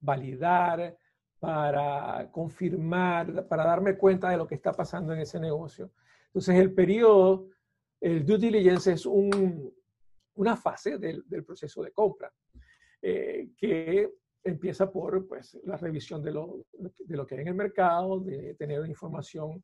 validar, 0.00 0.98
para 1.40 2.30
confirmar, 2.30 3.48
para 3.48 3.64
darme 3.64 3.96
cuenta 3.96 4.28
de 4.28 4.36
lo 4.36 4.46
que 4.46 4.54
está 4.54 4.72
pasando 4.72 5.14
en 5.14 5.20
ese 5.20 5.40
negocio. 5.40 5.92
Entonces, 6.26 6.56
el 6.56 6.74
periodo, 6.74 7.48
el 8.02 8.26
due 8.26 8.36
diligence 8.36 8.92
es 8.92 9.06
una 9.06 10.56
fase 10.58 10.98
del, 10.98 11.24
proceso 11.46 11.82
de 11.82 11.90
compra 11.90 12.30
eh, 13.02 13.50
que 13.56 14.10
empieza 14.44 14.90
por 14.90 15.26
pues, 15.28 15.58
la 15.64 15.76
revisión 15.76 16.22
de 16.22 16.32
lo, 16.32 16.64
de 16.72 17.16
lo 17.16 17.26
que 17.26 17.34
hay 17.34 17.42
en 17.42 17.48
el 17.48 17.54
mercado, 17.54 18.20
de 18.20 18.54
tener 18.54 18.84
información 18.86 19.62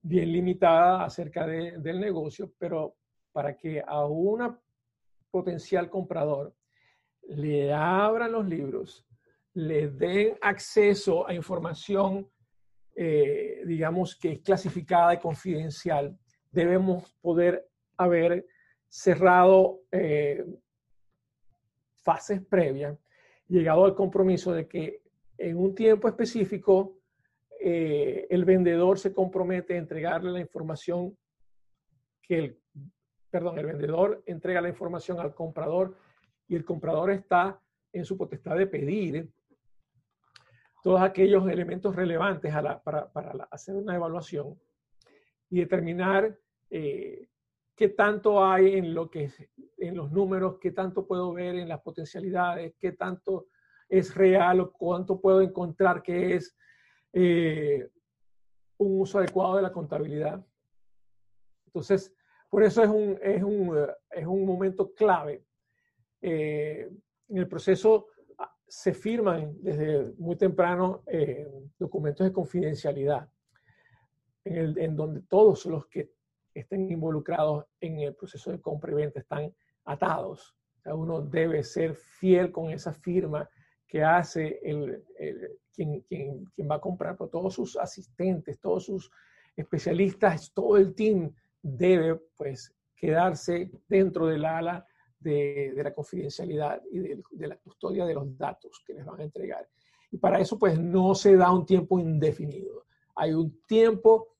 bien 0.00 0.32
limitada 0.32 1.04
acerca 1.04 1.46
del 1.46 2.00
negocio, 2.00 2.52
pero 2.58 2.96
para 3.30 3.56
que 3.56 3.82
a 3.86 4.04
un 4.04 4.58
potencial 5.30 5.88
comprador 5.88 6.54
le 7.28 7.72
abran 7.72 8.32
los 8.32 8.46
libros 8.46 9.06
le 9.54 9.88
den 9.88 10.36
acceso 10.40 11.26
a 11.26 11.34
información, 11.34 12.28
eh, 12.94 13.62
digamos, 13.66 14.16
que 14.16 14.32
es 14.32 14.40
clasificada 14.40 15.14
y 15.14 15.18
confidencial, 15.18 16.16
debemos 16.50 17.12
poder 17.20 17.68
haber 17.96 18.46
cerrado 18.88 19.80
eh, 19.90 20.44
fases 22.02 22.40
previas, 22.44 22.98
llegado 23.48 23.84
al 23.84 23.94
compromiso 23.94 24.52
de 24.52 24.66
que 24.66 25.02
en 25.38 25.56
un 25.56 25.74
tiempo 25.74 26.08
específico 26.08 26.98
eh, 27.60 28.26
el 28.30 28.44
vendedor 28.44 28.98
se 28.98 29.12
compromete 29.12 29.74
a 29.74 29.78
entregarle 29.78 30.32
la 30.32 30.40
información 30.40 31.16
que 32.22 32.38
el, 32.38 32.58
perdón, 33.30 33.58
el 33.58 33.66
vendedor 33.66 34.22
entrega 34.26 34.60
la 34.60 34.68
información 34.68 35.20
al 35.20 35.34
comprador 35.34 35.96
y 36.48 36.56
el 36.56 36.64
comprador 36.64 37.10
está 37.10 37.60
en 37.92 38.04
su 38.04 38.16
potestad 38.16 38.56
de 38.56 38.66
pedir 38.66 39.30
todos 40.82 41.00
aquellos 41.00 41.48
elementos 41.48 41.94
relevantes 41.94 42.52
para, 42.82 43.10
hacer 43.50 43.76
una 43.76 43.94
evaluación 43.94 44.58
y 45.48 45.60
determinar 45.60 46.36
eh, 46.70 47.28
qué 47.74 47.88
tanto 47.88 48.44
hay 48.44 48.74
en, 48.78 48.94
lo 48.94 49.10
que, 49.10 49.30
en 49.78 49.96
los 49.96 50.10
números, 50.12 50.58
qué 50.60 50.70
tanto 50.70 51.06
puedo 51.06 51.32
ver 51.32 51.56
en 51.56 51.68
las 51.68 51.80
potencialidades, 51.80 52.74
qué 52.78 52.92
tanto 52.92 53.46
es 53.88 54.14
real 54.14 54.60
o 54.60 54.72
cuánto 54.72 55.20
puedo 55.20 55.40
encontrar 55.40 56.02
que 56.02 56.34
es 56.34 56.56
eh, 57.12 57.88
un 58.78 59.00
uso 59.00 59.18
adecuado 59.18 59.56
de 59.56 59.62
la 59.62 59.72
contabilidad. 59.72 60.44
Entonces, 61.66 62.14
por 62.48 62.62
eso 62.62 62.82
es 62.82 62.88
un, 62.88 63.18
es 63.22 63.42
un, 63.42 63.86
es 64.10 64.26
un 64.26 64.46
momento 64.46 64.92
clave 64.94 65.44
eh, 66.22 66.88
en 67.28 67.36
el 67.36 67.48
proceso 67.48 68.06
se 68.66 68.94
firman 68.94 69.56
desde 69.60 70.14
muy 70.16 70.36
temprano 70.36 71.02
eh, 71.06 71.46
documentos 71.78 72.26
de 72.26 72.32
confidencialidad, 72.32 73.28
en, 74.44 74.56
el, 74.56 74.78
en, 74.78 74.96
donde 74.96 75.22
todos 75.22 75.66
los 75.66 75.86
que 75.88 76.12
estén 76.54 76.90
involucrados 76.90 77.64
en 77.80 78.00
el 78.00 78.14
proceso 78.14 78.50
de 78.50 78.60
compra 78.60 78.92
y 78.92 78.94
venta 78.94 79.20
están 79.20 79.52
atados. 79.84 80.54
uno 80.84 81.20
debe 81.20 81.62
ser 81.62 81.94
fiel 81.94 82.50
con 82.50 82.70
esa 82.70 82.92
firma 82.92 83.48
que 83.86 84.02
hace 84.02 84.58
el, 84.62 85.04
quien, 85.72 86.00
quien, 86.02 86.70
va 86.70 86.76
a 86.76 86.80
comprar, 86.80 87.16
pero 87.16 87.28
todos 87.28 87.54
sus 87.54 87.76
asistentes, 87.76 88.58
todos 88.60 88.84
sus 88.84 89.10
especialistas, 89.56 90.52
todo 90.52 90.76
el 90.76 90.94
team 90.94 91.32
debe 91.60 92.16
pues 92.36 92.74
quedarse 92.96 93.70
dentro 93.88 94.26
del 94.26 94.44
ala 94.44 94.86
de, 95.22 95.72
la 95.76 95.94
confidencialidad 95.94 96.82
y 96.90 96.98
de, 97.00 97.46
la 97.46 97.56
custodia 97.56 98.04
de 98.04 98.14
los 98.14 98.36
datos 98.36 98.82
que 98.86 98.94
les 98.94 99.04
van 99.04 99.20
a 99.20 99.24
entregar. 99.24 99.68
Y 100.10 100.18
para 100.18 100.40
eso, 100.40 100.58
pues, 100.58 100.78
no 100.78 101.14
se 101.14 101.36
da 101.36 101.50
un 101.50 101.64
tiempo 101.64 101.98
indefinido. 101.98 102.84
Hay 103.14 103.32
un 103.32 103.62
tiempo 103.66 104.31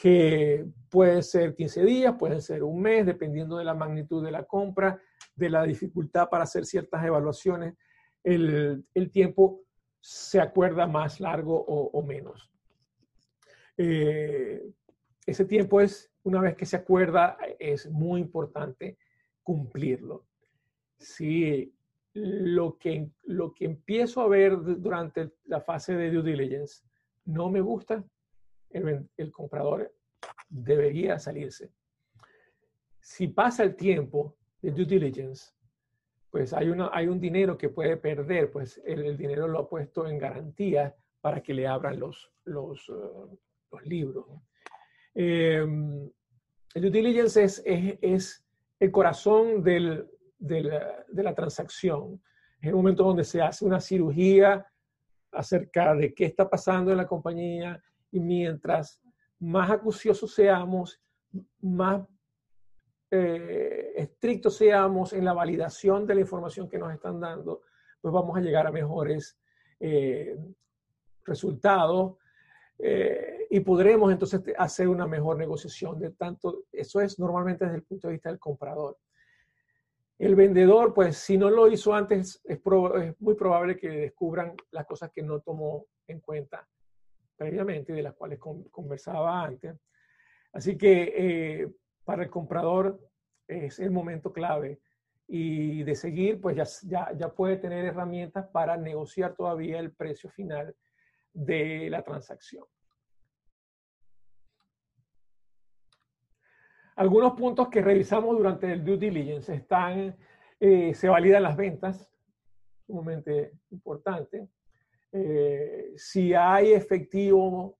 que 0.00 0.64
puede 0.88 1.22
ser 1.22 1.54
15 1.54 1.84
días, 1.84 2.14
puede 2.18 2.40
ser 2.40 2.62
un 2.62 2.80
mes, 2.80 3.04
dependiendo 3.04 3.58
de 3.58 3.64
la 3.64 3.74
magnitud 3.74 4.24
de 4.24 4.30
la 4.30 4.44
compra, 4.44 4.98
de 5.36 5.50
la 5.50 5.62
dificultad 5.64 6.30
para 6.30 6.44
hacer 6.44 6.64
ciertas 6.64 7.04
evaluaciones. 7.04 7.74
El, 8.24 8.82
tiempo 9.12 9.60
se 10.00 10.40
acuerda 10.40 10.86
más 10.86 11.20
largo 11.20 11.62
o, 11.62 12.02
menos. 12.02 12.50
Eh, 13.76 14.62
ese 15.26 15.44
tiempo 15.44 15.82
es, 15.82 16.10
una 16.22 16.40
vez 16.40 16.56
que 16.56 16.64
se 16.64 16.76
acuerda, 16.76 17.36
es 17.58 17.90
muy 17.90 18.22
importante 18.22 18.96
cumplirlo. 19.42 20.24
Si 20.96 21.74
lo 22.14 22.78
que, 22.78 23.10
lo 23.24 23.52
que 23.52 23.66
empiezo 23.66 24.22
a 24.22 24.28
ver 24.28 24.56
durante 24.62 25.32
la 25.44 25.60
fase 25.60 25.94
de 25.94 26.10
due 26.10 26.22
diligence 26.22 26.84
no 27.26 27.50
me 27.50 27.60
gusta, 27.60 28.02
el, 28.70 29.32
comprador 29.32 29.92
debería 30.48 31.18
salirse. 31.18 31.70
Si 33.00 33.28
pasa 33.28 33.62
el 33.62 33.74
tiempo 33.74 34.36
de 34.62 34.70
due 34.70 34.84
diligence, 34.84 35.52
pues 36.30 36.52
hay, 36.52 36.68
una, 36.68 36.90
hay 36.92 37.08
un 37.08 37.18
dinero 37.18 37.58
que 37.58 37.68
puede 37.68 37.96
perder, 37.96 38.50
pues 38.50 38.80
el, 38.84 39.16
dinero 39.16 39.48
lo 39.48 39.60
ha 39.60 39.68
puesto 39.68 40.06
en 40.06 40.18
garantía 40.18 40.94
para 41.20 41.42
que 41.42 41.54
le 41.54 41.66
abran 41.66 41.98
los, 41.98 42.30
los, 42.44 42.88
uh, 42.88 43.38
los 43.72 43.86
libros. 43.86 44.26
Em, 45.14 46.08
el 46.74 46.82
due 46.82 46.90
diligence 46.90 47.42
es, 47.42 47.62
es 47.64 48.44
el 48.80 48.90
corazón 48.90 49.62
de, 49.62 50.06
la, 50.38 51.34
transacción. 51.34 52.20
Es 52.60 52.68
el 52.68 52.74
momento 52.74 53.04
donde 53.04 53.24
se 53.24 53.42
hace 53.42 53.64
una 53.64 53.80
cirugía 53.80 54.66
acerca 55.32 55.94
de 55.94 56.14
qué 56.14 56.24
está 56.24 56.48
pasando 56.48 56.90
en 56.90 56.96
la 56.96 57.06
compañía 57.06 57.80
y 58.12 58.20
mientras 58.20 59.00
más 59.38 59.70
acuciosos 59.70 60.34
seamos, 60.34 61.00
más 61.60 62.06
eh, 63.10 63.92
estrictos 63.96 64.56
seamos 64.56 65.12
en 65.12 65.24
la 65.24 65.32
validación 65.32 66.06
de 66.06 66.14
la 66.14 66.20
información 66.20 66.68
que 66.68 66.78
nos 66.78 66.92
están 66.92 67.20
dando, 67.20 67.62
pues 68.00 68.12
vamos 68.12 68.36
a 68.36 68.40
llegar 68.40 68.66
a 68.66 68.72
mejores 68.72 69.38
eh, 69.80 70.36
resultados 71.24 72.16
eh, 72.78 73.46
y 73.50 73.60
podremos 73.60 74.12
entonces 74.12 74.42
hacer 74.56 74.88
una 74.88 75.06
mejor 75.06 75.36
negociación 75.36 75.98
de 75.98 76.10
tanto, 76.10 76.64
eso 76.72 77.00
es 77.00 77.18
normalmente 77.18 77.64
desde 77.64 77.78
el 77.78 77.84
punto 77.84 78.08
de 78.08 78.12
vista 78.12 78.30
del 78.30 78.38
comprador. 78.38 78.98
El 80.18 80.34
vendedor, 80.34 80.92
pues 80.92 81.16
si 81.16 81.38
no 81.38 81.48
lo 81.48 81.66
hizo 81.68 81.94
antes, 81.94 82.42
es, 82.44 82.60
muy 83.18 83.34
probable 83.34 83.76
que 83.76 83.88
descubran 83.88 84.54
las 84.70 84.86
cosas 84.86 85.10
que 85.10 85.22
no 85.22 85.40
tomó 85.40 85.86
en 86.06 86.20
cuenta 86.20 86.68
previamente, 87.40 87.94
de 87.94 88.02
las 88.02 88.12
cuales 88.12 88.38
conversaba 88.38 89.42
antes. 89.42 89.74
Así 90.52 90.76
que 90.76 91.14
eh, 91.16 91.72
para 92.04 92.24
el 92.24 92.28
comprador 92.28 93.00
es 93.48 93.78
el 93.78 93.90
momento 93.90 94.30
clave 94.30 94.78
y 95.26 95.82
de 95.82 95.94
seguir, 95.94 96.38
pues 96.38 96.54
ya, 96.54 96.64
ya, 96.86 97.16
ya 97.16 97.32
puede 97.32 97.56
tener 97.56 97.86
herramientas 97.86 98.46
para 98.48 98.76
negociar 98.76 99.34
todavía 99.34 99.78
el 99.78 99.90
precio 99.90 100.28
final 100.28 100.76
de 101.32 101.88
la 101.88 102.02
transacción. 102.02 102.66
Algunos 106.96 107.32
puntos 107.32 107.68
que 107.68 107.80
revisamos 107.80 108.36
durante 108.36 108.70
el 108.70 108.84
due 108.84 108.98
diligence 108.98 109.54
están, 109.54 110.14
eh, 110.58 110.92
se 110.92 111.08
validan 111.08 111.44
las 111.44 111.56
ventas, 111.56 112.06
sumamente 112.86 113.52
importante. 113.70 114.46
Eh, 115.12 115.92
si 115.96 116.34
hay 116.34 116.72
efectivo, 116.72 117.78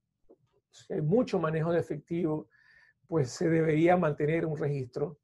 hay 0.88 1.00
mucho 1.00 1.38
manejo 1.38 1.72
de 1.72 1.80
efectivo, 1.80 2.48
pues 3.06 3.30
se 3.30 3.48
debería 3.48 3.96
mantener 3.96 4.46
un 4.46 4.56
registro 4.56 5.18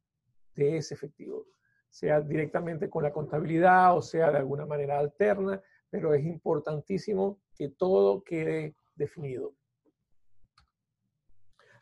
de 0.55 0.79
ese 0.79 0.95
efectivo, 0.95 1.47
sea 1.89 2.21
directamente 2.21 2.89
con 2.91 3.03
la 3.03 3.13
contabilidad 3.13 3.97
o 3.97 4.03
sea 4.03 4.31
de 4.31 4.39
alguna 4.39 4.67
manera 4.67 4.99
alterna, 4.99 5.61
pero 5.91 6.15
es 6.15 6.25
importantísimo 6.25 7.41
que 7.55 7.71
todo 7.71 8.23
quede 8.23 8.77
definido. 8.95 9.55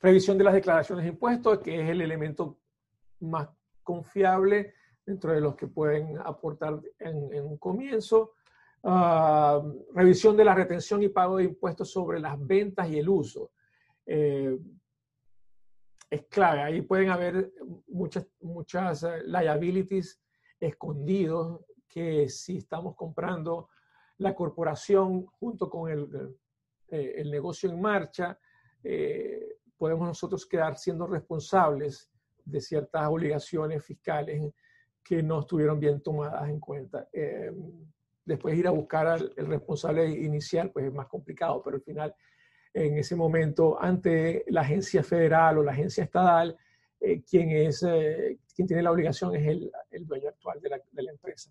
Revisión 0.01 0.37
de 0.37 0.45
las 0.45 0.55
declaraciones 0.55 1.05
de 1.05 1.13
impuestos, 1.13 1.61
que 1.61 1.81
es 1.81 1.89
el 1.89 2.03
elemento 2.03 2.59
más 3.21 3.49
confiable 3.83 4.75
dentro 5.07 5.33
de 5.33 5.41
los 5.41 5.57
que 5.57 5.67
pueden 5.67 6.19
aportar 6.19 6.81
en, 6.99 7.43
un 7.43 7.57
comienzo. 7.57 8.33
Ah, 8.87 9.63
revisión 9.95 10.37
de 10.37 10.45
la 10.45 10.55
retención 10.55 11.03
y 11.03 11.09
pago 11.09 11.39
de 11.39 11.45
impuestos 11.45 11.91
sobre 11.91 12.21
las 12.21 12.39
ventas 12.39 12.89
y 12.91 12.99
el 12.99 13.09
uso. 13.09 13.53
Eh, 14.05 14.59
es 16.11 16.27
clave. 16.27 16.61
Ahí 16.61 16.83
pueden 16.83 17.09
haber 17.09 17.53
muchas, 17.89 18.27
muchas 18.41 19.03
eh, 19.05 19.23
liabilities 19.25 20.21
escondidos 20.61 21.65
que 21.89 22.29
si 22.29 22.59
estamos 22.59 22.95
comprando 22.95 23.71
la 24.19 24.35
corporación 24.35 25.25
junto 25.27 25.71
con 25.71 25.91
el, 25.91 26.37
eh, 26.89 27.15
el 27.17 27.31
negocio 27.31 27.71
en 27.71 27.81
marcha, 27.81 28.39
podemos 29.79 30.07
nosotros 30.07 30.45
quedar 30.45 30.77
siendo 30.77 31.07
responsables 31.07 32.11
de 32.45 32.61
ciertas 32.61 33.09
obligaciones 33.09 33.83
fiscales 33.83 34.53
que 35.03 35.23
no 35.23 35.41
estuvieron 35.41 35.81
bien 35.81 36.03
tomadas 36.03 36.49
en 36.49 36.61
cuenta. 36.61 37.09
Eh, 37.13 37.51
después 38.25 38.57
ir 38.57 38.67
a 38.67 38.71
buscar 38.71 39.07
al 39.07 39.33
el 39.37 39.47
responsable 39.47 40.09
inicial, 40.09 40.71
pues 40.71 40.87
es 40.87 40.93
más 40.93 41.07
complicado, 41.07 41.63
pero 41.63 41.77
al 41.77 41.83
final, 41.83 42.15
en 42.73 42.99
ese 42.99 43.17
momento, 43.17 43.81
ante 43.81 44.45
la 44.49 44.63
agencia 44.63 45.03
federal 45.03 45.59
o 45.59 45.63
la 45.63 45.73
agencia 45.73 46.05
estatal, 46.05 46.57
quien, 47.29 47.51
es, 47.51 47.81
quien 48.55 48.67
tiene 48.67 48.83
la 48.83 48.91
obligación 48.91 49.37
es 49.37 49.47
el, 49.47 49.71
el 49.91 50.07
dueño 50.07 50.31
actual 50.31 50.61
de 50.61 50.71
la, 50.71 50.81
de 50.91 51.03
la 51.03 51.11
empresa. 51.11 51.51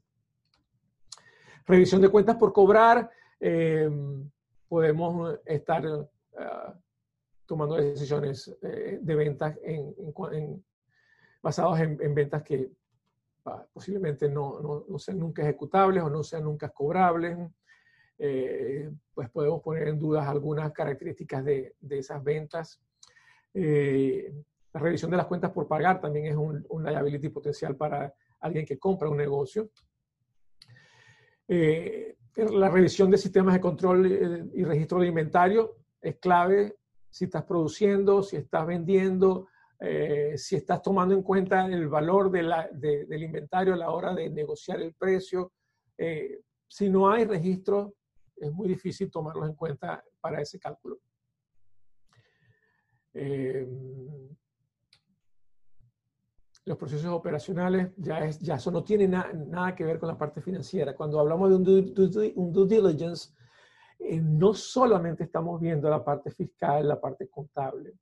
Revisión 1.66 2.02
de 2.02 2.10
cuentas 2.10 2.36
por 2.36 2.52
cobrar. 2.52 3.10
Eh, 3.40 3.90
podemos 4.68 5.40
estar 5.46 5.84
ah, 6.38 6.74
tomando 7.46 7.76
decisiones 7.76 8.56
eh, 8.62 9.00
de 9.02 9.16
ventas 9.16 9.58
en, 9.64 10.64
basadas 11.42 11.82
en, 11.82 12.16
ventas 12.16 12.42
que 12.42 12.72
posiblemente 13.72 14.30
no, 14.30 14.86
sean 14.98 15.20
nunca 15.20 15.42
ejecutables 15.42 16.04
o 16.04 16.10
no 16.10 16.24
sean 16.24 16.44
nunca 16.44 16.70
cobrables. 16.70 17.38
Eh, 18.18 18.90
pues 19.14 19.30
podemos 19.30 19.62
poner 19.62 19.88
en 19.88 20.00
dudas 20.00 20.28
algunas 20.28 20.72
características 20.72 21.44
de, 21.44 21.76
esas 21.90 22.24
ventas. 22.24 22.82
la 23.54 24.80
revisión 24.80 25.12
de 25.12 25.18
las 25.18 25.28
cuentas 25.28 25.52
por 25.52 25.68
pagar 25.68 26.00
también 26.00 26.28
es 26.28 26.36
un, 26.36 26.66
un 26.70 26.84
liability 26.84 27.30
potencial 27.30 27.76
para 27.76 28.14
alguien 28.40 28.66
que 28.66 28.78
compra 28.78 29.10
un 29.10 29.18
negocio. 29.18 29.70
Eh, 31.48 32.16
la 32.36 32.70
revisión 32.70 33.12
de 33.12 33.18
sistemas 33.18 33.54
de 33.54 33.62
control 33.62 34.06
eh, 34.06 34.46
y 34.54 34.64
registro 34.64 35.00
de 35.00 35.08
inventario 35.08 35.78
es 36.02 36.18
clave 36.18 36.78
si 37.10 37.26
estás 37.26 37.44
produciendo, 37.44 38.24
si 38.24 38.38
estás 38.38 38.66
vendiendo, 38.66 39.48
eh, 39.80 40.34
si 40.38 40.56
estás 40.56 40.82
tomando 40.82 41.14
en 41.14 41.24
cuenta 41.24 41.66
el 41.66 41.88
valor 41.88 42.32
del 42.32 43.24
inventario 43.24 43.74
a 43.74 43.78
la 43.78 43.92
hora 43.92 44.14
de 44.14 44.30
negociar 44.30 44.82
el 44.82 44.94
precio. 44.94 45.54
si 46.68 46.90
no 46.90 47.10
hay 47.10 47.26
registro, 47.26 47.96
es 48.36 48.52
muy 48.52 48.68
difícil 48.68 49.12
tomarlos 49.12 49.48
en 49.48 49.56
cuenta 49.56 50.04
para 50.20 50.42
ese 50.42 50.60
cálculo 50.60 51.00
los 56.66 56.78
procesos 56.78 57.12
operacionales, 57.12 57.92
ya, 57.98 58.20
es, 58.20 58.40
ya 58.40 58.56
eso 58.56 58.72
no 58.72 58.84
tiene 58.84 59.08
nada 59.08 59.76
que 59.76 59.84
ver 59.84 60.00
con 60.00 60.08
la 60.08 60.18
parte 60.18 60.42
financiera. 60.42 60.96
Cuando 60.96 61.20
hablamos 61.20 61.50
de 61.50 61.56
un 61.56 61.64
due, 61.94 62.34
un 62.36 62.54
due 62.54 62.68
diligence, 62.68 63.34
eh, 64.00 64.22
no 64.22 64.54
solamente 64.54 65.26
estamos 65.26 65.60
viendo 65.60 65.90
la 65.90 66.04
parte 66.04 66.32
fiscal, 66.32 66.88
la 66.88 67.00
parte 67.00 67.28
contable. 67.28 67.94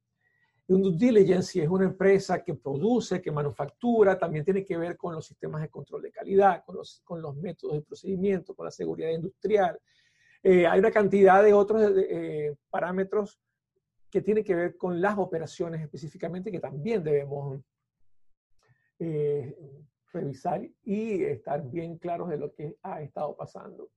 Un 0.71 0.81
due 0.81 0.95
diligence, 0.95 1.51
si 1.51 1.59
es 1.59 1.67
una 1.67 1.83
empresa 1.83 2.41
que 2.41 2.53
produce, 2.53 3.21
que 3.21 3.29
manufactura, 3.29 4.17
también 4.17 4.45
tiene 4.45 4.63
que 4.63 4.77
ver 4.77 4.95
con 4.95 5.13
los 5.13 5.25
sistemas 5.25 5.61
de 5.61 5.67
control 5.67 6.01
de 6.01 6.13
calidad, 6.13 6.63
con 6.63 6.77
los, 6.77 7.35
métodos 7.35 7.75
de 7.75 7.81
procedimiento, 7.81 8.55
con 8.55 8.63
la 8.63 8.71
seguridad 8.71 9.09
industrial. 9.09 9.77
Eh, 10.41 10.65
hay 10.65 10.79
una 10.79 10.89
cantidad 10.89 11.43
de 11.43 11.51
otros 11.51 11.91
eh, 11.97 12.55
parámetros 12.69 13.41
que 14.09 14.21
tienen 14.21 14.45
que 14.45 14.55
ver 14.55 14.77
con 14.77 15.01
las 15.01 15.17
operaciones 15.17 15.81
específicamente 15.81 16.53
que 16.53 16.61
también 16.61 17.03
debemos 17.03 17.59
eh, 18.99 19.53
revisar 20.13 20.65
y 20.83 21.21
estar 21.25 21.69
bien 21.69 21.97
claros 21.97 22.29
de 22.29 22.37
lo 22.37 22.53
que 22.53 22.77
ha 22.81 23.01
estado 23.01 23.35
pasando. 23.35 23.89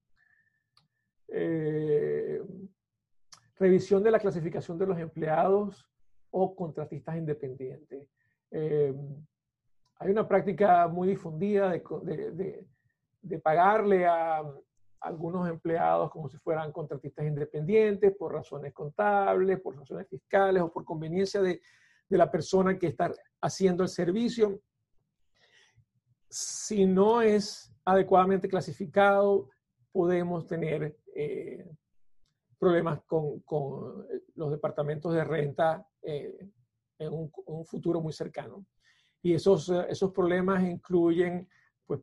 Revisión 3.56 4.02
de 4.02 4.10
la 4.10 4.18
clasificación 4.18 4.76
de 4.76 4.86
los 4.86 4.98
empleados 4.98 5.88
o 6.36 6.54
contratistas 6.54 7.16
independientes. 7.16 8.08
Eh, 8.50 8.94
hay 9.98 10.10
una 10.10 10.26
práctica 10.26 10.88
muy 10.88 11.08
difundida 11.08 11.70
de, 11.70 12.66
de, 13.22 13.38
pagarle 13.38 14.06
a, 14.06 14.42
algunos 15.00 15.48
empleados 15.48 16.10
como 16.10 16.28
si 16.28 16.38
fueran 16.38 16.72
contratistas 16.72 17.26
independientes 17.26 18.16
por 18.16 18.32
razones 18.32 18.72
contables, 18.72 19.60
por 19.60 19.76
razones 19.76 20.08
fiscales 20.08 20.62
o 20.62 20.72
por 20.72 20.84
conveniencia 20.84 21.42
de, 21.42 21.60
de 22.08 22.18
la 22.18 22.30
persona 22.30 22.78
que 22.78 22.86
está 22.88 23.12
haciendo 23.40 23.82
el 23.82 23.88
servicio 23.88 24.60
si 26.34 26.84
no 26.84 27.22
es 27.22 27.72
adecuadamente 27.84 28.48
clasificado, 28.48 29.50
podemos 29.92 30.48
tener 30.48 30.96
eh, 31.14 31.64
problemas 32.58 33.00
con, 33.06 33.42
los 34.34 34.50
departamentos 34.50 35.12
de 35.14 35.24
renta 35.24 35.86
eh, 36.02 36.50
en 36.98 37.12
un, 37.12 37.64
futuro 37.64 38.00
muy 38.00 38.12
cercano. 38.12 38.66
Y 39.22 39.34
esos, 39.34 39.70
esos 39.88 40.12
problemas 40.12 40.62
incluyen 40.62 41.48
pues, 41.86 42.00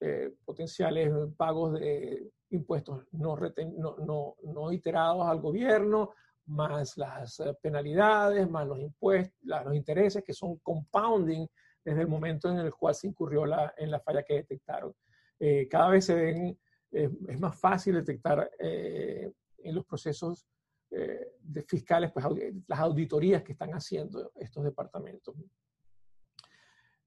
eh, 0.00 0.34
potenciales 0.44 1.12
pagos 1.36 1.74
de 1.74 2.30
impuestos 2.50 3.04
no, 3.12 3.36
no, 3.36 4.36
no, 4.42 4.72
iterados 4.72 5.26
al 5.26 5.40
gobierno, 5.40 6.12
más 6.46 6.96
las 6.96 7.42
penalidades, 7.60 8.48
más 8.48 8.66
los 8.66 8.78
impuestos, 8.78 9.36
los 9.42 9.74
intereses 9.74 10.22
que 10.24 10.32
son 10.32 10.58
compounding 10.58 11.46
desde 11.86 12.00
el 12.00 12.08
momento 12.08 12.50
en 12.50 12.58
el 12.58 12.74
cual 12.74 12.94
se 12.94 13.06
incurrió 13.06 13.46
la, 13.46 13.72
en 13.76 13.90
la 13.90 14.00
falla 14.00 14.24
que 14.24 14.34
detectaron. 14.34 14.92
Eh, 15.38 15.68
cada 15.68 15.90
vez 15.90 16.04
se 16.04 16.14
ven, 16.14 16.58
eh, 16.90 17.10
es 17.28 17.40
más 17.40 17.58
fácil 17.58 17.94
detectar 17.94 18.50
eh, 18.58 19.30
en 19.58 19.74
los 19.74 19.84
procesos 19.84 20.46
de 20.88 21.62
fiscales 21.62 22.12
pues, 22.12 22.24
las 22.68 22.78
auditorías 22.78 23.42
que 23.42 23.52
están 23.52 23.70
haciendo 23.70 24.32
estos 24.36 24.64
departamentos. 24.64 25.34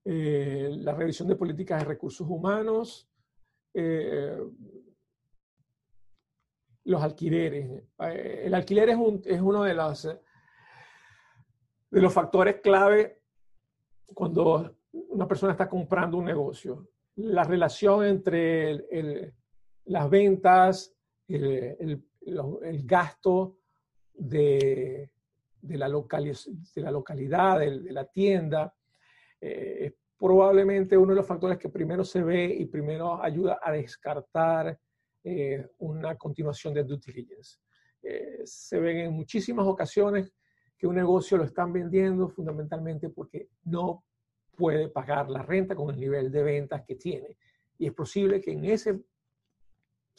la 0.03 0.93
revisión 0.93 1.27
de 1.27 1.35
políticas 1.35 1.79
de 1.79 1.85
recursos 1.85 2.27
humanos, 2.29 3.09
los 6.83 7.01
alquileres. 7.01 7.83
el 7.97 8.53
alquiler 8.53 8.89
es, 8.89 8.97
un, 8.97 9.21
es 9.25 9.41
uno 9.41 9.63
de 9.63 9.73
los, 9.73 10.03
de 10.03 12.01
los 12.01 12.13
factores 12.13 12.61
clave 12.61 13.21
cuando 14.13 14.75
una 14.91 15.27
persona 15.27 15.51
está 15.53 15.69
comprando 15.69 16.17
un 16.17 16.25
negocio, 16.25 16.89
la 17.15 17.43
relación 17.43 18.05
entre 18.05 19.33
las 19.85 20.09
ventas, 20.09 20.95
el, 21.27 22.03
gasto 22.83 23.57
de, 24.13 25.11
la, 25.61 25.87
de 25.87 26.81
la, 26.81 26.91
localidad, 26.91 27.59
de, 27.59 27.91
la 27.91 28.05
tienda, 28.05 28.73
eh, 29.41 29.93
probablemente 30.17 30.97
uno 30.97 31.11
de 31.11 31.17
los 31.17 31.25
factores 31.25 31.57
que 31.57 31.69
primero 31.69 32.03
se 32.03 32.21
ve 32.21 32.45
y 32.45 32.65
primero 32.65 33.21
ayuda 33.23 33.59
a 33.61 33.71
descartar 33.71 34.77
eh, 35.23 35.67
una 35.79 36.15
continuación 36.15 36.73
de 36.73 36.83
due 36.83 36.99
diligence. 37.05 37.59
Eh, 38.01 38.41
se 38.45 38.79
ven 38.79 38.97
en 38.97 39.13
muchísimas 39.13 39.65
ocasiones 39.65 40.33
que 40.77 40.87
un 40.87 40.95
negocio 40.95 41.37
lo 41.37 41.43
están 41.43 41.73
vendiendo 41.73 42.29
fundamentalmente 42.29 43.09
porque 43.09 43.49
no 43.65 44.05
puede 44.55 44.89
pagar 44.89 45.29
la 45.29 45.41
renta 45.41 45.75
con 45.75 45.93
el 45.93 45.99
nivel 45.99 46.31
de 46.31 46.43
ventas 46.43 46.83
que 46.85 46.95
tiene. 46.95 47.37
Y 47.77 47.87
es 47.87 47.93
posible 47.93 48.41
que 48.41 48.51
en 48.51 48.65
ese 48.65 48.99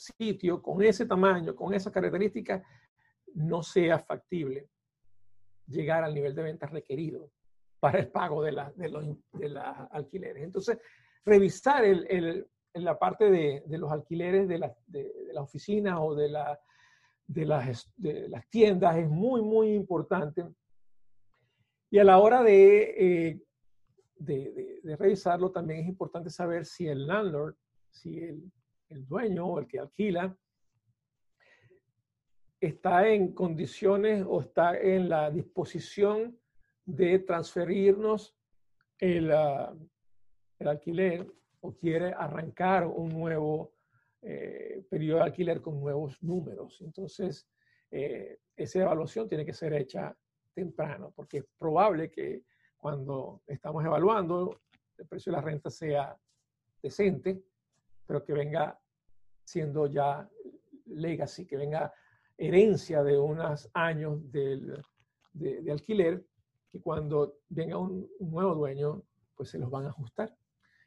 sitio, 0.01 0.63
con 0.63 0.83
ese 0.83 1.07
tamaño, 1.07 1.55
con 1.55 1.75
esas 1.75 1.93
características, 1.93 2.63
no 3.35 3.63
sea 3.63 3.99
factible 3.99 4.69
llegar 5.67 6.03
al 6.03 6.15
nivel 6.15 6.35
de 6.35 6.43
ventas 6.43 6.71
requerido 6.71 7.31
para 7.79 7.99
el 7.99 8.09
pago 8.09 8.43
de, 8.43 8.53
la, 8.53 8.73
de, 8.77 8.89
los, 8.89 9.05
de 9.33 9.61
alquileres. 9.91 10.43
Entonces, 10.43 10.79
revisar 11.25 11.85
el, 11.85 12.07
el, 12.11 12.49
la 12.75 12.99
parte 12.99 13.31
de, 13.31 13.63
de, 13.67 13.79
los 13.79 13.91
alquileres 13.91 14.49
de 14.49 14.59
la, 14.59 14.77
de, 14.87 15.13
la 15.33 15.43
oficina 15.43 16.03
o 16.03 16.15
de, 16.15 16.29
la, 16.29 16.61
de, 17.27 17.47
las, 17.47 17.93
de 17.97 18.29
las 18.29 18.49
tiendas 18.49 18.97
es 18.97 19.09
muy, 19.09 19.43
muy 19.43 19.73
importante. 19.73 20.45
Y 21.91 21.99
a 21.99 22.05
la 22.05 22.19
hora 22.19 22.43
de, 22.43 23.29
eh, 23.29 23.43
de, 24.17 24.81
de, 24.83 24.97
revisarlo, 24.97 25.51
también 25.51 25.81
es 25.81 25.89
importante 25.89 26.31
saber 26.31 26.67
si 26.67 26.87
el 26.87 27.07
landlord, 27.07 27.57
si 27.91 28.19
el, 28.21 28.53
el 28.91 29.07
dueño 29.07 29.47
o 29.47 29.59
el 29.59 29.67
que 29.67 29.79
alquila, 29.79 30.37
está 32.61 33.09
en 33.09 33.33
condiciones 33.33 34.25
o 34.29 34.41
está 34.41 34.79
en 34.79 35.09
la 35.09 35.31
disposición 35.31 36.39
de 36.85 37.21
transferirnos 37.21 38.37
el, 38.99 39.31
el 40.59 40.69
alquiler 40.69 41.27
o 41.61 41.75
quiere 41.75 42.13
arrancar 42.13 42.87
un 42.87 43.09
nuevo 43.09 43.73
eh, 44.23 44.85
periodo 44.91 45.19
de 45.19 45.25
alquiler 45.25 45.61
con 45.63 45.81
nuevos 45.81 46.23
números. 46.23 46.81
Entonces, 46.83 47.49
eh, 47.91 48.39
esa 48.55 48.83
evaluación 48.83 49.29
tiene 49.29 49.47
que 49.47 49.55
ser 49.55 49.73
hecha 49.73 50.15
temprano, 50.53 51.13
porque 51.15 51.39
es 51.39 51.45
probable 51.59 52.11
que 52.11 52.45
cuando 52.77 53.43
estamos 53.47 53.85
evaluando 53.85 54.61
el 54.99 55.07
precio 55.07 55.33
de 55.33 55.39
la 55.39 55.43
renta 55.43 55.71
sea 55.71 56.17
decente, 56.83 57.43
pero 58.11 58.25
que 58.25 58.33
venga 58.33 58.77
siendo 59.45 59.87
ya 59.87 60.29
legacy, 60.87 61.47
que 61.47 61.57
venga 61.57 61.95
herencia 62.37 63.05
de 63.05 63.17
unos 63.17 63.71
años 63.73 64.33
del, 64.33 64.83
de, 65.33 65.63
de, 65.63 65.71
alquiler, 65.71 66.27
que 66.73 66.81
cuando 66.81 67.37
venga 67.49 67.79
un, 67.79 68.11
un, 68.19 68.31
nuevo 68.33 68.57
dueño, 68.57 69.05
pues 69.37 69.51
se 69.51 69.61
los 69.61 69.71
van 69.71 69.87
a 69.87 69.91
ajustar. 69.91 70.37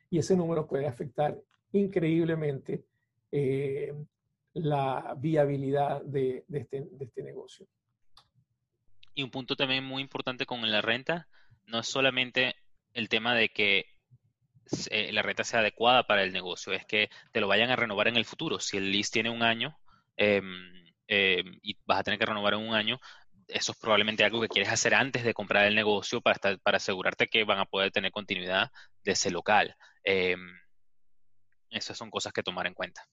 Y 0.09 0.17
ese 0.17 0.35
número 0.35 0.67
puede 0.67 0.85
afectar 0.85 1.41
increíblemente 1.71 2.83
eh, 3.31 3.93
la 4.55 5.15
viabilidad 5.17 6.01
de, 6.01 6.43
de, 6.49 6.59
este, 6.59 6.81
de 6.91 7.05
este 7.05 7.23
negocio. 7.23 7.65
Y 9.15 9.23
un 9.23 9.31
punto 9.31 9.55
también 9.55 9.85
muy 9.85 10.01
importante 10.01 10.45
con 10.45 10.69
la 10.69 10.81
renta, 10.81 11.29
no 11.67 11.79
es 11.79 11.87
solamente 11.87 12.55
el 12.93 13.07
tema 13.07 13.33
de 13.33 13.47
que 13.47 13.92
eh, 14.89 15.11
la 15.11 15.21
renta 15.21 15.43
sea 15.43 15.59
adecuada 15.59 16.03
para 16.03 16.23
el 16.23 16.33
negocio, 16.33 16.73
es 16.73 16.85
que 16.85 17.09
te 17.31 17.41
lo 17.41 17.47
vayan 17.47 17.69
a 17.69 17.75
renovar 17.75 18.07
en 18.07 18.17
el 18.17 18.25
futuro. 18.25 18.59
Si 18.59 18.77
el 18.77 18.91
lease 18.91 19.11
tiene 19.11 19.29
un 19.29 19.43
año, 19.43 19.77
eh, 20.17 20.41
eh, 21.07 21.43
y 21.61 21.77
vas 21.85 21.99
a 21.99 22.03
tener 22.03 22.19
que 22.19 22.25
renovar 22.25 22.53
en 22.53 22.61
un 22.61 22.73
año, 22.73 22.99
eso 23.47 23.71
es 23.71 23.77
probablemente 23.77 24.23
algo 24.23 24.41
que 24.41 24.47
quieres 24.47 24.71
hacer 24.71 24.95
antes 24.95 25.23
de 25.23 25.33
comprar 25.33 25.65
el 25.65 25.75
negocio 25.75 26.21
para, 26.21 26.35
estar, 26.35 26.59
para 26.59 26.77
asegurarte 26.77 27.27
que 27.27 27.43
van 27.43 27.59
a 27.59 27.65
poder 27.65 27.91
tener 27.91 28.11
continuidad 28.11 28.71
de 29.03 29.11
ese 29.11 29.31
local. 29.31 29.75
Eh, 30.03 30.35
esas 31.69 31.97
son 31.97 32.09
cosas 32.09 32.33
que 32.33 32.43
tomar 32.43 32.67
en 32.67 32.73
cuenta. 32.73 33.03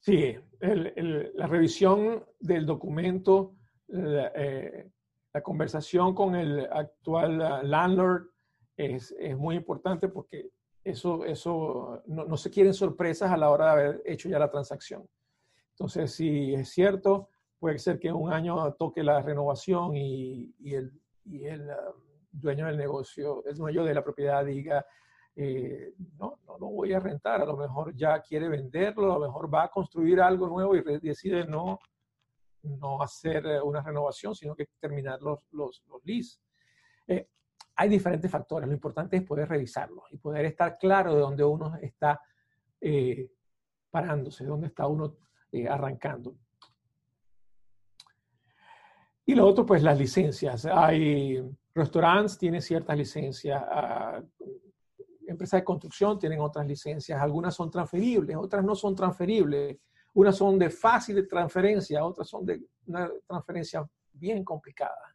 Sí, 0.00 0.36
el, 0.60 0.92
el, 0.96 1.32
la 1.34 1.46
revisión 1.46 2.24
del 2.40 2.66
documento, 2.66 3.54
la, 3.88 4.32
eh, 4.34 4.90
la, 5.32 5.42
conversación 5.42 6.14
con 6.14 6.34
el 6.34 6.66
actual 6.70 7.40
uh, 7.40 7.66
landlord 7.66 8.31
es, 8.76 9.14
es, 9.18 9.36
muy 9.36 9.56
importante 9.56 10.08
porque 10.08 10.50
eso, 10.84 11.24
eso 11.24 12.02
no, 12.06 12.24
no 12.24 12.36
se 12.36 12.50
quieren 12.50 12.74
sorpresas 12.74 13.30
a 13.30 13.36
la 13.36 13.50
hora 13.50 13.66
de 13.66 13.70
haber 13.70 14.02
hecho 14.04 14.28
ya 14.28 14.38
la 14.38 14.50
transacción. 14.50 15.08
Entonces, 15.70 16.12
si 16.14 16.54
es 16.54 16.68
cierto, 16.70 17.28
puede 17.58 17.78
ser 17.78 17.98
que 17.98 18.12
un 18.12 18.32
año 18.32 18.74
toque 18.74 19.02
la 19.02 19.22
renovación 19.22 19.96
y, 19.96 20.54
y 20.58 20.74
el, 20.74 20.92
y 21.24 21.44
el 21.44 21.62
uh, 21.62 21.94
dueño 22.30 22.66
del 22.66 22.76
negocio, 22.76 23.44
el 23.46 23.56
dueño 23.56 23.84
de 23.84 23.94
la 23.94 24.02
propiedad 24.02 24.44
diga, 24.44 24.84
eh, 25.34 25.94
no, 26.18 26.40
no 26.46 26.58
lo 26.58 26.66
voy 26.68 26.92
a 26.92 27.00
rentar, 27.00 27.40
a 27.40 27.46
lo 27.46 27.56
mejor 27.56 27.94
ya 27.94 28.20
quiere 28.20 28.48
venderlo, 28.48 29.12
a 29.12 29.18
lo 29.18 29.26
mejor 29.26 29.52
va 29.52 29.64
a 29.64 29.70
construir 29.70 30.20
algo 30.20 30.46
nuevo 30.46 30.76
y 30.76 30.82
decide 31.00 31.46
no, 31.46 31.78
no 32.62 33.00
hacer 33.00 33.46
eh, 33.46 33.60
una 33.62 33.82
renovación, 33.82 34.34
sino 34.34 34.54
que 34.54 34.66
terminar 34.78 35.22
los, 35.22 35.46
los, 35.52 35.82
los 35.86 36.04
leases. 36.04 36.40
Eh, 37.06 37.28
hay 37.74 37.88
diferentes 37.88 38.30
factores, 38.30 38.68
lo 38.68 38.74
importante 38.74 39.16
es 39.16 39.22
poder 39.22 39.48
revisarlos 39.48 40.04
y 40.10 40.18
poder 40.18 40.44
estar 40.44 40.78
claro 40.78 41.14
de 41.14 41.20
dónde 41.20 41.44
uno 41.44 41.76
está 41.80 42.20
eh, 42.80 43.30
parándose, 43.90 44.44
de 44.44 44.50
dónde 44.50 44.66
está 44.68 44.86
uno 44.86 45.16
eh, 45.52 45.68
arrancando. 45.68 46.36
Y 49.24 49.34
lo 49.34 49.46
otro, 49.46 49.64
pues 49.64 49.82
las 49.82 49.98
licencias. 49.98 50.66
Hay 50.66 51.40
restaurantes, 51.74 52.38
tienen 52.38 52.60
ciertas 52.60 52.96
licencias. 52.96 53.62
Uh, 53.62 54.42
empresas 55.26 55.60
de 55.60 55.64
construcción 55.64 56.18
tienen 56.18 56.40
otras 56.40 56.66
licencias. 56.66 57.20
Algunas 57.20 57.54
son 57.54 57.70
transferibles, 57.70 58.36
otras 58.36 58.64
no 58.64 58.74
son 58.74 58.96
transferibles. 58.96 59.78
Unas 60.14 60.36
son 60.36 60.58
de 60.58 60.70
fácil 60.70 61.26
transferencia, 61.28 62.04
otras 62.04 62.28
son 62.28 62.44
de 62.44 62.60
una 62.86 63.10
transferencia 63.26 63.88
bien 64.12 64.44
complicada. 64.44 65.11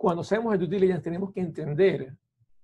Cuando 0.00 0.22
hacemos 0.22 0.54
el 0.54 0.60
due 0.60 0.66
diligence 0.66 1.02
tenemos 1.02 1.30
que 1.30 1.40
entender 1.40 2.16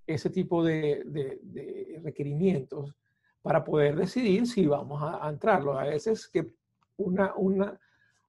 ese 0.07 0.31
tipo 0.31 0.65
de, 0.65 1.03
de, 1.05 1.39
de 1.43 2.01
requerimientos 2.03 2.97
para 3.43 3.63
poder 3.63 3.95
decidir 3.95 4.47
si 4.47 4.67
vamos 4.67 5.03
a, 5.03 5.23
a 5.23 5.29
entrarlo. 5.29 5.79
A 5.79 5.85
veces 5.85 6.29
que 6.29 6.55
una, 6.97 7.35
una, 7.37 7.79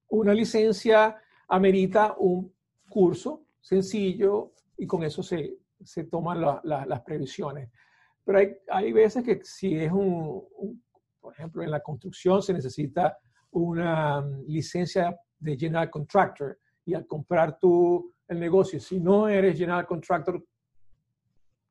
una 0.09 0.33
licencia 0.33 1.15
amerita 1.47 2.15
un 2.17 2.53
curso 2.89 3.45
sencillo 3.61 4.51
y 4.77 4.85
con 4.85 5.03
eso 5.03 5.23
se, 5.23 5.55
se 5.81 6.03
toman 6.03 6.41
la, 6.41 6.59
la, 6.65 6.85
las 6.85 6.99
previsiones. 6.99 7.69
Pero 8.25 8.39
hay, 8.39 8.57
hay, 8.69 8.91
veces 8.91 9.23
que 9.23 9.39
si 9.41 9.73
es 9.77 9.89
un, 9.89 10.43
un, 10.57 10.83
por 11.21 11.31
ejemplo, 11.31 11.63
en 11.63 11.71
la 11.71 11.79
construcción 11.79 12.41
se 12.41 12.51
necesita 12.51 13.17
una 13.51 14.19
licencia 14.47 15.17
de 15.39 15.57
general 15.57 15.89
contractor 15.89 16.59
y 16.83 16.93
al 16.93 17.07
comprar 17.07 17.57
tú 17.57 18.13
el 18.27 18.39
negocio, 18.39 18.79
si 18.79 18.99
no 18.99 19.27
eres 19.27 19.57
general 19.57 19.85
contractor, 19.85 20.43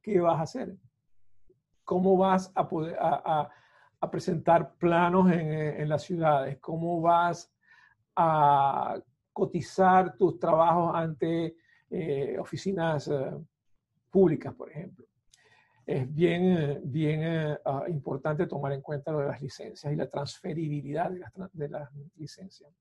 ¿qué 0.03 0.21
vas 0.21 0.39
a 0.39 0.43
hacer? 0.43 0.77
cómo 1.87 2.17
vas 2.17 2.53
a, 2.55 2.69
poder, 2.69 2.99
a, 3.01 3.49
presentar 4.11 4.75
planos 4.77 5.33
en, 5.33 5.89
las 5.89 6.03
ciudades, 6.03 6.59
cómo 6.61 7.01
vas 7.01 7.51
a 8.15 9.01
cotizar 9.33 10.17
tus 10.17 10.39
trabajos 10.39 10.95
ante 10.95 11.57
eh, 11.91 12.37
oficinas 12.39 13.09
eh, 13.09 13.33
públicas, 14.11 14.55
por 14.55 14.71
ejemplo. 14.71 15.07
Es 15.85 16.13
bien, 16.13 16.81
bien 16.85 17.57
uh, 17.65 17.89
importante 17.89 18.47
tomar 18.47 18.73
en 18.73 18.81
cuenta 18.81 19.13
lo 19.13 19.21
de 19.21 19.29
las 19.29 19.41
licencias 19.41 19.93
y 19.93 19.97
la 19.97 20.09
transferibilidad 20.09 21.11
de 21.11 21.21
las, 21.21 21.33
de 21.53 21.69
las 21.69 21.89
licencias. 22.17 22.73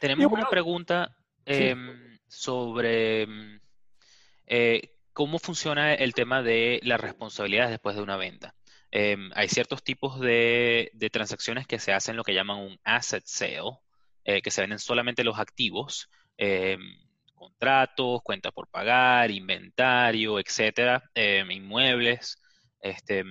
Tenemos 0.00 0.30
bueno, 0.30 0.44
una 0.44 0.50
pregunta 0.50 1.14
eh, 1.44 1.76
sí. 1.76 2.20
sobre 2.26 3.28
eh, 4.46 4.96
cómo 5.12 5.38
funciona 5.38 5.92
el 5.92 6.14
tema 6.14 6.42
de 6.42 6.80
las 6.82 7.00
responsabilidades 7.00 7.70
después 7.70 7.96
de 7.96 8.02
una 8.02 8.16
venta. 8.16 8.54
Eh, 8.90 9.16
hay 9.34 9.48
ciertos 9.48 9.84
tipos 9.84 10.18
de, 10.18 10.90
de, 10.94 11.10
transacciones 11.10 11.66
que 11.66 11.78
se 11.78 11.92
hacen 11.92 12.16
lo 12.16 12.24
que 12.24 12.32
llaman 12.32 12.58
un 12.58 12.80
asset 12.82 13.24
sale, 13.26 13.78
eh, 14.24 14.40
que 14.40 14.50
se 14.50 14.62
venden 14.62 14.78
solamente 14.78 15.22
los 15.22 15.38
activos, 15.38 16.08
contratos, 17.34 18.22
cuentas 18.22 18.52
por 18.52 18.68
pagar, 18.68 19.30
inventario, 19.30 20.40
etcétera, 20.40 21.10
inmuebles. 21.14 22.38
Este, 22.80 23.22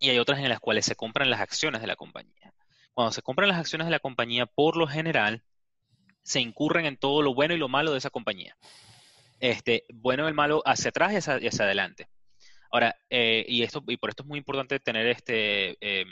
y 0.00 0.10
hay 0.10 0.18
otras 0.18 0.40
en 0.40 0.48
las 0.48 0.58
cuales 0.58 0.84
se 0.84 0.96
compran 0.96 1.30
las 1.30 1.40
acciones 1.40 1.80
de 1.80 1.86
la 1.86 1.94
compañía. 1.94 2.52
Cuando 2.92 3.12
se 3.12 3.22
compran 3.22 3.48
las 3.48 3.58
acciones 3.58 3.86
de 3.86 3.92
la 3.92 4.00
compañía, 4.00 4.46
por 4.46 4.76
lo 4.76 4.88
general, 4.88 5.44
se 6.22 6.40
incurren 6.40 6.86
en 6.86 6.96
todo 6.96 7.22
lo 7.22 7.34
bueno 7.34 7.54
y 7.54 7.58
lo 7.58 7.68
malo 7.68 7.92
de 7.92 7.98
esa 7.98 8.10
compañía 8.10 8.56
este, 9.40 9.84
bueno 9.92 10.24
y 10.24 10.28
el 10.28 10.34
malo 10.34 10.62
hacia 10.64 10.90
atrás 10.90 11.12
y 11.12 11.16
hacia, 11.48 11.64
adelante. 11.64 12.08
Ahora, 12.70 12.96
eh, 13.08 13.44
y, 13.48 13.62
esto, 13.62 13.82
y 13.88 13.96
por 13.96 14.10
esto 14.10 14.22
es 14.22 14.28
muy 14.28 14.38
importante 14.38 14.78
tener 14.78 15.06
este, 15.08 15.76
eh, 15.80 16.04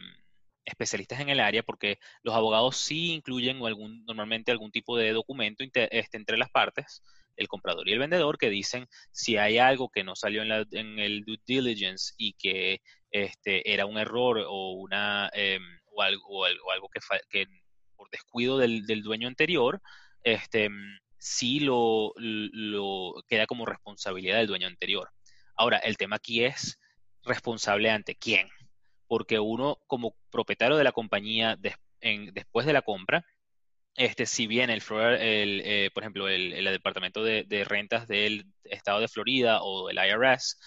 especialistas 0.64 1.20
en 1.20 1.28
el 1.28 1.40
área, 1.40 1.62
porque 1.62 1.98
los 2.22 2.34
abogados 2.34 2.76
sí 2.76 3.12
incluyen 3.12 3.64
algún, 3.64 4.04
normalmente 4.06 4.50
algún 4.50 4.72
tipo 4.72 4.96
de 4.96 5.12
documento 5.12 5.62
este, 5.62 6.16
entre 6.16 6.38
las 6.38 6.50
partes, 6.50 7.02
el 7.36 7.46
comprador 7.46 7.88
y 7.88 7.92
el 7.92 8.00
vendedor, 8.00 8.38
que 8.38 8.50
dicen 8.50 8.88
si 9.12 9.36
hay 9.36 9.59
algo 9.59 9.88
que 9.90 10.02
no 10.02 10.16
salió 10.16 10.42
en, 10.42 10.98
el 10.98 11.24
due 11.24 11.38
diligence 11.46 12.14
y 12.16 12.32
que 12.32 12.80
este, 13.11 13.72
era 13.72 13.86
un 13.86 13.98
error 13.98 14.44
o, 14.48 14.72
una, 14.72 15.30
em, 15.34 15.62
o, 15.92 16.02
algo, 16.02 16.44
algo, 16.44 16.88
que, 16.88 17.00
que, 17.30 17.46
por 17.99 18.09
descuido 18.09 18.57
del, 18.57 19.03
dueño 19.03 19.28
anterior, 19.28 19.82
este, 20.22 20.70
sí 21.18 21.61
lo, 21.61 22.14
queda 23.28 23.46
como 23.46 23.66
responsabilidad 23.66 24.38
del 24.38 24.46
dueño 24.46 24.68
anterior. 24.68 25.11
Ahora, 25.57 25.76
el 25.78 25.99
tema 25.99 26.16
aquí 26.16 26.44
es 26.44 26.78
responsable 27.24 27.90
ante 27.90 28.14
quién 28.14 28.49
porque 29.09 29.40
uno 29.40 29.78
como 29.86 30.14
propietario 30.30 30.76
de 30.76 30.84
la 30.84 30.92
compañía 30.92 31.59
después 31.59 32.66
de 32.66 32.72
la 32.72 32.82
compra, 32.82 33.24
este, 33.96 34.26
si 34.26 34.46
bien 34.46 34.70
el, 34.70 34.82
el 35.18 35.62
eh, 35.64 35.90
por 35.92 36.05
ejemplo, 36.05 36.28
el, 36.28 36.64
departamento 36.64 37.24
de, 37.24 37.64
rentas 37.66 38.07
del 38.07 38.46
estado 38.62 39.01
de 39.01 39.09
Florida 39.09 39.62
o 39.62 39.90
el 39.90 39.96
IRS, 39.99 40.59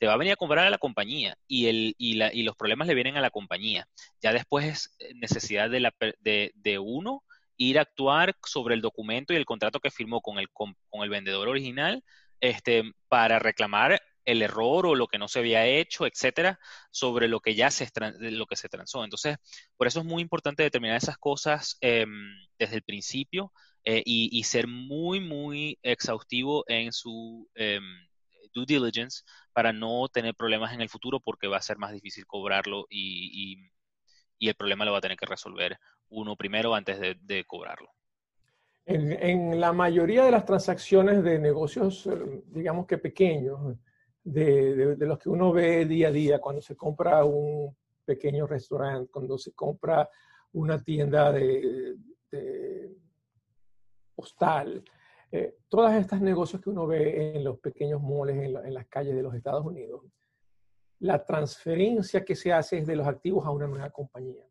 te 0.00 0.06
va 0.06 0.14
a 0.14 0.16
venir 0.16 0.32
a 0.32 0.36
comprar 0.36 0.66
a 0.66 0.70
la 0.70 0.78
compañía 0.78 1.36
y, 1.46 1.66
el, 1.66 1.94
y, 1.98 2.14
la, 2.14 2.32
y 2.32 2.42
los 2.42 2.56
problemas 2.56 2.88
le 2.88 2.94
vienen 2.94 3.18
a 3.18 3.20
la 3.20 3.30
compañía. 3.30 3.86
Ya 4.22 4.32
después 4.32 4.90
es 4.98 5.14
necesidad 5.16 5.68
de, 5.68 5.80
la, 5.80 5.94
de, 6.20 6.52
de 6.54 6.78
uno 6.78 7.22
ir 7.58 7.78
a 7.78 7.82
actuar 7.82 8.34
sobre 8.42 8.74
el 8.74 8.80
documento 8.80 9.34
y 9.34 9.36
el 9.36 9.44
contrato 9.44 9.78
que 9.78 9.90
firmó 9.90 10.22
con 10.22 10.38
el, 10.38 10.48
con, 10.48 10.74
con 10.88 11.02
el 11.02 11.10
vendedor 11.10 11.48
original 11.48 12.02
este, 12.40 12.94
para 13.08 13.38
reclamar 13.38 14.00
el 14.24 14.40
error 14.40 14.86
o 14.86 14.94
lo 14.94 15.06
que 15.06 15.18
no 15.18 15.28
se 15.28 15.40
había 15.40 15.66
hecho, 15.66 16.06
etcétera, 16.06 16.58
sobre 16.90 17.28
lo 17.28 17.40
que 17.40 17.54
ya 17.54 17.70
se, 17.70 17.86
lo 18.20 18.46
que 18.46 18.56
se 18.56 18.70
transó. 18.70 19.04
Entonces, 19.04 19.36
por 19.76 19.86
eso 19.86 20.00
es 20.00 20.06
muy 20.06 20.22
importante 20.22 20.62
determinar 20.62 20.96
esas 20.96 21.18
cosas 21.18 21.76
em, 21.82 22.34
desde 22.58 22.76
el 22.76 22.82
principio 22.82 23.52
eh, 23.84 24.02
y, 24.06 24.42
ser 24.44 24.66
muy, 24.66 25.20
muy 25.20 25.78
exhaustivo 25.82 26.64
en 26.68 26.90
su 26.92 27.46
em, 27.54 27.82
due 28.52 28.66
diligence 28.66 29.22
para 29.52 29.72
no 29.72 30.08
tener 30.08 30.34
problemas 30.34 30.72
en 30.72 30.80
el 30.80 30.88
futuro 30.88 31.20
porque 31.20 31.48
va 31.48 31.56
a 31.56 31.62
ser 31.62 31.78
más 31.78 31.92
difícil 31.92 32.26
cobrarlo 32.26 32.86
y, 32.88 33.70
el 34.40 34.54
problema 34.54 34.86
lo 34.86 34.92
va 34.92 34.98
a 34.98 35.02
tener 35.02 35.18
que 35.18 35.26
resolver 35.26 35.76
uno 36.08 36.34
primero 36.34 36.74
antes 36.74 36.98
de, 36.98 37.44
cobrarlo. 37.44 37.90
En, 38.86 39.12
en, 39.12 39.60
la 39.60 39.72
mayoría 39.72 40.24
de 40.24 40.30
las 40.30 40.46
transacciones 40.46 41.22
de 41.22 41.38
negocios, 41.38 42.08
digamos 42.46 42.86
que 42.86 42.98
pequeños, 42.98 43.76
de, 44.24 44.96
los 44.98 45.18
que 45.18 45.28
uno 45.28 45.52
ve 45.52 45.86
día 45.86 46.08
a 46.08 46.12
día 46.12 46.38
cuando 46.38 46.60
se 46.60 46.76
compra 46.76 47.24
un 47.24 47.76
pequeño 48.04 48.46
restaurante, 48.46 49.10
cuando 49.10 49.38
se 49.38 49.52
compra 49.52 50.08
una 50.52 50.82
tienda 50.82 51.32
de, 51.32 51.96
postal, 54.14 54.84
eh, 55.32 55.58
todas 55.68 55.94
estas 56.00 56.20
negocios 56.20 56.60
que 56.60 56.70
uno 56.70 56.86
ve 56.86 57.36
en 57.36 57.44
los 57.44 57.60
pequeños 57.60 58.00
moles 58.00 58.36
en, 58.36 58.74
las 58.74 58.86
calles 58.88 59.14
de 59.14 59.22
los 59.22 59.34
Estados 59.34 59.64
Unidos, 59.64 60.04
la 60.98 61.24
transferencia 61.24 62.24
que 62.24 62.34
se 62.34 62.52
hace 62.52 62.78
es 62.78 62.86
de 62.86 62.96
los 62.96 63.06
activos 63.06 63.46
a 63.46 63.50
una 63.50 63.68
nueva 63.68 63.90
compañía. 63.90 64.44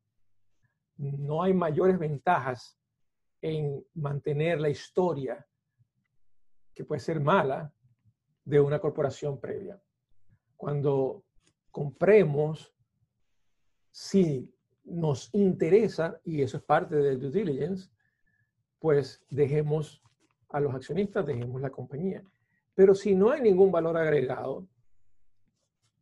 No 0.95 1.43
hay 1.43 1.53
mayores 1.53 1.99
ventajas 1.99 2.79
en 3.41 3.85
mantener 3.93 4.59
la 4.59 4.69
historia, 4.69 5.45
que 6.73 6.85
puede 6.85 7.01
ser 7.01 7.19
mala, 7.19 7.73
de 8.45 8.59
una 8.59 8.79
corporación 8.79 9.39
previa. 9.39 9.81
Cuando 10.55 11.25
compremos, 11.71 12.73
si 13.91 14.51
nos 14.85 15.29
interesa, 15.33 16.19
y 16.23 16.41
eso 16.41 16.57
es 16.57 16.63
parte 16.63 16.95
del 16.95 17.19
due 17.19 17.31
diligence, 17.31 17.89
pues 18.79 19.23
dejemos 19.29 20.01
a 20.49 20.59
los 20.59 20.73
accionistas, 20.73 21.25
dejemos 21.25 21.61
la 21.61 21.69
compañía. 21.69 22.23
Pero 22.73 22.95
si 22.95 23.15
no 23.15 23.31
hay 23.31 23.41
ningún 23.41 23.71
valor 23.71 23.97
agregado, 23.97 24.67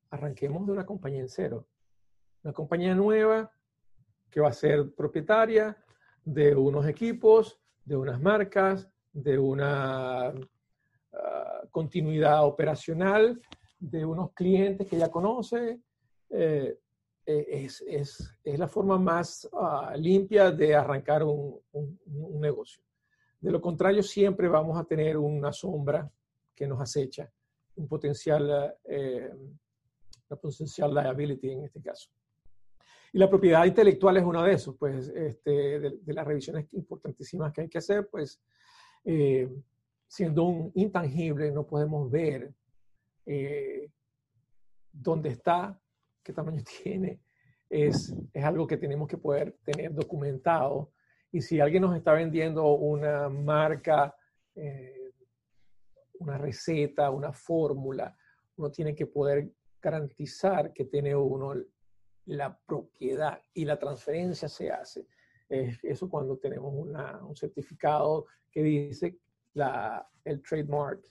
arranquemos 0.09 0.65
de 0.65 0.73
una 0.73 0.85
compañía 0.85 1.21
en 1.21 1.29
cero. 1.29 1.67
Una 2.43 2.53
compañía 2.53 2.95
nueva 2.95 3.51
que 4.29 4.39
va 4.39 4.49
a 4.49 4.53
ser 4.53 4.93
propietaria 4.93 5.77
de 6.23 6.55
unos 6.55 6.87
equipos, 6.87 7.59
de 7.83 7.95
unas 7.95 8.21
marcas, 8.21 8.89
de 9.11 9.39
una 9.39 10.33
continuidad 11.71 12.45
operacional 12.45 13.39
de 13.79 14.05
unos 14.05 14.31
clientes 14.33 14.87
que 14.87 14.97
ya 14.97 15.09
conoce. 15.09 15.79
Eh, 16.29 16.77
eh, 17.25 17.45
es, 17.49 17.83
es, 17.87 18.37
es, 18.43 18.59
la 18.59 18.67
forma 18.67 18.97
más 18.97 19.47
ah, 19.53 19.93
limpia 19.97 20.51
de 20.51 20.75
arrancar 20.75 21.23
un, 21.23 21.61
negocio. 22.39 22.81
De 23.39 23.51
lo 23.51 23.61
contrario, 23.61 24.03
siempre 24.03 24.47
vamos 24.47 24.79
a 24.79 24.83
tener 24.83 25.17
una 25.17 25.51
sombra 25.51 26.09
que 26.55 26.67
nos 26.67 26.81
acecha, 26.81 27.31
un 27.75 27.87
potencial, 27.87 28.75
eh, 28.83 29.29
una 30.29 30.39
potencial 30.39 30.93
liability 30.93 31.51
en 31.51 31.63
este 31.65 31.81
caso. 31.81 32.09
Y 33.13 33.19
la 33.19 33.29
propiedad 33.29 33.65
intelectual 33.65 34.17
es 34.17 34.23
uno 34.23 34.43
de 34.43 34.53
esos, 34.53 34.75
pues, 34.75 35.07
este, 35.09 35.79
de, 35.79 35.97
de, 36.01 36.13
las 36.13 36.25
revisiones 36.25 36.71
importantísimas 36.73 37.53
que 37.53 37.61
hay 37.61 37.69
que 37.69 37.77
hacer, 37.77 38.07
pues, 38.09 38.41
eh, 39.05 39.49
siendo 40.07 40.43
un 40.43 40.71
intangible, 40.75 41.51
no 41.51 41.65
podemos 41.65 42.09
ver 42.09 42.53
eh, 43.25 43.89
dónde 44.91 45.29
está, 45.29 45.79
qué 46.23 46.33
tamaño 46.33 46.63
tiene. 46.83 47.21
Es, 47.69 48.13
es 48.33 48.43
algo 48.43 48.65
que 48.65 48.77
tenemos 48.77 49.07
que 49.07 49.17
poder 49.17 49.57
tener 49.63 49.93
documentado. 49.93 50.91
Y 51.31 51.41
si 51.41 51.59
alguien 51.59 51.81
nos 51.81 51.95
está 51.95 52.13
vendiendo 52.13 52.65
una 52.75 53.29
marca, 53.29 54.15
eh, 54.55 55.11
una 56.19 56.37
receta, 56.37 57.11
una 57.11 57.31
fórmula, 57.31 58.15
uno 58.55 58.71
tiene 58.71 58.95
que 58.95 59.05
poder 59.05 59.51
garantizar 59.81 60.73
que 60.73 60.85
tiene 60.85 61.15
uno 61.15 61.53
la 62.25 62.57
propiedad 62.65 63.41
y 63.53 63.65
la 63.65 63.77
transferencia 63.77 64.49
se 64.49 64.71
hace. 64.71 65.07
eso 65.49 66.09
cuando 66.09 66.37
tenemos 66.37 66.73
un 66.73 67.35
certificado 67.35 68.25
que 68.51 68.63
dice 68.63 69.17
la, 69.53 70.07
el 70.25 70.41
trademark, 70.41 71.01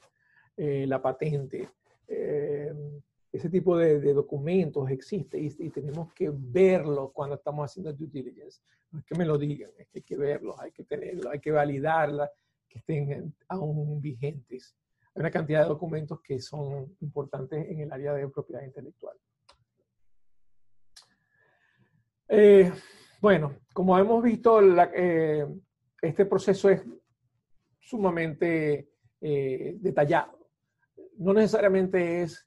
eh, 0.56 0.86
la 0.86 1.00
patente. 1.00 1.68
Eh, 2.08 2.72
ese 3.36 3.50
tipo 3.50 3.76
de, 3.76 4.12
documentos 4.12 4.90
existe 4.90 5.38
y, 5.38 5.70
tenemos 5.70 6.12
que 6.12 6.30
verlos 6.32 7.12
cuando 7.12 7.36
estamos 7.36 7.70
haciendo 7.70 7.92
due 7.92 8.08
diligence. 8.08 8.60
No 8.90 9.00
es 9.00 9.04
que 9.04 9.14
me 9.14 9.24
lo 9.24 9.36
digan, 9.38 9.70
es 9.78 9.88
que 9.88 9.98
hay 9.98 10.02
que 10.02 10.16
verlos, 10.16 10.56
hay 10.58 10.72
que 10.72 10.84
tenerlos, 10.84 11.26
hay 11.26 11.40
que 11.40 11.50
validarla, 11.50 12.30
que 12.68 12.78
estén 12.78 13.34
aún 13.48 14.00
vigentes. 14.00 14.76
Hay 15.14 15.20
una 15.20 15.30
cantidad 15.30 15.62
de 15.62 15.68
documentos 15.68 16.20
que 16.20 16.40
son 16.40 16.96
importantes 17.00 17.68
en 17.68 17.80
el 17.80 17.92
área 17.92 18.14
de 18.14 18.28
propiedad 18.28 18.62
intelectual. 18.62 19.16
Eh, 22.28 22.72
bueno, 23.20 23.56
como 23.72 23.98
hemos 23.98 24.22
visto, 24.22 24.60
este 26.02 26.26
proceso 26.26 26.70
es 26.70 26.82
sumamente 27.80 28.90
eh, 29.20 29.76
detallado. 29.80 30.38
No 31.18 31.32
necesariamente 31.32 32.22
es 32.22 32.46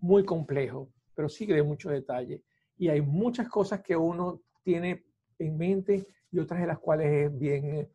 muy 0.00 0.24
complejo, 0.24 0.90
pero 1.14 1.28
sigue 1.28 1.54
de 1.54 1.62
mucho 1.62 1.90
detalle. 1.90 2.42
Y 2.76 2.88
hay 2.88 3.00
muchas 3.00 3.48
cosas 3.48 3.80
que 3.82 3.96
uno 3.96 4.42
tiene 4.62 5.04
en 5.38 5.56
mente 5.56 6.06
y 6.30 6.38
otras 6.38 6.60
de 6.60 6.66
las 6.66 6.78
cuales 6.78 7.26
es 7.26 7.38
bien 7.38 7.88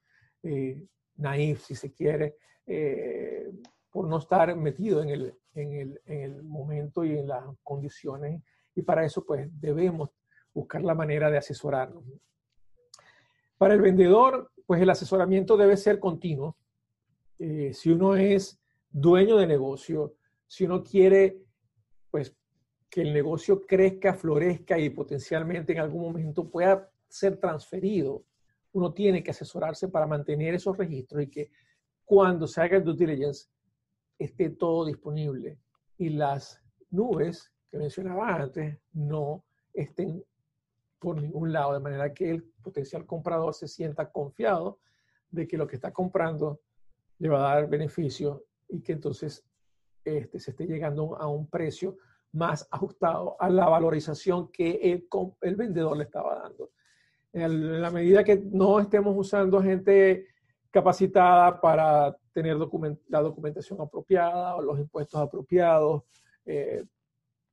eh, 0.43 0.85
naif, 1.17 1.63
si 1.65 1.75
se 1.75 1.91
quiere, 1.91 2.35
eh, 2.65 3.51
por 3.91 4.07
no 4.07 4.17
estar 4.17 4.55
metido 4.55 5.03
en 5.03 5.09
el, 5.09 5.35
en, 5.53 5.73
el, 5.73 6.01
en 6.05 6.21
el 6.21 6.43
momento 6.43 7.03
y 7.03 7.17
en 7.17 7.27
las 7.27 7.43
condiciones. 7.63 8.41
Y 8.73 8.81
para 8.81 9.05
eso, 9.05 9.25
pues, 9.25 9.49
debemos 9.59 10.09
buscar 10.53 10.81
la 10.81 10.95
manera 10.95 11.29
de 11.29 11.37
asesorarnos. 11.37 12.03
Para 13.57 13.73
el 13.75 13.81
vendedor, 13.81 14.51
pues 14.65 14.81
el 14.81 14.89
asesoramiento 14.89 15.57
debe 15.57 15.77
ser 15.77 15.99
continuo. 15.99 16.57
Eh, 17.37 17.73
si 17.73 17.91
uno 17.91 18.15
es 18.15 18.59
dueño 18.89 19.37
de 19.37 19.47
negocio, 19.47 20.15
si 20.47 20.65
uno 20.65 20.83
quiere, 20.83 21.37
pues, 22.12 22.36
que 22.89 23.01
el 23.01 23.14
negocio 23.14 23.66
crezca, 23.66 24.14
florezca 24.14 24.78
y 24.78 24.89
potencialmente 24.89 25.72
en 25.72 25.80
algún 25.80 26.03
momento 26.03 26.49
pueda 26.49 26.91
ser 27.07 27.38
transferido, 27.38 28.26
uno 28.74 28.93
tiene 28.93 29.24
que 29.24 29.32
asesorarse 29.32 29.88
para 29.88 30.05
mantener 30.05 30.53
esos 30.53 30.78
registros 30.78 31.24
y 31.24 31.28
que 31.28 31.51
cuando 32.03 32.47
se 32.47 32.62
haga 32.62 32.78
el 32.78 32.84
due 32.84 32.95
diligence 32.95 33.47
esté 34.20 34.49
todo 34.49 34.86
disponible 34.86 35.57
y 35.97 36.09
las 36.09 36.62
nubes 36.89 37.51
que 37.70 37.78
mencionaba 37.78 38.36
antes 38.36 38.78
no 38.91 39.45
estén 39.74 40.24
por 40.99 41.20
ningún 41.20 41.51
lado, 41.51 41.74
de 41.74 41.80
manera 41.80 42.14
que 42.14 42.30
el 42.30 42.43
potencial 42.62 43.05
comprador 43.05 43.53
se 43.55 43.68
sienta 43.68 44.12
confiado 44.12 44.80
de 45.32 45.47
que 45.47 45.57
lo 45.57 45.66
que 45.66 45.76
está 45.76 45.91
comprando 45.91 46.62
le 47.18 47.30
va 47.30 47.39
a 47.39 47.55
dar 47.55 47.70
beneficio 47.70 48.45
y 48.68 48.82
que 48.82 48.91
entonces 48.91 49.43
este, 50.03 50.39
se 50.39 50.51
esté 50.51 50.65
llegando 50.65 51.15
a 51.15 51.27
un 51.27 51.47
precio 51.47 51.97
más 52.33 52.67
ajustado 52.71 53.35
a 53.39 53.49
la 53.49 53.67
valorización 53.67 54.51
que 54.51 54.79
el, 54.91 55.07
el 55.41 55.55
vendedor 55.55 55.97
le 55.97 56.03
estaba 56.03 56.35
dando. 56.43 56.71
En 57.33 57.81
la 57.81 57.91
medida 57.91 58.23
que 58.23 58.37
no 58.37 58.79
estemos 58.79 59.15
usando 59.17 59.61
gente 59.61 60.27
capacitada 60.69 61.59
para 61.59 62.15
tener 62.33 62.57
la 63.07 63.21
documentación 63.21 63.81
apropiada 63.81 64.55
o 64.55 64.61
los 64.61 64.79
impuestos 64.79 65.19
apropiados, 65.19 66.03
eh, 66.45 66.83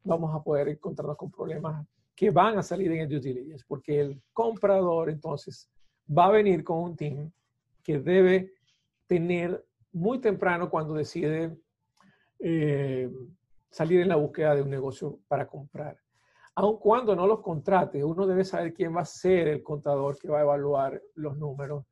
vamos 0.05 0.35
a 0.35 0.43
poder 0.43 0.69
encontrarnos 0.69 1.17
con 1.17 1.31
problemas 1.31 1.87
que 2.15 2.31
van 2.31 2.59
a 2.59 2.63
salir 2.63 2.91
en 2.93 3.01
el 3.01 3.09
due 3.09 3.21
diligence, 3.21 3.65
porque 3.67 4.01
el 4.01 4.23
comprador 4.33 5.11
entonces 5.11 5.69
va 6.17 6.27
a 6.27 6.33
venir 6.33 6.65
con 6.65 6.79
un 6.79 6.97
team 6.97 7.31
que 7.83 7.99
debe 7.99 8.53
tener 9.07 9.65
muy 9.93 10.19
temprano 10.19 10.71
cuando 10.71 10.95
decide 10.95 11.57
eh, 12.39 13.11
salir 13.71 14.01
en 14.01 14.09
la 14.09 14.17
búsqueda 14.17 14.55
de 14.55 14.63
un 14.63 14.71
negocio 14.71 15.21
para 15.29 15.47
comprar. 15.47 15.99
Aun 16.55 16.79
cuando 16.79 17.15
no 17.15 17.27
los 17.27 17.41
contrate, 17.41 18.03
uno 18.03 18.27
debe 18.27 18.45
saber 18.45 18.73
quién 18.75 18.95
va 18.97 19.03
a 19.03 19.05
ser 19.05 19.49
el 19.49 19.63
contador 19.63 20.19
que 20.19 20.29
va 20.29 20.39
a 20.39 20.43
evaluar 20.43 21.01
los 21.15 21.37
números, 21.37 21.85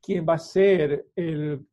quién 0.00 0.26
va 0.28 0.34
a 0.34 0.38
ser 0.38 1.06
el, 1.16 1.66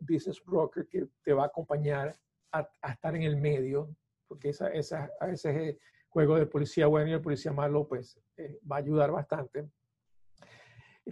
business 0.00 0.42
broker 0.44 0.86
que 0.88 1.06
te 1.22 1.32
va 1.32 1.44
a 1.44 1.46
acompañar 1.46 2.16
a, 2.52 2.68
estar 2.90 3.14
en 3.14 3.22
el 3.22 3.36
medio, 3.36 3.94
porque 4.26 4.48
esa, 4.48 5.10
a 5.20 5.26
veces 5.26 5.76
juego 6.08 6.36
de 6.36 6.46
policía 6.46 6.86
bueno 6.86 7.10
y 7.10 7.12
el 7.12 7.20
policía 7.20 7.52
malo, 7.52 7.86
pues 7.86 8.18
eh, 8.36 8.58
va 8.70 8.76
a 8.76 8.78
ayudar 8.80 9.12
bastante. 9.12 9.68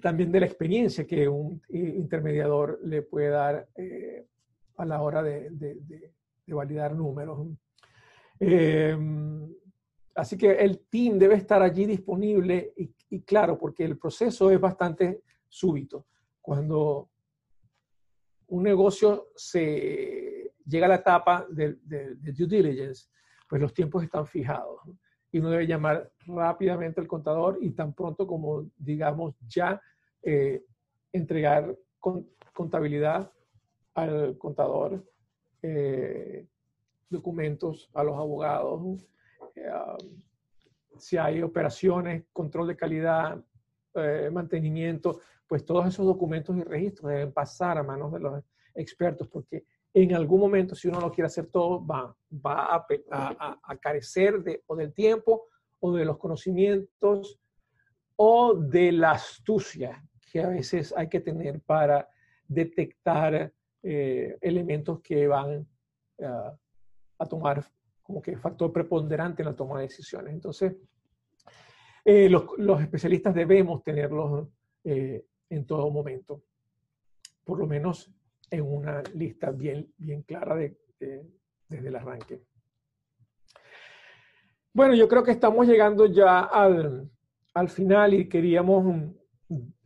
También 0.03 0.31
de 0.31 0.41
la 0.41 0.47
experiencia 0.47 1.07
que 1.07 1.29
un 1.29 1.63
intermediador 1.69 2.81
le 2.83 3.03
puede 3.03 3.29
dar 3.29 3.69
eh, 3.77 4.27
a 4.79 4.85
la 4.85 5.03
hora 5.03 5.23
de, 5.23 6.13
validar 6.47 6.95
números. 6.95 7.47
Em, 8.41 9.55
así 10.15 10.39
que 10.39 10.53
el 10.53 10.87
team 10.89 11.19
debe 11.19 11.35
estar 11.35 11.61
allí 11.63 11.85
disponible 11.85 12.73
y, 12.77 12.95
y, 13.11 13.23
claro, 13.23 13.59
porque 13.59 13.85
el 13.85 13.99
proceso 13.99 14.51
es 14.51 14.59
bastante 14.59 15.23
súbito. 15.49 16.07
Cuando 16.41 17.11
un 18.49 18.63
negocio 18.63 19.29
se 19.37 20.53
llega 20.65 20.87
a 20.87 20.91
la 20.91 20.95
etapa 20.97 21.47
de, 21.51 21.77
due 22.33 22.47
diligence, 22.47 23.09
pues 23.49 23.61
los 23.61 23.73
tiempos 23.73 24.03
están 24.03 24.27
fijados. 24.27 24.81
Y 25.31 25.39
uno 25.39 25.51
debe 25.51 25.67
llamar 25.67 26.11
rápidamente 26.27 27.01
al 27.01 27.07
contador 27.07 27.59
y 27.61 27.71
tan 27.73 27.93
pronto 27.93 28.27
como, 28.27 28.71
digamos, 28.77 29.35
ya 29.47 29.81
eh, 30.23 30.63
entregar 31.13 31.77
contabilidad 32.53 33.31
al 33.99 34.39
contador, 34.39 35.05
eh, 35.63 36.47
documentos 37.09 37.91
a 37.95 38.03
los 38.03 38.17
abogados, 38.17 39.09
eh, 39.55 39.71
si 40.99 41.17
hay 41.17 41.43
operaciones, 41.43 42.25
control 42.33 42.69
de 42.69 42.77
calidad, 42.77 43.45
mantenimiento, 44.31 45.19
pues 45.49 45.65
todos 45.65 45.87
esos 45.89 46.07
documentos 46.07 46.57
y 46.57 46.63
registros 46.63 47.11
deben 47.11 47.33
pasar 47.33 47.79
a 47.79 47.83
manos 47.83 48.13
de 48.13 48.21
los 48.21 48.45
expertos 48.75 49.27
porque 49.27 49.65
en 49.95 50.15
algún 50.15 50.41
momento, 50.41 50.75
si 50.75 50.89
uno 50.89 51.01
no 51.01 51.11
quiere 51.11 51.27
hacer 51.27 51.47
todo, 51.47 51.85
va, 51.85 52.15
va 52.31 52.87
a, 52.87 53.77
carecer 53.79 54.43
de, 54.43 54.63
o 54.67 54.77
del 54.77 54.93
tiempo 54.93 55.47
o 55.81 55.93
de 55.93 56.05
los 56.05 56.19
conocimientos 56.19 57.41
o 58.17 58.55
de 58.55 58.93
la 58.93 59.13
astucia 59.13 60.05
que 60.31 60.41
a 60.41 60.49
veces 60.49 60.93
hay 60.97 61.09
que 61.09 61.21
tener 61.21 61.61
para 61.61 62.09
detectar 62.47 63.53
eh, 63.83 64.37
elementos 64.41 65.01
que 65.01 65.27
van 65.27 65.67
ah, 66.23 66.55
a 67.19 67.27
tomar 67.27 67.65
como 68.03 68.23
que 68.23 68.37
factor 68.39 68.73
preponderante 68.73 69.43
en 69.43 69.49
la 69.49 69.55
toma 69.55 69.77
de 69.77 69.87
decisiones. 69.87 70.33
Entonces, 70.33 70.75
eh, 72.05 72.31
los, 72.31 72.81
especialistas 72.81 73.35
debemos 73.35 73.83
tenerlos 73.83 74.49
eh, 74.83 75.27
en 75.51 75.67
todo 75.67 75.91
momento, 75.91 76.43
por 77.45 77.59
lo 77.59 77.67
menos 77.67 78.11
en 78.51 78.63
una 78.63 79.03
lista 79.15 79.51
bien, 79.51 79.93
bien 79.99 80.23
clara 80.23 80.57
de, 80.57 80.75
desde 81.69 81.89
el 81.89 81.97
arranque. 81.97 82.41
Bueno, 84.73 84.95
yo 84.95 85.07
creo 85.07 85.23
que 85.23 85.33
estamos 85.33 85.67
llegando 85.67 86.07
ya 86.07 86.41
al, 86.41 87.11
al 87.53 87.69
final 87.69 88.15
y 88.15 88.27
queríamos 88.27 89.13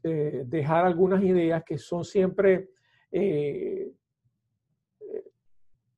eh, 0.05 0.45
dejar 0.47 0.85
algunas 0.85 1.25
ideas 1.25 1.65
que 1.65 1.77
son 1.77 2.05
siempre 2.05 2.71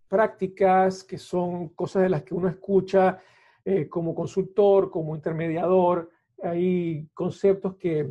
prácticas, 0.08 1.04
que 1.04 1.18
son 1.18 1.68
cosas 1.70 2.02
de 2.02 2.08
las 2.08 2.22
que 2.22 2.34
uno 2.34 2.48
escucha 2.48 3.20
eh, 3.64 3.88
como 3.88 4.14
consultor, 4.14 4.90
como 4.90 5.16
intermediador. 5.16 6.10
Hay 6.42 7.08
conceptos 7.14 7.76
que, 7.76 8.10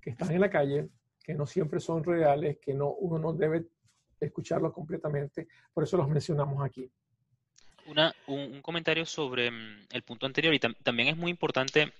que 0.00 0.10
están 0.10 0.32
en 0.32 0.40
la 0.40 0.50
calle, 0.50 0.88
que 1.22 1.34
no 1.34 1.46
siempre 1.46 1.80
son 1.80 2.02
reales, 2.02 2.58
que 2.60 2.74
no, 2.74 2.90
uno 2.90 3.18
no 3.18 3.32
debe 3.32 3.66
escucharlos 4.20 4.72
completamente. 4.72 5.48
Por 5.72 5.84
eso 5.84 5.96
los 5.96 6.08
mencionamos 6.08 6.64
aquí. 6.64 6.90
un, 8.26 8.60
comentario 8.62 9.06
sobre 9.06 9.50
mm, 9.50 9.86
el 9.92 10.02
punto 10.02 10.26
anterior 10.26 10.54
y 10.54 10.58
también 10.58 11.08
es 11.08 11.16
muy 11.16 11.30
importante 11.30 11.92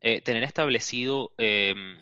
eh, 0.00 0.20
tener 0.20 0.42
establecido 0.42 1.32
em, 1.38 1.98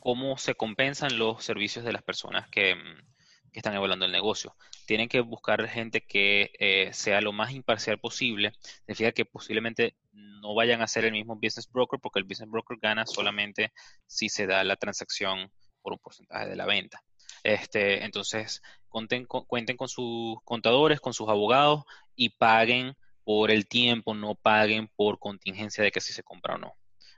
cómo 0.00 0.36
se 0.36 0.54
compensan 0.54 1.18
los 1.18 1.44
servicios 1.44 1.84
de 1.84 1.92
las 1.92 2.02
personas 2.02 2.48
que, 2.48 2.74
mm, 2.74 3.50
que 3.52 3.58
están 3.58 3.74
evaluando 3.74 4.04
el 4.04 4.12
negocio. 4.12 4.54
Tienen 4.86 5.08
que 5.08 5.20
buscar 5.20 5.66
gente 5.68 6.02
que 6.02 6.52
eh, 6.58 6.90
sea 6.92 7.20
lo 7.20 7.32
más 7.32 7.52
imparcial 7.52 7.98
posible. 7.98 8.52
Significa 8.86 9.12
que 9.12 9.24
posiblemente 9.24 9.96
no 10.12 10.54
vayan 10.54 10.82
a 10.82 10.88
ser 10.88 11.04
el 11.04 11.12
mismo 11.12 11.36
business 11.36 11.70
broker 11.70 11.98
porque 12.00 12.18
el 12.18 12.24
business 12.24 12.50
broker 12.50 12.78
gana 12.80 13.06
solamente 13.06 13.72
si 14.06 14.28
se 14.28 14.46
da 14.46 14.62
la 14.64 14.76
transacción 14.76 15.50
por 15.82 15.92
un 15.92 15.98
porcentaje 15.98 16.48
de 16.48 16.56
la 16.56 16.66
venta. 16.66 17.02
Este, 17.42 18.04
entonces, 18.04 18.62
cuenten 18.88 19.26
con 19.26 19.88
sus 19.88 20.36
contadores, 20.44 21.00
con 21.00 21.12
sus 21.12 21.28
abogados 21.28 21.84
y 22.16 22.30
paguen 22.30 22.94
por 23.24 23.50
el 23.50 23.66
tiempo, 23.66 24.14
no 24.14 24.34
paguen 24.34 24.88
por 24.96 25.18
contingencia 25.18 25.82
de 25.82 25.90
que 25.90 26.00
si 26.00 26.12
se 26.12 26.22
compra 26.22 26.54
o 26.54 26.58
no. 26.58 26.74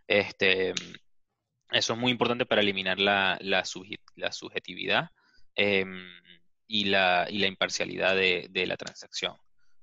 Este, 0.06 0.72
eso 1.70 1.92
es 1.92 1.98
muy 1.98 2.12
importante 2.12 2.46
para 2.46 2.62
eliminar 2.62 2.98
la, 3.00 3.38
la, 3.40 3.64
subjetividad 3.64 5.10
em, 5.54 6.08
y, 6.66 6.84
la, 6.86 7.26
y, 7.28 7.38
la, 7.38 7.46
imparcialidad 7.46 8.14
de, 8.14 8.48
de, 8.50 8.66
la 8.66 8.76
transacción. 8.76 9.34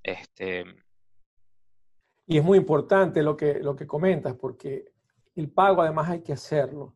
Este, 0.01 0.65
y 2.27 2.37
es 2.37 2.43
muy 2.43 2.57
importante 2.57 3.21
lo 3.21 3.35
que, 3.35 3.55
lo 3.55 3.75
que 3.75 3.87
comentas, 3.87 4.35
porque 4.35 4.93
el 5.35 5.49
pago 5.49 5.81
además 5.81 6.09
hay 6.09 6.21
que 6.21 6.33
hacerlo 6.33 6.95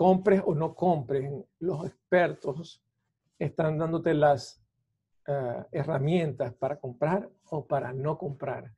compres 0.00 0.40
o 0.46 0.54
no 0.54 0.74
compres, 0.74 1.30
los 1.58 1.84
expertos 1.84 2.82
están 3.38 3.76
dándote 3.76 4.14
las 4.14 4.64
eh, 5.26 5.64
herramientas 5.72 6.54
para 6.54 6.80
comprar 6.80 7.28
o 7.50 7.66
para 7.66 7.92
no 7.92 8.16
comprar. 8.16 8.72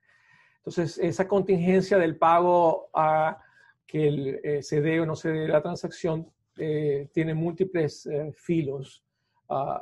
Entonces, 0.56 0.98
esa 0.98 1.28
contingencia 1.28 1.96
del 1.96 2.18
pago 2.18 2.90
a 2.92 3.40
que 3.86 4.40
eh, 4.42 4.62
se 4.64 4.80
dé 4.80 4.98
o 4.98 5.06
no 5.06 5.14
se 5.14 5.30
dé 5.30 5.46
la 5.46 5.62
transacción 5.62 6.28
eh, 6.56 7.08
tiene 7.12 7.34
múltiples 7.34 8.08
filos. 8.34 9.04
Ah, 9.48 9.80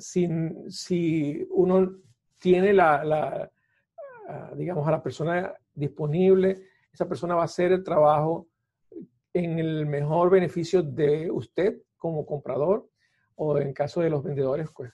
sin, 0.00 0.70
si 0.70 1.46
uno 1.50 1.96
tiene 2.38 2.72
la, 2.72 3.04
la 3.04 3.50
ah, 4.28 4.52
digamos, 4.56 4.86
a 4.86 4.90
la 4.90 5.02
persona 5.02 5.54
disponible, 5.72 6.62
esa 6.92 7.08
persona 7.08 7.34
va 7.34 7.42
a 7.42 7.46
hacer 7.46 7.72
el 7.72 7.82
trabajo 7.82 8.48
en 9.32 9.58
el 9.58 9.86
mejor 9.86 10.30
beneficio 10.30 10.82
de 10.82 11.30
usted 11.30 11.82
como 11.96 12.24
comprador 12.24 12.88
o 13.36 13.58
en 13.58 13.72
caso 13.72 14.00
de 14.00 14.10
los 14.10 14.22
vendedores, 14.22 14.68
pues 14.74 14.92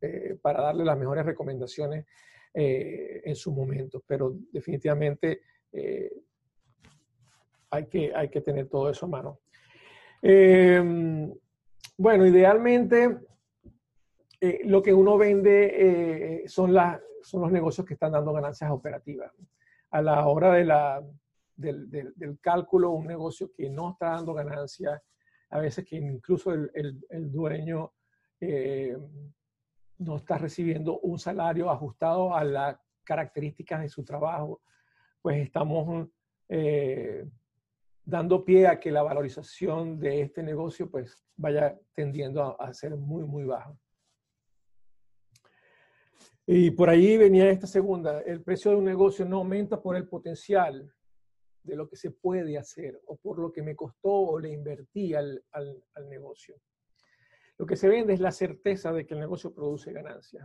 eh, 0.00 0.38
para 0.40 0.62
darle 0.62 0.84
las 0.84 0.98
mejores 0.98 1.26
recomendaciones 1.26 2.06
eh, 2.54 3.20
en 3.24 3.36
su 3.36 3.52
momento. 3.52 4.02
Pero 4.06 4.34
definitivamente 4.50 5.42
eh, 5.72 6.10
hay, 7.70 7.86
que, 7.86 8.12
hay 8.14 8.30
que 8.30 8.40
tener 8.40 8.68
todo 8.68 8.88
eso 8.88 9.06
a 9.06 9.08
mano. 9.10 9.40
Bueno, 11.98 12.26
idealmente 12.26 13.18
lo 14.64 14.82
que 14.82 14.94
uno 14.94 15.18
vende 15.18 16.44
son, 16.46 16.74
son 17.22 17.40
los 17.42 17.52
negocios 17.52 17.86
que 17.86 17.94
están 17.94 18.12
dando 18.12 18.32
ganancias 18.32 18.70
operativas. 18.70 19.32
A 19.90 20.02
la 20.02 20.26
hora 20.26 20.54
del, 21.56 22.38
cálculo, 22.40 22.90
un 22.90 23.06
negocio 23.06 23.50
que 23.52 23.68
no 23.68 23.92
está 23.92 24.10
dando 24.10 24.34
ganancias, 24.34 25.00
a 25.50 25.58
veces 25.58 25.84
que 25.84 25.96
incluso 25.96 26.52
el, 26.52 27.32
dueño 27.32 27.92
eh, 28.40 28.96
no 29.98 30.16
está 30.16 30.38
recibiendo 30.38 31.00
un 31.00 31.18
salario 31.18 31.70
ajustado 31.70 32.34
a 32.34 32.44
las 32.44 32.76
características 33.04 33.82
de 33.82 33.88
su 33.88 34.04
trabajo, 34.04 34.62
pues 35.20 35.42
estamos 35.42 36.08
eh, 36.48 37.28
dando 38.04 38.44
pie 38.44 38.68
a 38.68 38.80
que 38.80 38.90
la 38.90 39.02
valorización 39.02 39.98
de 39.98 40.22
este 40.22 40.42
negocio 40.42 40.90
pues 40.90 41.24
vaya 41.36 41.78
tendiendo 41.94 42.60
a 42.60 42.72
ser 42.72 42.96
muy, 42.96 43.24
muy 43.24 43.44
baja. 43.44 43.74
Y 46.52 46.72
por 46.72 46.90
ahí 46.90 47.16
venía 47.16 47.48
esta 47.48 47.68
segunda, 47.68 48.22
el 48.22 48.42
precio 48.42 48.72
de 48.72 48.78
un 48.78 48.84
negocio 48.84 49.24
no 49.24 49.36
aumenta 49.36 49.80
por 49.80 49.94
el 49.94 50.08
potencial, 50.08 50.92
de 51.62 51.76
lo 51.76 51.88
que 51.88 51.94
se 51.94 52.10
puede 52.10 52.58
hacer 52.58 53.00
o 53.06 53.16
por 53.18 53.38
lo 53.38 53.52
que 53.52 53.62
me 53.62 53.76
costó 53.76 54.10
o 54.10 54.36
le 54.36 54.50
invertí 54.50 55.14
al, 55.14 55.44
al, 55.52 56.08
negocio. 56.08 56.56
Lo 57.56 57.66
que 57.66 57.76
se 57.76 57.86
vende 57.86 58.14
es 58.14 58.20
la 58.20 58.32
certeza 58.32 58.92
de 58.92 59.06
que 59.06 59.14
el 59.14 59.20
negocio 59.20 59.54
produce 59.54 59.92
ganancias. 59.92 60.44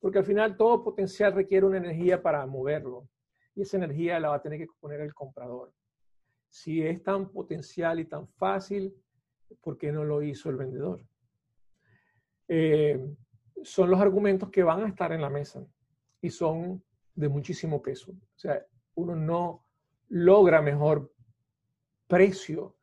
Porque 0.00 0.18
al 0.18 0.24
final 0.24 0.56
todo 0.56 0.82
potencial 0.82 1.32
requiere 1.32 1.64
una 1.64 1.76
energía 1.76 2.20
para 2.20 2.44
moverlo 2.44 3.08
y 3.54 3.62
esa 3.62 3.76
energía 3.76 4.18
la 4.18 4.30
va 4.30 4.34
a 4.34 4.42
tener 4.42 4.58
que 4.58 4.66
poner 4.80 5.00
el 5.00 5.14
comprador. 5.14 5.72
Si 6.48 6.82
es 6.82 7.04
tan 7.04 7.30
potencial 7.30 8.00
y 8.00 8.06
tan 8.06 8.26
fácil, 8.26 8.92
¿por 9.60 9.78
qué 9.78 9.92
no 9.92 10.02
lo 10.02 10.22
hizo 10.24 10.50
el 10.50 10.56
vendedor? 10.56 11.06
Eh, 12.48 12.98
son 13.64 13.90
los 13.90 14.00
argumentos 14.00 14.50
que 14.50 14.62
van 14.62 14.84
a 14.84 14.88
estar 14.88 15.12
en 15.12 15.22
la 15.22 15.30
mesa 15.30 15.64
y 16.20 16.30
son 16.30 16.82
de 17.14 17.28
muchísimo 17.28 17.82
peso. 17.82 18.12
O 18.12 18.38
sea, 18.38 18.64
uno 18.94 19.16
no 19.16 19.64
logra 20.08 20.60
mejor 20.62 21.12
precio 22.06 22.76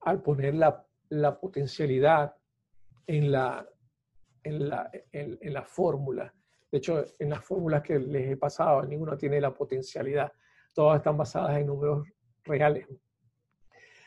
al 0.00 0.22
poner 0.22 0.54
la, 0.54 1.40
potencialidad 1.40 2.36
en 3.06 3.32
la, 3.32 3.68
en 4.42 4.68
la, 4.68 4.90
en, 5.12 5.52
la 5.52 5.62
fórmula. 5.62 6.32
De 6.70 6.78
hecho, 6.78 7.04
en 7.18 7.30
las 7.30 7.44
fórmulas 7.44 7.82
que 7.82 7.98
les 7.98 8.30
he 8.30 8.36
pasado, 8.36 8.82
ninguna 8.84 9.16
tiene 9.16 9.40
la 9.40 9.54
potencialidad. 9.54 10.30
Todas 10.74 10.98
están 10.98 11.16
basadas 11.16 11.58
en 11.58 11.66
números 11.66 12.06
reales. 12.44 12.86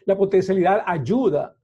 La 0.05 0.15
potencialidad 0.15 0.83
ayuda 0.85 1.55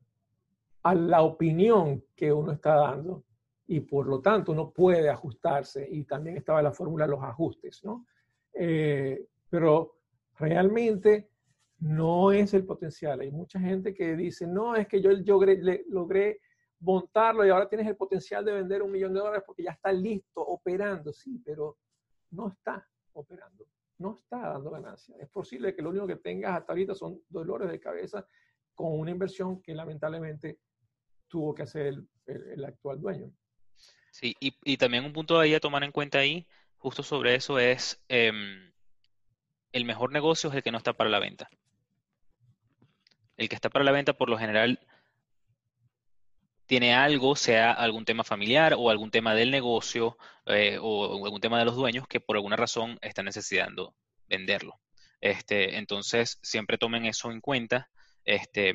a 0.84 0.96
la 0.96 1.22
opinión 1.22 2.04
que 2.16 2.32
uno 2.34 2.52
está 2.52 2.76
dando 2.76 3.24
y 3.68 3.82
por 3.82 4.08
lo 4.08 4.22
tanto 4.22 4.54
uno 4.54 4.72
puede 4.72 5.10
ajustarse 5.10 5.88
y 5.90 6.04
también 6.06 6.38
estaba 6.38 6.62
la 6.62 6.72
fórmula 6.72 7.06
los 7.06 7.22
ajustes, 7.22 7.84
¿no? 7.84 8.08
Eh, 8.54 9.28
pero 9.50 9.98
realmente 10.40 11.30
no 11.80 12.32
es 12.32 12.54
el 12.54 12.66
potencial. 12.66 13.20
Hay 13.20 13.32
mucha 13.32 13.60
gente 13.60 13.94
que 13.94 14.16
dice, 14.16 14.48
no, 14.48 14.76
es 14.76 14.88
que 14.88 15.02
yo, 15.02 15.12
logré 15.90 16.40
montarlo 16.80 17.46
y 17.46 17.50
ahora 17.50 17.68
tienes 17.68 17.88
el 17.88 17.96
potencial 17.96 18.46
de 18.46 18.54
vender 18.54 18.82
un 18.82 18.92
millón 18.92 19.14
de 19.14 19.20
dólares 19.20 19.44
porque 19.46 19.64
ya 19.64 19.72
está 19.72 19.92
listo, 19.92 20.42
operando. 20.42 21.12
Sí, 21.12 21.42
pero 21.44 21.78
no 22.32 22.48
está 22.48 22.88
operando, 23.14 23.66
no 23.98 24.16
está 24.16 24.40
dando 24.40 24.72
ganancias. 24.72 25.20
Es 25.20 25.30
posible 25.30 25.76
que 25.76 25.82
lo 25.82 25.90
único 25.90 26.08
que 26.08 26.18
tengas 26.18 26.58
hasta 26.58 26.74
ahorita 26.74 26.96
son 26.96 27.22
dolores 27.30 27.70
de 27.70 27.80
cabeza 27.80 28.26
con 28.74 29.00
una 29.00 29.12
inversión 29.12 29.62
que 29.62 29.74
lamentablemente 29.74 30.60
tuvo 31.28 31.54
que 31.54 31.64
hacer 31.64 31.96
el, 32.26 32.66
actual 32.66 33.02
dueño. 33.02 33.32
Sí, 34.20 34.36
y, 34.40 34.78
también 34.78 35.06
un 35.06 35.14
punto 35.14 35.40
ahí 35.40 35.54
a 35.54 35.60
tomar 35.60 35.84
en 35.84 35.92
cuenta 35.92 36.18
ahí, 36.18 36.48
justo 36.78 37.04
sobre 37.04 37.36
eso, 37.36 37.60
es... 37.60 38.02
Em, 38.08 38.72
el 39.74 39.86
mejor 39.86 40.12
negocio 40.12 40.50
es 40.50 40.56
el 40.56 40.64
que 40.64 40.72
no 40.72 40.80
está 40.80 40.94
para 40.94 41.12
la 41.12 41.20
venta. 41.20 41.50
El 43.38 43.48
que 43.48 43.54
está 43.54 43.70
para 43.70 43.86
la 43.86 43.92
venta, 43.92 44.14
por 44.14 44.30
lo 44.30 44.40
general, 44.40 44.80
tiene 46.66 46.96
algo, 46.96 47.36
sea 47.36 47.72
algún 47.74 48.06
tema 48.06 48.24
familiar 48.24 48.74
o 48.76 48.90
algún 48.90 49.12
tema 49.12 49.36
del 49.36 49.52
negocio 49.52 50.18
eh, 50.48 50.80
o, 50.82 51.24
algún 51.24 51.42
tema 51.42 51.60
de 51.60 51.66
los 51.66 51.76
dueños 51.76 52.08
que 52.08 52.20
por 52.20 52.38
alguna 52.38 52.56
razón 52.56 52.98
están 53.04 53.26
necesitando 53.26 53.94
venderlo. 54.28 54.80
Este, 55.22 55.78
entonces, 55.78 56.40
siempre 56.42 56.80
tomen 56.80 57.06
eso 57.06 57.32
en 57.32 57.40
cuenta. 57.40 57.92
Este, 58.26 58.74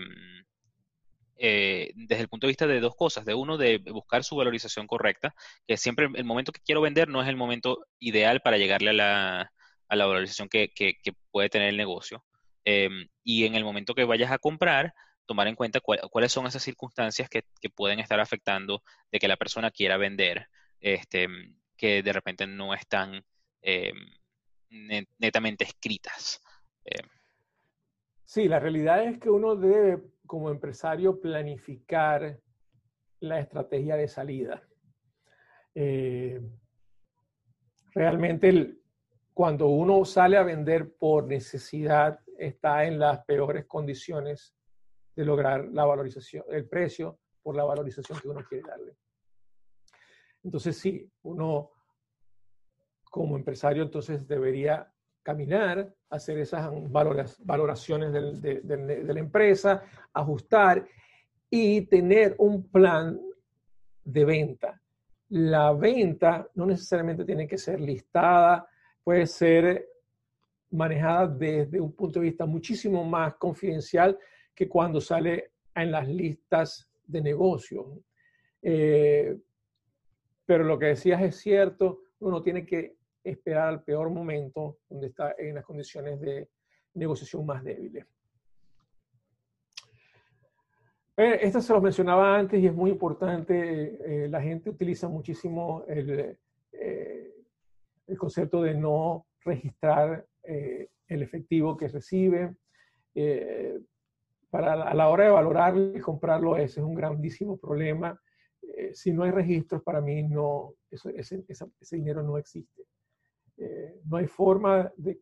eh, 1.36 1.92
desde 1.94 2.22
el 2.22 2.28
punto 2.28 2.46
de 2.46 2.52
vista 2.52 2.66
de 2.66 2.80
dos 2.80 2.94
cosas. 2.94 3.24
De 3.24 3.34
uno, 3.34 3.56
de 3.56 3.78
buscar 3.78 4.24
su 4.24 4.36
valorización 4.36 4.86
correcta, 4.86 5.34
que 5.66 5.76
siempre 5.76 6.08
el 6.14 6.24
momento 6.24 6.52
que 6.52 6.60
quiero 6.64 6.80
vender 6.80 7.08
no 7.08 7.22
es 7.22 7.28
el 7.28 7.36
momento 7.36 7.86
ideal 7.98 8.40
para 8.40 8.58
llegarle 8.58 8.90
a 8.90 8.92
la, 8.92 9.52
a 9.92 9.96
la 9.96 10.06
valorización 10.06 10.48
que, 10.48 10.72
puede 11.30 11.50
tener 11.50 11.68
el 11.68 11.76
negocio. 11.76 12.24
Em, 12.64 13.08
y 13.22 13.44
en 13.44 13.54
el 13.54 13.64
momento 13.64 13.94
que 13.94 14.04
vayas 14.04 14.32
a 14.32 14.38
comprar, 14.38 14.94
tomar 15.26 15.48
en 15.48 15.54
cuenta 15.54 15.80
cuáles 15.80 16.32
son 16.32 16.46
esas 16.46 16.62
circunstancias 16.62 17.28
que, 17.28 17.44
pueden 17.74 18.00
estar 18.00 18.18
afectando 18.18 18.82
de 19.10 19.18
que 19.18 19.28
la 19.28 19.36
persona 19.36 19.70
quiera 19.70 19.98
vender, 19.98 20.46
este, 20.80 21.28
que 21.76 22.02
de 22.02 22.12
repente 22.12 22.46
no 22.46 22.72
están 22.72 23.22
em, 23.60 23.96
netamente 25.18 25.64
escritas. 25.64 26.40
Em. 26.84 27.06
Sí, 28.24 28.48
la 28.48 28.60
realidad 28.60 29.04
es 29.04 29.18
que 29.18 29.28
uno 29.28 29.56
debe, 29.56 29.98
como 30.26 30.50
empresario, 30.50 31.20
planificar 31.20 32.38
la 33.20 33.40
estrategia 33.40 33.96
de 33.96 34.08
salida. 34.08 34.62
Eh, 35.74 36.40
realmente 37.94 38.82
cuando 39.34 39.68
uno 39.68 40.04
sale 40.04 40.36
a 40.36 40.42
vender 40.42 40.94
por 40.96 41.26
necesidad, 41.26 42.20
está 42.36 42.84
en 42.84 42.98
las 42.98 43.24
peores 43.24 43.66
condiciones 43.66 44.54
de 45.14 45.24
lograr 45.24 45.68
la 45.68 45.84
valorización, 45.84 46.44
el 46.50 46.68
precio 46.68 47.18
por 47.42 47.56
la 47.56 47.64
valorización 47.64 48.18
que 48.20 48.28
uno 48.28 48.44
quiere 48.48 48.68
darle. 48.68 48.96
Entonces, 50.42 50.76
sí, 50.76 51.10
uno 51.22 51.70
como 53.10 53.36
empresario 53.36 53.82
entonces 53.82 54.26
debería 54.26 54.91
caminar, 55.22 55.92
hacer 56.10 56.38
esas 56.38 56.70
valoraciones 56.90 58.12
de, 58.42 59.04
la 59.04 59.20
empresa, 59.20 59.82
ajustar 60.12 60.86
y 61.48 61.82
tener 61.82 62.34
un 62.38 62.68
plan 62.68 63.20
de 64.04 64.24
venta. 64.24 64.80
La 65.28 65.72
venta 65.72 66.48
no 66.54 66.66
necesariamente 66.66 67.24
tiene 67.24 67.46
que 67.46 67.58
ser 67.58 67.80
listada, 67.80 68.66
puede 69.02 69.26
ser 69.26 69.88
manejada 70.70 71.26
desde 71.28 71.80
un 71.80 71.92
punto 71.92 72.18
de 72.20 72.26
vista 72.26 72.46
muchísimo 72.46 73.04
más 73.04 73.34
confidencial 73.34 74.18
que 74.54 74.68
cuando 74.68 75.00
sale 75.00 75.52
en 75.74 75.90
las 75.90 76.08
listas 76.08 76.90
de 77.06 77.20
negocio. 77.22 78.02
Eh, 78.60 79.36
pero 80.44 80.64
lo 80.64 80.78
que 80.78 80.86
decías 80.86 81.22
es 81.22 81.36
cierto, 81.36 82.00
uno 82.20 82.42
tiene 82.42 82.66
que 82.66 82.96
esperar 83.24 83.68
al 83.68 83.82
peor 83.82 84.10
momento 84.10 84.78
donde 84.88 85.08
está 85.08 85.34
en 85.38 85.54
las 85.54 85.64
condiciones 85.64 86.20
de 86.20 86.48
negociación 86.94 87.46
más 87.46 87.62
débiles. 87.62 88.06
Eh, 91.16 91.38
esto 91.42 91.60
se 91.60 91.72
lo 91.72 91.80
mencionaba 91.80 92.38
antes 92.38 92.60
y 92.60 92.66
es 92.66 92.74
muy 92.74 92.90
importante. 92.90 94.24
Eh, 94.24 94.28
la 94.28 94.40
gente 94.40 94.70
utiliza 94.70 95.08
muchísimo 95.08 95.84
el, 95.86 96.38
el 98.06 98.18
concepto 98.18 98.62
de 98.62 98.74
no 98.74 99.26
registrar 99.44 100.26
eh, 100.42 100.88
el 101.06 101.22
efectivo 101.22 101.76
que 101.76 101.88
recibe. 101.88 102.56
Eh, 103.14 103.78
para 104.50 104.74
a 104.74 104.94
la 104.94 105.08
hora 105.08 105.24
de 105.24 105.30
valorarlo 105.30 105.96
y 105.96 106.00
comprarlo, 106.00 106.56
ese 106.56 106.80
es 106.80 106.86
un 106.86 106.94
grandísimo 106.94 107.56
problema. 107.56 108.18
Eh, 108.62 108.90
si 108.94 109.12
no 109.12 109.24
hay 109.24 109.30
registros, 109.30 109.82
para 109.82 110.00
mí 110.00 110.22
no, 110.22 110.74
ese, 110.90 111.44
ese, 111.48 111.96
dinero 111.96 112.22
no 112.22 112.36
existe. 112.36 112.82
No 114.04 114.16
hay 114.16 114.26
forma 114.26 114.92
de, 114.96 115.20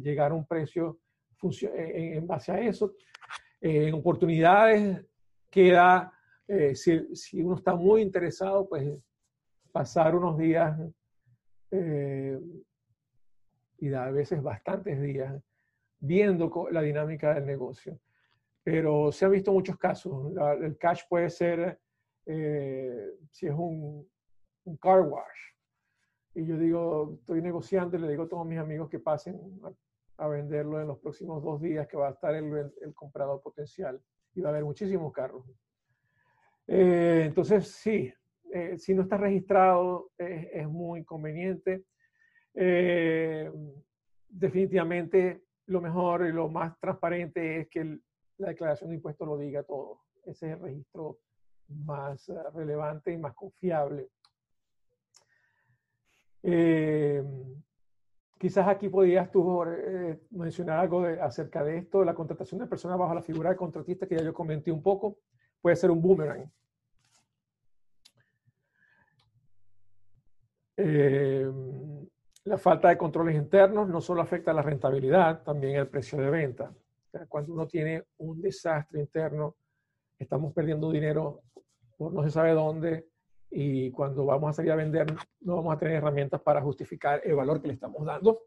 llegar 0.00 0.30
a 0.32 0.34
un 0.34 0.46
precio 0.46 1.00
en, 1.42 2.14
en 2.14 2.26
base 2.26 2.52
a 2.52 2.60
eso. 2.60 2.94
en 3.60 3.94
oportunidades 3.94 5.04
queda, 5.50 6.12
si, 6.74 7.42
uno 7.42 7.56
está 7.56 7.74
muy 7.74 8.02
interesado, 8.02 8.68
pues 8.68 8.88
pasar 9.72 10.14
unos 10.14 10.38
días 10.38 10.78
eh, 11.70 12.38
y 13.78 13.92
a 13.92 14.10
veces 14.10 14.42
bastantes 14.42 15.00
días 15.00 15.42
viendo 15.98 16.68
la 16.70 16.82
dinámica 16.82 17.34
del 17.34 17.46
negocio. 17.46 17.98
Pero 18.62 19.10
se 19.10 19.24
han 19.24 19.32
visto 19.32 19.52
muchos 19.52 19.76
casos. 19.76 20.32
el 20.60 20.76
cash 20.78 21.02
puede 21.08 21.30
ser, 21.30 21.80
eh, 22.26 23.10
si 23.30 23.46
es 23.46 23.54
un, 23.56 24.06
car 24.80 25.00
wash, 25.00 25.51
y 26.34 26.46
yo 26.46 26.56
digo, 26.56 27.16
estoy 27.20 27.42
negociando 27.42 27.96
y 27.96 28.00
le 28.00 28.08
digo 28.08 28.24
a 28.24 28.28
todos 28.28 28.46
mis 28.46 28.58
amigos 28.58 28.88
que 28.88 28.98
pasen 28.98 29.38
a, 30.16 30.28
venderlo 30.28 30.80
en 30.80 30.86
los 30.86 30.98
próximos 30.98 31.42
dos 31.42 31.60
días, 31.60 31.86
que 31.88 31.96
va 31.96 32.08
a 32.08 32.12
estar 32.12 32.34
el, 32.34 32.72
comprador 32.94 33.42
potencial 33.42 34.00
y 34.34 34.40
va 34.40 34.48
a 34.48 34.52
haber 34.52 34.64
muchísimos 34.64 35.12
carros. 35.12 35.44
Eh, 36.66 37.24
entonces, 37.26 37.68
sí, 37.68 38.12
eh, 38.52 38.78
si 38.78 38.94
no 38.94 39.02
está 39.02 39.16
registrado 39.16 40.10
es, 40.16 40.66
muy 40.68 41.04
conveniente. 41.04 41.84
Eh, 42.54 43.50
definitivamente 44.28 45.42
lo 45.66 45.80
mejor 45.80 46.26
y 46.26 46.32
lo 46.32 46.48
más 46.48 46.78
transparente 46.78 47.60
es 47.60 47.68
que 47.68 47.98
la 48.38 48.48
declaración 48.48 48.90
de 48.90 48.96
impuestos 48.96 49.26
lo 49.26 49.36
diga 49.36 49.64
todo. 49.64 50.02
Ese 50.24 50.50
es 50.50 50.56
el 50.56 50.62
registro 50.62 51.18
más 51.68 52.30
relevante 52.54 53.12
y 53.12 53.18
más 53.18 53.34
confiable. 53.34 54.08
Quizás 58.38 58.66
aquí 58.66 58.88
podrías 58.88 59.30
tú 59.30 59.64
mencionar 60.30 60.80
algo 60.80 61.04
acerca 61.20 61.62
de 61.62 61.78
esto, 61.78 62.04
la 62.04 62.14
contratación 62.14 62.60
de 62.60 62.66
personas 62.66 62.98
bajo 62.98 63.14
la 63.14 63.22
figura 63.22 63.50
de 63.50 63.56
contratista 63.56 64.06
que 64.06 64.16
ya 64.16 64.24
yo 64.24 64.34
comenté 64.34 64.72
un 64.72 64.82
poco, 64.82 65.18
puede 65.60 65.76
ser 65.76 65.90
un 65.90 66.02
boomerang. 66.02 66.50
Eh, 70.76 71.48
la 72.44 72.58
falta 72.58 72.88
de 72.88 72.98
controles 72.98 73.36
internos 73.36 73.88
no 73.88 74.00
solo 74.00 74.20
afecta 74.20 74.52
la 74.52 74.62
rentabilidad, 74.62 75.42
también 75.44 75.76
el 75.76 75.86
precio 75.86 76.18
de 76.18 76.30
venta. 76.30 76.74
cuando 77.28 77.52
uno 77.52 77.68
tiene 77.68 78.02
un 78.18 78.40
desastre 78.40 78.98
interno, 78.98 79.54
estamos 80.18 80.52
perdiendo 80.52 80.90
dinero 80.90 81.42
por 81.96 82.12
no 82.12 82.24
se 82.24 82.30
sabe 82.30 82.52
dónde 82.52 83.11
y 83.54 83.90
cuando 83.90 84.24
vamos 84.24 84.50
a 84.50 84.52
salir 84.54 84.72
a 84.72 84.76
vender 84.76 85.14
no 85.40 85.56
vamos 85.56 85.74
a 85.74 85.78
tener 85.78 85.96
herramientas 85.96 86.40
para 86.40 86.62
justificar 86.62 87.20
el 87.22 87.34
valor 87.34 87.60
que 87.60 87.68
le 87.68 87.74
estamos 87.74 88.04
dando. 88.04 88.40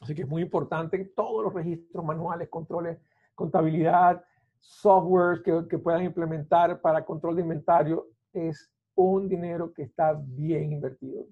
Así 0.00 0.14
que 0.14 0.22
es 0.22 0.28
muy 0.28 0.42
importante 0.42 1.04
todos 1.14 1.44
los 1.44 1.54
registros 1.54 2.04
manuales, 2.04 2.48
controles, 2.48 2.98
contabilidad, 3.36 4.24
software 4.58 5.42
que, 5.42 5.68
que 5.68 5.78
puedan 5.78 6.02
implementar 6.02 6.80
para 6.80 7.04
control 7.04 7.36
de 7.36 7.42
inventario 7.42 8.08
es 8.32 8.72
un 8.96 9.28
dinero 9.28 9.72
que 9.72 9.82
está 9.82 10.12
bien 10.20 10.72
invertido. 10.72 11.24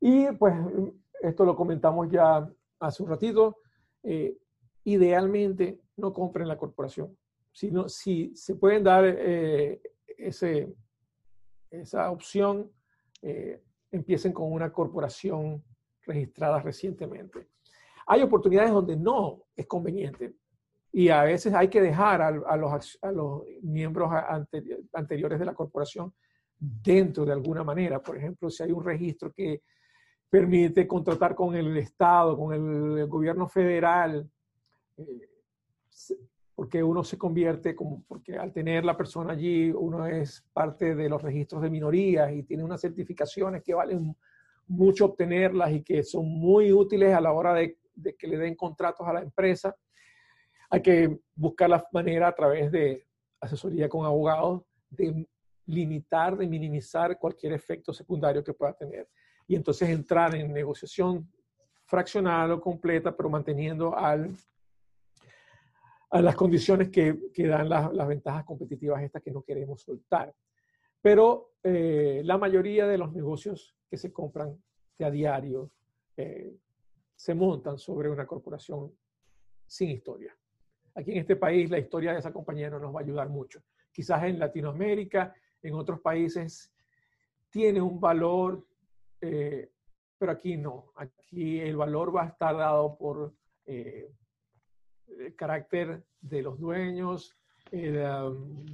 Y 0.00 0.30
pues 0.32 0.54
esto 1.22 1.46
lo 1.46 1.56
comentamos 1.56 2.10
ya 2.10 2.46
hace 2.78 3.02
un 3.02 3.08
ratito. 3.08 3.56
Eh, 4.02 4.36
idealmente 4.84 5.80
no 5.96 6.12
compren 6.12 6.46
la 6.46 6.58
corporación. 6.58 7.16
Si, 7.52 7.72
si 7.88 8.36
se 8.36 8.54
pueden 8.56 8.84
dar 8.84 9.04
eh, 9.06 9.80
esa 10.18 12.10
opción, 12.10 12.70
eh, 13.22 13.62
empiecen 13.90 14.32
con 14.32 14.52
una 14.52 14.72
corporación 14.72 15.62
registrada 16.02 16.60
recientemente. 16.60 17.48
Hay 18.06 18.22
oportunidades 18.22 18.70
donde 18.70 18.96
no 18.96 19.44
es 19.54 19.66
conveniente 19.66 20.34
y 20.92 21.08
a 21.08 21.24
veces 21.24 21.52
hay 21.54 21.68
que 21.68 21.80
dejar 21.80 22.22
a, 22.22 22.30
los, 22.30 22.98
a 23.02 23.12
los, 23.12 23.42
miembros 23.62 24.10
anteriores 24.92 25.38
de 25.38 25.44
la 25.44 25.54
corporación 25.54 26.14
dentro 26.58 27.24
de 27.24 27.32
alguna 27.32 27.64
manera. 27.64 28.02
Por 28.02 28.16
ejemplo, 28.16 28.48
si 28.48 28.62
hay 28.62 28.72
un 28.72 28.84
registro 28.84 29.32
que 29.32 29.62
permite 30.30 30.86
contratar 30.86 31.34
con 31.34 31.54
el 31.54 31.76
Estado, 31.76 32.36
con 32.36 32.52
el 32.54 33.06
gobierno 33.06 33.48
federal, 33.48 34.28
eh, 34.96 35.28
porque 36.56 36.82
uno 36.82 37.04
se 37.04 37.18
convierte 37.18 37.76
como, 37.76 38.02
porque 38.08 38.38
al 38.38 38.50
tener 38.50 38.82
la 38.82 38.96
persona 38.96 39.34
allí, 39.34 39.70
uno 39.70 40.06
es 40.06 40.42
parte 40.54 40.94
de 40.94 41.06
los 41.06 41.22
registros 41.22 41.60
de 41.60 41.68
minorías 41.68 42.32
y 42.32 42.44
tiene 42.44 42.64
unas 42.64 42.80
certificaciones 42.80 43.62
que 43.62 43.74
valen 43.74 44.16
mucho 44.66 45.04
obtenerlas 45.04 45.70
y 45.72 45.82
que 45.82 46.02
son 46.02 46.26
muy 46.26 46.72
útiles 46.72 47.14
a 47.14 47.20
la 47.20 47.32
hora 47.32 47.52
de, 47.52 47.76
que 48.18 48.26
le 48.26 48.38
den 48.38 48.54
contratos 48.54 49.06
a 49.06 49.12
la 49.12 49.20
empresa. 49.20 49.76
Hay 50.70 50.80
que 50.80 51.20
buscar 51.34 51.68
la 51.68 51.86
manera 51.92 52.28
a 52.28 52.34
través 52.34 52.72
de 52.72 53.06
asesoría 53.38 53.86
con 53.86 54.06
abogados 54.06 54.62
de 54.88 55.28
limitar, 55.66 56.38
de 56.38 56.46
minimizar 56.46 57.18
cualquier 57.18 57.52
efecto 57.52 57.92
secundario 57.92 58.42
que 58.42 58.54
pueda 58.54 58.72
tener 58.72 59.06
y 59.46 59.56
entonces 59.56 59.90
entrar 59.90 60.34
en 60.34 60.54
negociación 60.54 61.30
fraccional 61.84 62.52
o 62.52 62.60
completa, 62.62 63.14
pero 63.14 63.28
manteniendo 63.28 63.94
al, 63.94 64.34
a 66.10 66.22
las 66.22 66.36
condiciones 66.36 66.88
que, 66.88 67.30
que 67.32 67.46
dan 67.46 67.68
las, 67.68 67.92
las, 67.92 68.06
ventajas 68.06 68.44
competitivas 68.44 69.02
estas 69.02 69.22
que 69.22 69.30
no 69.30 69.42
queremos 69.42 69.82
soltar. 69.82 70.34
Pero 71.00 71.54
eh, 71.62 72.22
la 72.24 72.38
mayoría 72.38 72.86
de 72.86 72.98
los 72.98 73.12
negocios 73.12 73.76
que 73.88 73.96
se 73.96 74.12
compran 74.12 74.56
de 74.98 75.04
a 75.04 75.10
diario 75.10 75.70
eh, 76.16 76.56
se 77.14 77.34
montan 77.34 77.78
sobre 77.78 78.08
una 78.08 78.26
corporación 78.26 78.92
sin 79.66 79.90
historia. 79.90 80.36
Aquí 80.94 81.12
en 81.12 81.18
este 81.18 81.36
país 81.36 81.70
la 81.70 81.78
historia 81.78 82.12
de 82.12 82.20
esa 82.20 82.32
compañía 82.32 82.70
no 82.70 82.78
nos 82.78 82.94
va 82.94 83.00
a 83.00 83.02
ayudar 83.02 83.28
mucho. 83.28 83.62
Quizás 83.92 84.22
en 84.24 84.38
Latinoamérica, 84.38 85.34
en 85.62 85.74
otros 85.74 86.00
países, 86.00 86.72
tiene 87.50 87.80
un 87.80 88.00
valor 88.00 88.64
eh, 89.20 89.70
pero 90.18 90.32
aquí 90.32 90.56
no. 90.56 90.92
Aquí 90.96 91.60
el 91.60 91.76
valor 91.76 92.14
va 92.14 92.24
a 92.24 92.28
estar 92.28 92.56
dado 92.56 92.96
por 92.96 93.34
eh, 93.66 94.10
el 95.18 95.34
carácter 95.34 96.02
de 96.20 96.42
los 96.42 96.58
dueños, 96.58 97.36
um, 97.72 98.64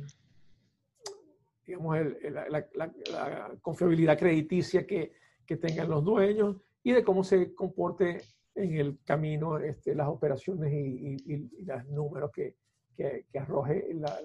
digamos, 1.67 1.99
la, 2.31 3.59
confiabilidad 3.61 4.19
crediticia 4.19 4.87
que, 4.87 5.13
que, 5.47 5.57
tengan 5.57 5.89
los 5.89 6.05
dueños 6.05 6.57
y 6.83 6.93
de 6.93 7.05
cómo 7.05 7.23
se 7.25 7.55
comporte 7.55 8.21
en 8.55 8.75
el 8.75 8.99
camino 9.05 9.59
este, 9.59 9.95
las 9.95 10.09
operaciones 10.09 10.73
y, 10.73 11.51
los 11.65 11.87
números 11.87 12.31
que, 12.33 12.57
que, 12.97 13.27
que 13.31 13.39
arroje 13.39 13.95
la, 13.95 14.21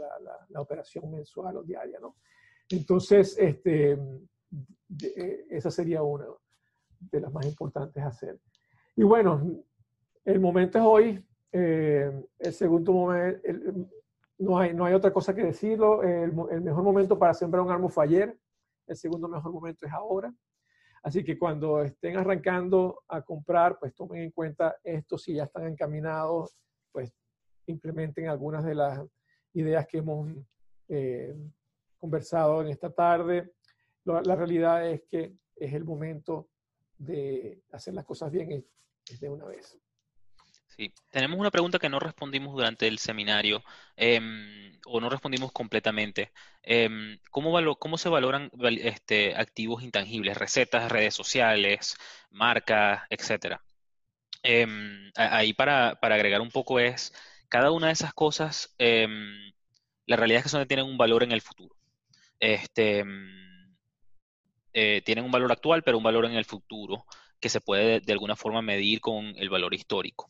la, 0.50 0.62
operación 0.62 1.12
mensual 1.12 1.58
o 1.58 1.64
diaria. 1.64 2.00
¿no? 2.00 2.16
Entonces, 2.70 3.38
este, 3.38 3.98
eh, 5.04 5.46
esa 5.50 5.72
sería 5.72 6.02
una 6.04 6.26
de 7.00 7.22
las 7.22 7.32
más 7.32 7.46
importantes 7.46 8.02
a 8.04 8.08
hacer. 8.08 8.40
Y 8.96 9.04
bueno, 9.04 9.64
el 10.26 10.40
momento 10.40 10.78
es 10.78 10.84
hoy. 10.84 11.27
Eh, 11.52 12.12
el 12.40 12.54
segundo 12.54 12.94
momento, 12.94 13.40
no, 14.38 14.60
hay, 14.60 14.74
no 14.74 14.86
hay 14.86 14.94
otra 14.94 15.12
cosa 15.12 15.34
que 15.34 15.44
decirlo. 15.44 16.04
El, 16.04 16.34
mejor 16.34 16.84
momento 16.84 17.18
para 17.18 17.34
sembrar 17.34 17.64
un 17.64 17.72
árbol 17.72 17.92
fue 17.92 18.06
ayer. 18.06 18.38
El 18.86 18.96
segundo 18.96 19.28
mejor 19.28 19.52
momento 19.52 19.86
es 19.86 19.92
ahora. 19.92 20.34
Así 21.04 21.24
que 21.24 21.38
cuando 21.38 21.82
estén 21.82 22.18
arrancando 22.18 23.04
a 23.08 23.22
comprar, 23.22 23.78
pues 23.80 23.94
tomen 23.94 24.24
en 24.24 24.32
cuenta 24.32 24.76
esto. 24.84 25.18
Si 25.18 25.34
ya 25.34 25.44
están 25.44 25.68
encaminados, 25.68 26.64
pues 26.92 27.14
implementen 27.68 28.28
algunas 28.28 28.64
de 28.64 28.76
las 28.76 29.02
ideas 29.54 29.86
que 29.88 30.00
hemos 30.00 30.30
eh, 30.88 31.36
conversado 31.98 32.62
en 32.62 32.70
esta 32.70 32.90
tarde 32.90 33.52
la 34.08 34.36
realidad 34.36 34.90
es 34.90 35.04
que 35.04 35.36
es 35.56 35.74
el 35.74 35.84
momento 35.84 36.50
de 36.98 37.62
hacer 37.72 37.94
las 37.94 38.06
cosas 38.06 38.32
bien 38.32 38.66
de 39.20 39.30
una 39.30 39.46
vez. 39.46 39.78
Sí, 40.78 40.94
tenemos 41.10 41.40
una 41.40 41.50
pregunta 41.50 41.80
que 41.80 41.90
no 41.90 42.00
respondimos 42.00 42.54
durante 42.54 42.88
el 42.88 43.00
seminario 43.00 43.64
em, 43.96 44.80
o 44.86 45.02
no 45.02 45.10
respondimos 45.10 45.52
completamente. 45.52 46.32
Em, 46.62 47.18
¿cómo, 47.32 47.98
se 47.98 48.10
valoran 48.10 48.52
este, 48.80 49.36
activos 49.36 49.82
intangibles, 49.84 50.38
recetas, 50.38 50.92
redes 50.92 51.16
sociales, 51.16 51.98
marcas, 52.30 53.02
etcétera? 53.10 53.64
Em, 54.44 55.12
ahí 55.16 55.54
para, 55.54 55.92
agregar 56.02 56.42
un 56.42 56.52
poco 56.52 56.80
es, 56.80 57.14
cada 57.50 57.72
una 57.72 57.88
de 57.88 57.94
esas 57.94 58.14
cosas, 58.14 58.76
la 58.78 60.16
realidad 60.16 60.40
es 60.40 60.44
que 60.44 60.50
son, 60.50 60.68
tienen 60.68 60.86
un 60.86 60.98
valor 60.98 61.24
en 61.24 61.32
el 61.32 61.42
futuro. 61.42 61.76
Este, 62.40 63.04
eh, 64.74 65.02
tienen 65.04 65.26
un 65.26 65.32
valor 65.32 65.52
actual, 65.52 65.84
pero 65.84 65.98
un 65.98 66.04
valor 66.04 66.26
en 66.26 66.34
el 66.34 66.46
futuro 66.46 67.06
que 67.40 67.50
se 67.50 67.62
puede 67.62 68.00
de, 68.00 68.14
alguna 68.14 68.36
forma 68.36 68.62
medir 68.62 69.02
con 69.02 69.34
el 69.38 69.50
valor 69.50 69.74
histórico. 69.74 70.30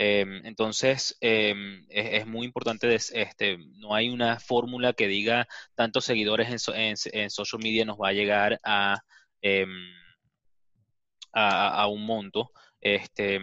Em, 0.00 0.46
entonces, 0.46 1.16
em, 1.20 1.84
es, 1.88 2.24
muy 2.24 2.46
importante, 2.46 2.94
este, 2.94 3.58
no 3.78 3.96
hay 3.96 4.08
una 4.10 4.38
fórmula 4.38 4.92
que 4.92 5.08
diga 5.08 5.48
tantos 5.74 6.04
seguidores 6.04 6.68
en, 6.68 7.30
social 7.30 7.60
media 7.60 7.84
nos 7.84 7.98
va 7.98 8.10
a 8.10 8.12
llegar 8.12 8.60
a, 8.62 9.02
em, 9.42 9.68
a, 11.32 11.86
un 11.88 12.06
monto. 12.06 12.52
Este, 12.80 13.40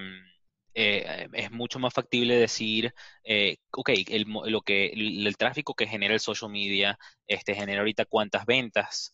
eh, 0.74 1.28
es 1.34 1.52
mucho 1.52 1.78
más 1.80 1.94
factible 1.94 2.38
decir, 2.38 2.94
eh, 3.26 3.58
ok, 3.72 3.90
el, 4.08 4.26
lo 4.46 4.62
que, 4.62 4.88
el, 4.94 5.36
tráfico 5.38 5.74
que 5.74 5.88
genera 5.88 6.14
el 6.14 6.22
social 6.22 6.50
media 6.52 6.98
este, 7.28 7.54
genera 7.54 7.80
ahorita 7.80 8.06
cuántas 8.06 8.46
ventas 8.46 9.14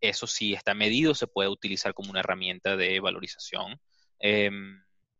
eso 0.00 0.26
sí 0.26 0.54
está 0.54 0.74
medido, 0.74 1.14
se 1.14 1.26
puede 1.26 1.48
utilizar 1.48 1.94
como 1.94 2.10
una 2.10 2.20
herramienta 2.20 2.76
de 2.76 3.00
valorización, 3.00 3.80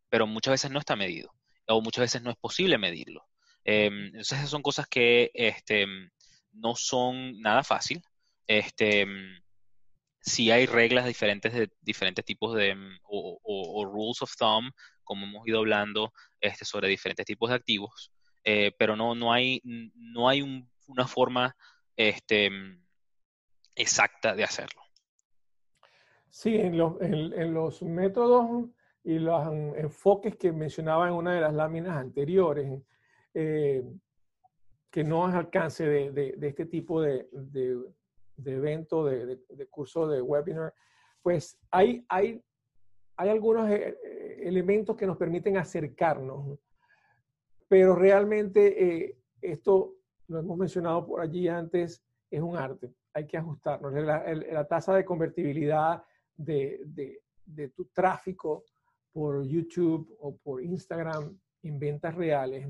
pero 0.09 0.27
muchas 0.27 0.53
veces 0.53 0.71
no 0.71 0.79
está 0.79 0.97
medido 0.97 1.33
o 1.69 1.81
muchas 1.81 2.03
veces 2.03 2.23
no 2.23 2.31
es 2.31 2.37
posible 2.37 2.79
medirlo. 2.79 3.27
Em, 3.65 4.07
entonces 4.07 4.39
esas 4.39 4.51
son 4.51 4.63
cosas 4.63 4.87
que 4.87 5.31
este, 5.35 5.87
no 6.53 6.75
son 6.77 7.41
nada 7.41 7.65
fácil. 7.65 8.03
Este, 8.47 9.07
sí 10.21 10.51
hay 10.51 10.67
reglas 10.67 11.07
diferentes 11.07 11.53
de 11.53 11.71
diferentes 11.81 12.25
tipos 12.25 12.55
de 12.55 12.77
o, 13.03 13.85
rules 13.85 14.23
of 14.23 14.33
thumb, 14.37 14.73
como 15.03 15.27
hemos 15.27 15.47
ido 15.47 15.59
hablando 15.59 16.13
este, 16.41 16.65
sobre 16.65 16.89
diferentes 16.89 17.27
tipos 17.27 17.51
de 17.51 17.57
activos, 17.57 18.13
eh, 18.45 18.73
pero 18.79 18.97
no, 18.97 19.15
no 19.15 19.33
hay, 19.33 19.61
no 19.65 20.29
hay 20.29 20.43
una 20.87 21.07
forma 21.07 21.57
este, 21.97 22.51
exacta 23.75 24.35
de 24.35 24.45
hacerlo. 24.45 24.83
Sí, 26.31 26.55
en 26.55 26.77
los, 26.77 27.01
en, 27.01 27.55
los 27.55 27.81
métodos 27.83 28.69
y 29.07 29.21
los 29.21 29.47
enfoques 29.77 30.37
que 30.37 30.51
mencionaba 30.51 31.07
en 31.07 31.15
una 31.15 31.33
de 31.33 31.41
las 31.41 31.55
láminas 31.55 31.97
anteriores, 31.97 32.83
eh, 33.33 33.85
que 34.91 35.05
no 35.05 35.29
es 35.29 35.35
alcance 35.35 35.87
de, 35.87 36.11
de, 36.11 36.49
este 36.49 36.67
tipo 36.67 37.01
de, 37.01 37.29
de 37.31 38.53
evento, 38.53 39.05
de, 39.05 39.39
curso, 39.71 40.09
de 40.09 40.21
webinar, 40.21 40.75
pues 41.23 41.57
hay, 41.71 42.05
hay, 42.09 42.43
hay 43.17 43.29
algunos 43.29 43.71
eh, 43.71 43.97
elementos 44.43 44.97
que 44.97 45.07
nos 45.07 45.17
permiten 45.17 45.57
acercarnos, 45.57 46.59
pero 47.69 47.95
realmente 47.95 49.05
eh, 49.07 49.19
esto, 49.41 49.95
lo 50.27 50.41
hemos 50.41 50.59
mencionado 50.59 51.07
por 51.07 51.21
allí 51.21 51.47
antes, 51.47 52.03
es 52.29 52.43
un 52.43 52.57
arte 52.57 52.93
hay 53.17 53.27
que 53.27 53.39
ajustarnos. 53.39 53.95
La, 53.95 54.69
tasa 54.69 54.95
de 54.95 55.05
convertibilidad 55.05 56.03
de, 56.37 56.83
de, 57.47 57.69
tu 57.71 57.87
tráfico 57.87 58.65
por 59.17 59.47
YouTube 59.47 60.15
o 60.21 60.37
por 60.37 60.63
Instagram 60.63 61.41
en 61.63 61.79
ventas 61.79 62.15
reales, 62.15 62.69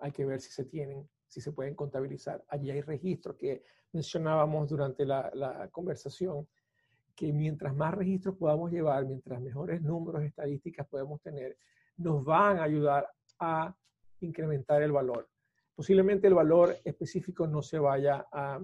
hay 0.00 0.12
que 0.12 0.26
ver 0.26 0.38
si 0.38 0.52
se 0.52 0.66
tienen, 0.66 1.08
si 1.26 1.40
se 1.40 1.50
pueden 1.50 1.74
contabilizar. 1.74 2.44
Allí 2.48 2.70
hay 2.70 2.82
registros 2.82 3.36
que 3.36 3.64
mencionábamos 3.90 4.68
durante 4.68 5.06
la, 5.06 5.30
la 5.32 5.68
conversación, 5.68 6.46
que 7.16 7.32
mientras 7.32 7.74
más 7.74 7.94
registros 7.94 8.36
podamos 8.36 8.70
llevar, 8.70 9.06
mientras 9.06 9.40
mejores 9.40 9.80
números 9.80 10.22
estadísticas 10.24 10.86
podemos 10.86 11.22
tener, 11.22 11.56
nos 11.96 12.22
van 12.22 12.58
a 12.58 12.64
ayudar 12.64 13.08
a 13.38 13.74
incrementar 14.20 14.82
el 14.82 14.92
valor. 14.92 15.26
Posiblemente 15.74 16.26
el 16.26 16.34
valor 16.34 16.76
específico 16.84 17.46
no 17.46 17.62
se 17.62 17.78
vaya 17.78 18.26
a, 18.30 18.60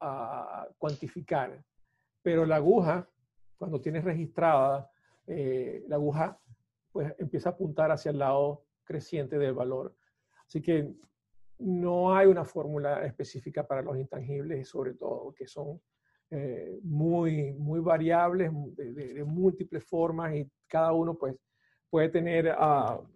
a 0.00 0.66
cuantificar, 0.76 1.62
pero 2.20 2.44
la 2.46 2.56
aguja, 2.56 3.08
cuando 3.56 3.80
tienes 3.80 4.02
registrada, 4.02 4.88
eh, 5.34 5.84
la 5.88 5.96
aguja 5.96 6.38
pues 6.90 7.14
empieza 7.18 7.50
a 7.50 7.52
apuntar 7.52 7.90
hacia 7.90 8.10
el 8.10 8.18
lado 8.18 8.64
creciente 8.84 9.38
del 9.38 9.54
valor. 9.54 9.94
Así 10.46 10.60
que 10.60 10.92
no 11.58 12.14
hay 12.14 12.26
una 12.26 12.44
fórmula 12.44 13.04
específica 13.06 13.66
para 13.66 13.82
los 13.82 13.96
intangibles, 13.96 14.68
sobre 14.68 14.94
todo 14.94 15.32
que 15.32 15.46
son 15.46 15.80
eh, 16.30 16.78
muy, 16.82 17.52
muy 17.52 17.80
variables, 17.80 18.50
de, 18.76 19.24
múltiples 19.24 19.84
formas 19.84 20.34
y 20.34 20.50
cada 20.66 20.92
uno 20.92 21.14
pues 21.14 21.36
puede 21.88 22.08
tener 22.08 22.54
uh, 22.58 23.06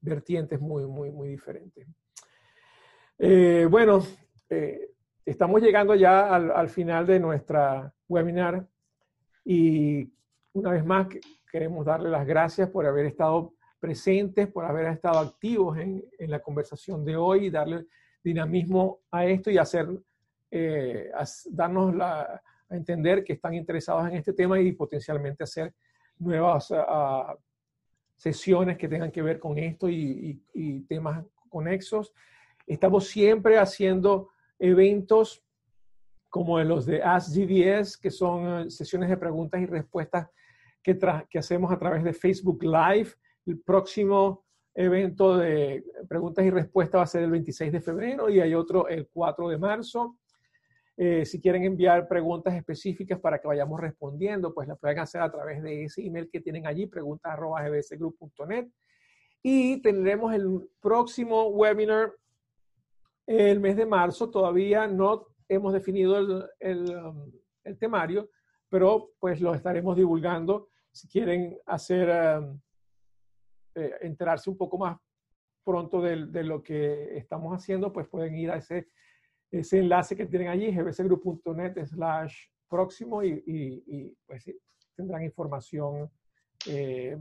vertientes 0.00 0.60
muy, 0.60 0.86
muy, 0.86 1.10
muy 1.10 1.28
diferentes. 1.28 1.86
Eh, 3.18 3.66
bueno, 3.68 4.02
eh, 4.48 4.90
estamos 5.24 5.60
llegando 5.60 5.94
ya 5.94 6.34
al, 6.34 6.68
final 6.68 7.06
de 7.06 7.20
nuestra 7.20 7.92
webinar 8.08 8.66
y 9.50 10.12
una 10.52 10.72
vez 10.72 10.84
más 10.84 11.06
queremos 11.50 11.86
darle 11.86 12.10
las 12.10 12.26
gracias 12.26 12.68
por 12.68 12.84
haber 12.84 13.06
estado 13.06 13.54
presentes, 13.80 14.46
por 14.48 14.66
haber 14.66 14.86
estado 14.86 15.20
activos 15.20 15.78
en, 15.78 16.04
en 16.18 16.30
la 16.30 16.40
conversación 16.40 17.02
de 17.02 17.16
hoy 17.16 17.46
y 17.46 17.50
darle 17.50 17.86
dinamismo 18.22 19.00
a 19.10 19.24
esto 19.24 19.50
y 19.50 19.56
hacer, 19.56 19.88
eh, 20.50 21.10
darnos 21.50 21.94
la, 21.94 22.42
a 22.68 22.76
entender 22.76 23.24
que 23.24 23.32
están 23.32 23.54
interesados 23.54 24.08
en 24.08 24.16
este 24.16 24.32
tema 24.32 24.60
y 24.60 24.72
potencialmente 24.72 25.44
hacer 25.44 25.72
nuevas 26.18 26.70
uh, 26.70 27.34
sesiones 28.16 28.76
que 28.76 28.88
tengan 28.88 29.10
que 29.10 29.22
ver 29.22 29.38
con 29.38 29.56
esto 29.58 29.88
y, 29.88 30.42
temas 30.88 31.24
conexos. 31.48 32.12
Estamos 32.66 33.06
siempre 33.06 33.56
haciendo 33.56 34.30
eventos 34.58 35.42
como 36.28 36.60
los 36.60 36.86
de 36.86 37.02
Ask 37.02 37.34
GDS, 37.34 37.96
que 37.96 38.10
son 38.10 38.66
eh, 38.66 38.70
sesiones 38.70 39.08
de 39.08 39.16
preguntas 39.16 39.60
y 39.60 39.66
respuestas 39.66 40.28
que, 40.82 40.98
que 41.28 41.38
hacemos 41.38 41.72
a 41.72 41.78
través 41.78 42.04
de 42.04 42.12
Facebook 42.12 42.62
Live. 42.62 43.10
El 43.46 43.60
próximo 43.60 44.44
evento 44.74 45.36
de 45.36 45.84
preguntas 46.08 46.44
y 46.44 46.50
respuestas 46.50 46.98
va 47.00 47.02
a 47.02 47.06
ser 47.06 47.24
el 47.24 47.30
26 47.30 47.72
de 47.72 47.80
febrero 47.80 48.30
y 48.30 48.40
hay 48.40 48.54
otro 48.54 48.88
el 48.88 49.08
4 49.08 49.48
de 49.48 49.58
marzo. 49.58 50.18
Eh, 50.96 51.24
si 51.24 51.40
quieren 51.40 51.64
enviar 51.64 52.08
preguntas 52.08 52.54
específicas 52.54 53.20
para 53.20 53.40
que 53.40 53.46
vayamos 53.46 53.80
respondiendo, 53.80 54.52
pues 54.52 54.66
las 54.66 54.78
pueden 54.78 54.98
hacer 54.98 55.22
a 55.22 55.30
través 55.30 55.62
de 55.62 55.84
ese 55.84 56.04
email 56.04 56.28
que 56.28 56.40
tienen 56.40 56.66
allí, 56.66 56.86
preguntas.gbsgroup.net. 56.86 58.68
Y 59.42 59.80
tendremos 59.80 60.34
el 60.34 60.68
próximo 60.80 61.48
webinar 61.48 62.12
el 63.26 63.60
mes 63.60 63.76
de 63.76 63.86
marzo. 63.86 64.28
Todavía 64.28 64.88
no 64.88 65.28
hemos 65.48 65.72
definido 65.72 66.18
el, 66.60 66.96
um, 66.96 67.32
el, 67.64 67.78
temario, 67.78 68.30
pero 68.68 69.12
pues 69.18 69.40
lo 69.40 69.54
estaremos 69.54 69.96
divulgando. 69.96 70.68
Si 70.92 71.08
quieren 71.08 71.58
hacer, 71.66 72.08
um, 72.38 72.60
eh, 73.74 73.94
enterarse 74.02 74.50
un 74.50 74.56
poco 74.56 74.78
más 74.78 74.98
pronto 75.64 76.00
de, 76.00 76.44
lo 76.44 76.62
que 76.62 77.16
estamos 77.18 77.54
haciendo, 77.54 77.92
pues 77.92 78.08
pueden 78.08 78.34
ir 78.36 78.50
a 78.50 78.56
ese 78.56 78.88
enlace 79.50 80.16
que 80.16 80.26
tienen 80.26 80.48
allí, 80.48 80.70
gbsgroup.net 80.72 81.84
slash 81.86 82.46
próximo 82.68 83.22
y, 83.22 84.16
pues 84.26 84.44
tendrán 84.94 85.22
información 85.22 86.10
eh, 86.66 87.16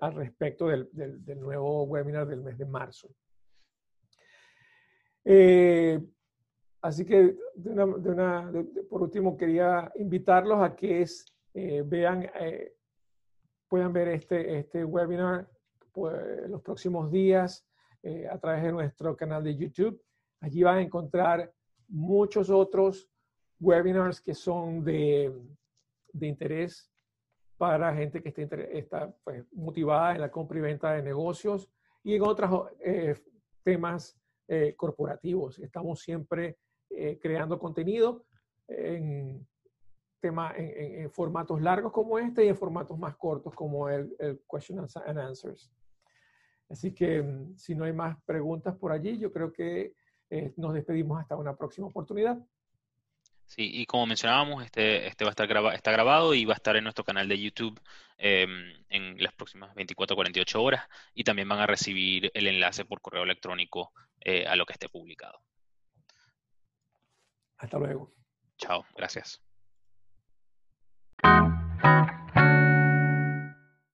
al 0.00 0.14
respecto 0.14 0.68
del, 0.68 0.88
nuevo 1.40 1.84
webinar 1.84 2.26
del 2.26 2.42
mes 2.42 2.58
de 2.58 2.64
marzo. 2.64 3.08
Eh, 5.24 6.00
así 6.84 7.04
que, 7.04 7.36
por 8.88 9.02
último, 9.02 9.36
quería 9.36 9.90
invitarlos 9.96 10.60
a 10.60 10.74
que 10.74 11.02
es, 11.02 11.26
eh, 11.54 11.82
vean, 11.84 12.26
puedan 13.68 13.92
ver 13.92 14.08
este, 14.08 14.58
este 14.58 14.84
webinar 14.84 15.48
pues, 15.92 16.48
los 16.48 16.62
próximos 16.62 17.10
días 17.10 17.66
a 18.30 18.38
través 18.38 18.62
de 18.62 18.72
nuestro 18.72 19.16
canal 19.16 19.42
de 19.42 19.56
YouTube. 19.56 20.00
Allí 20.40 20.62
van 20.62 20.78
a 20.78 20.82
encontrar 20.82 21.50
muchos 21.88 22.50
otros 22.50 23.08
webinars 23.60 24.20
que 24.20 24.34
son 24.34 24.84
de, 24.84 25.32
interés 26.20 26.90
para 27.56 27.94
gente 27.94 28.22
que 28.22 28.32
está, 28.72 29.14
pues, 29.24 29.44
motivada 29.52 30.14
en 30.14 30.20
la 30.20 30.30
compra 30.30 30.58
y 30.58 30.62
venta 30.62 30.92
de 30.92 31.02
negocios 31.02 31.70
y 32.02 32.16
en 32.16 32.22
otros 32.22 32.68
eh, 32.80 33.14
temas 33.62 34.16
eh, 34.48 34.74
corporativos. 34.76 35.58
Estamos 35.58 36.00
siempre 36.00 36.58
eh, 36.90 37.18
creando 37.20 37.58
contenido 37.58 38.24
en, 38.68 39.46
tema, 40.20 40.54
en, 40.56 41.10
formatos 41.10 41.60
largos 41.60 41.92
como 41.92 42.18
este 42.18 42.44
y 42.44 42.48
en 42.48 42.56
formatos 42.56 42.98
más 42.98 43.16
cortos 43.16 43.54
como 43.54 43.88
el, 43.88 44.14
el 44.18 44.40
Question 44.50 44.78
and 44.78 45.18
Answers. 45.18 45.70
Así 46.68 46.92
que 46.92 47.22
mm, 47.22 47.56
si 47.56 47.74
no 47.74 47.84
hay 47.84 47.92
más 47.92 48.16
preguntas 48.24 48.74
por 48.76 48.92
allí, 48.92 49.18
yo 49.18 49.32
creo 49.32 49.52
que 49.52 49.94
eh, 50.30 50.52
nos 50.56 50.74
despedimos 50.74 51.20
hasta 51.20 51.36
una 51.36 51.56
próxima 51.56 51.86
oportunidad. 51.86 52.38
Sí, 53.46 53.70
y 53.72 53.86
como 53.86 54.06
mencionábamos, 54.06 54.64
este, 54.64 55.06
este 55.06 55.24
va 55.24 55.28
a 55.28 55.32
estar 55.32 55.46
grabado, 55.46 55.76
está 55.76 55.92
grabado 55.92 56.34
y 56.34 56.44
va 56.46 56.54
a 56.54 56.56
estar 56.56 56.76
en 56.76 56.84
nuestro 56.84 57.04
canal 57.04 57.28
de 57.28 57.38
YouTube 57.38 57.78
em, 58.16 58.72
en 58.88 59.22
las 59.22 59.34
próximas 59.34 59.74
24 59.74 60.14
o 60.14 60.16
48 60.16 60.62
horas 60.62 60.88
y 61.14 61.24
también 61.24 61.48
van 61.48 61.60
a 61.60 61.66
recibir 61.66 62.30
el 62.34 62.46
enlace 62.46 62.84
por 62.86 63.02
correo 63.02 63.22
electrónico 63.22 63.92
eh, 64.20 64.46
a 64.46 64.56
lo 64.56 64.64
que 64.64 64.72
esté 64.72 64.88
publicado. 64.88 65.40
Hasta 67.64 67.78
luego. 67.78 68.12
Chao, 68.58 68.84
gracias. 68.94 69.40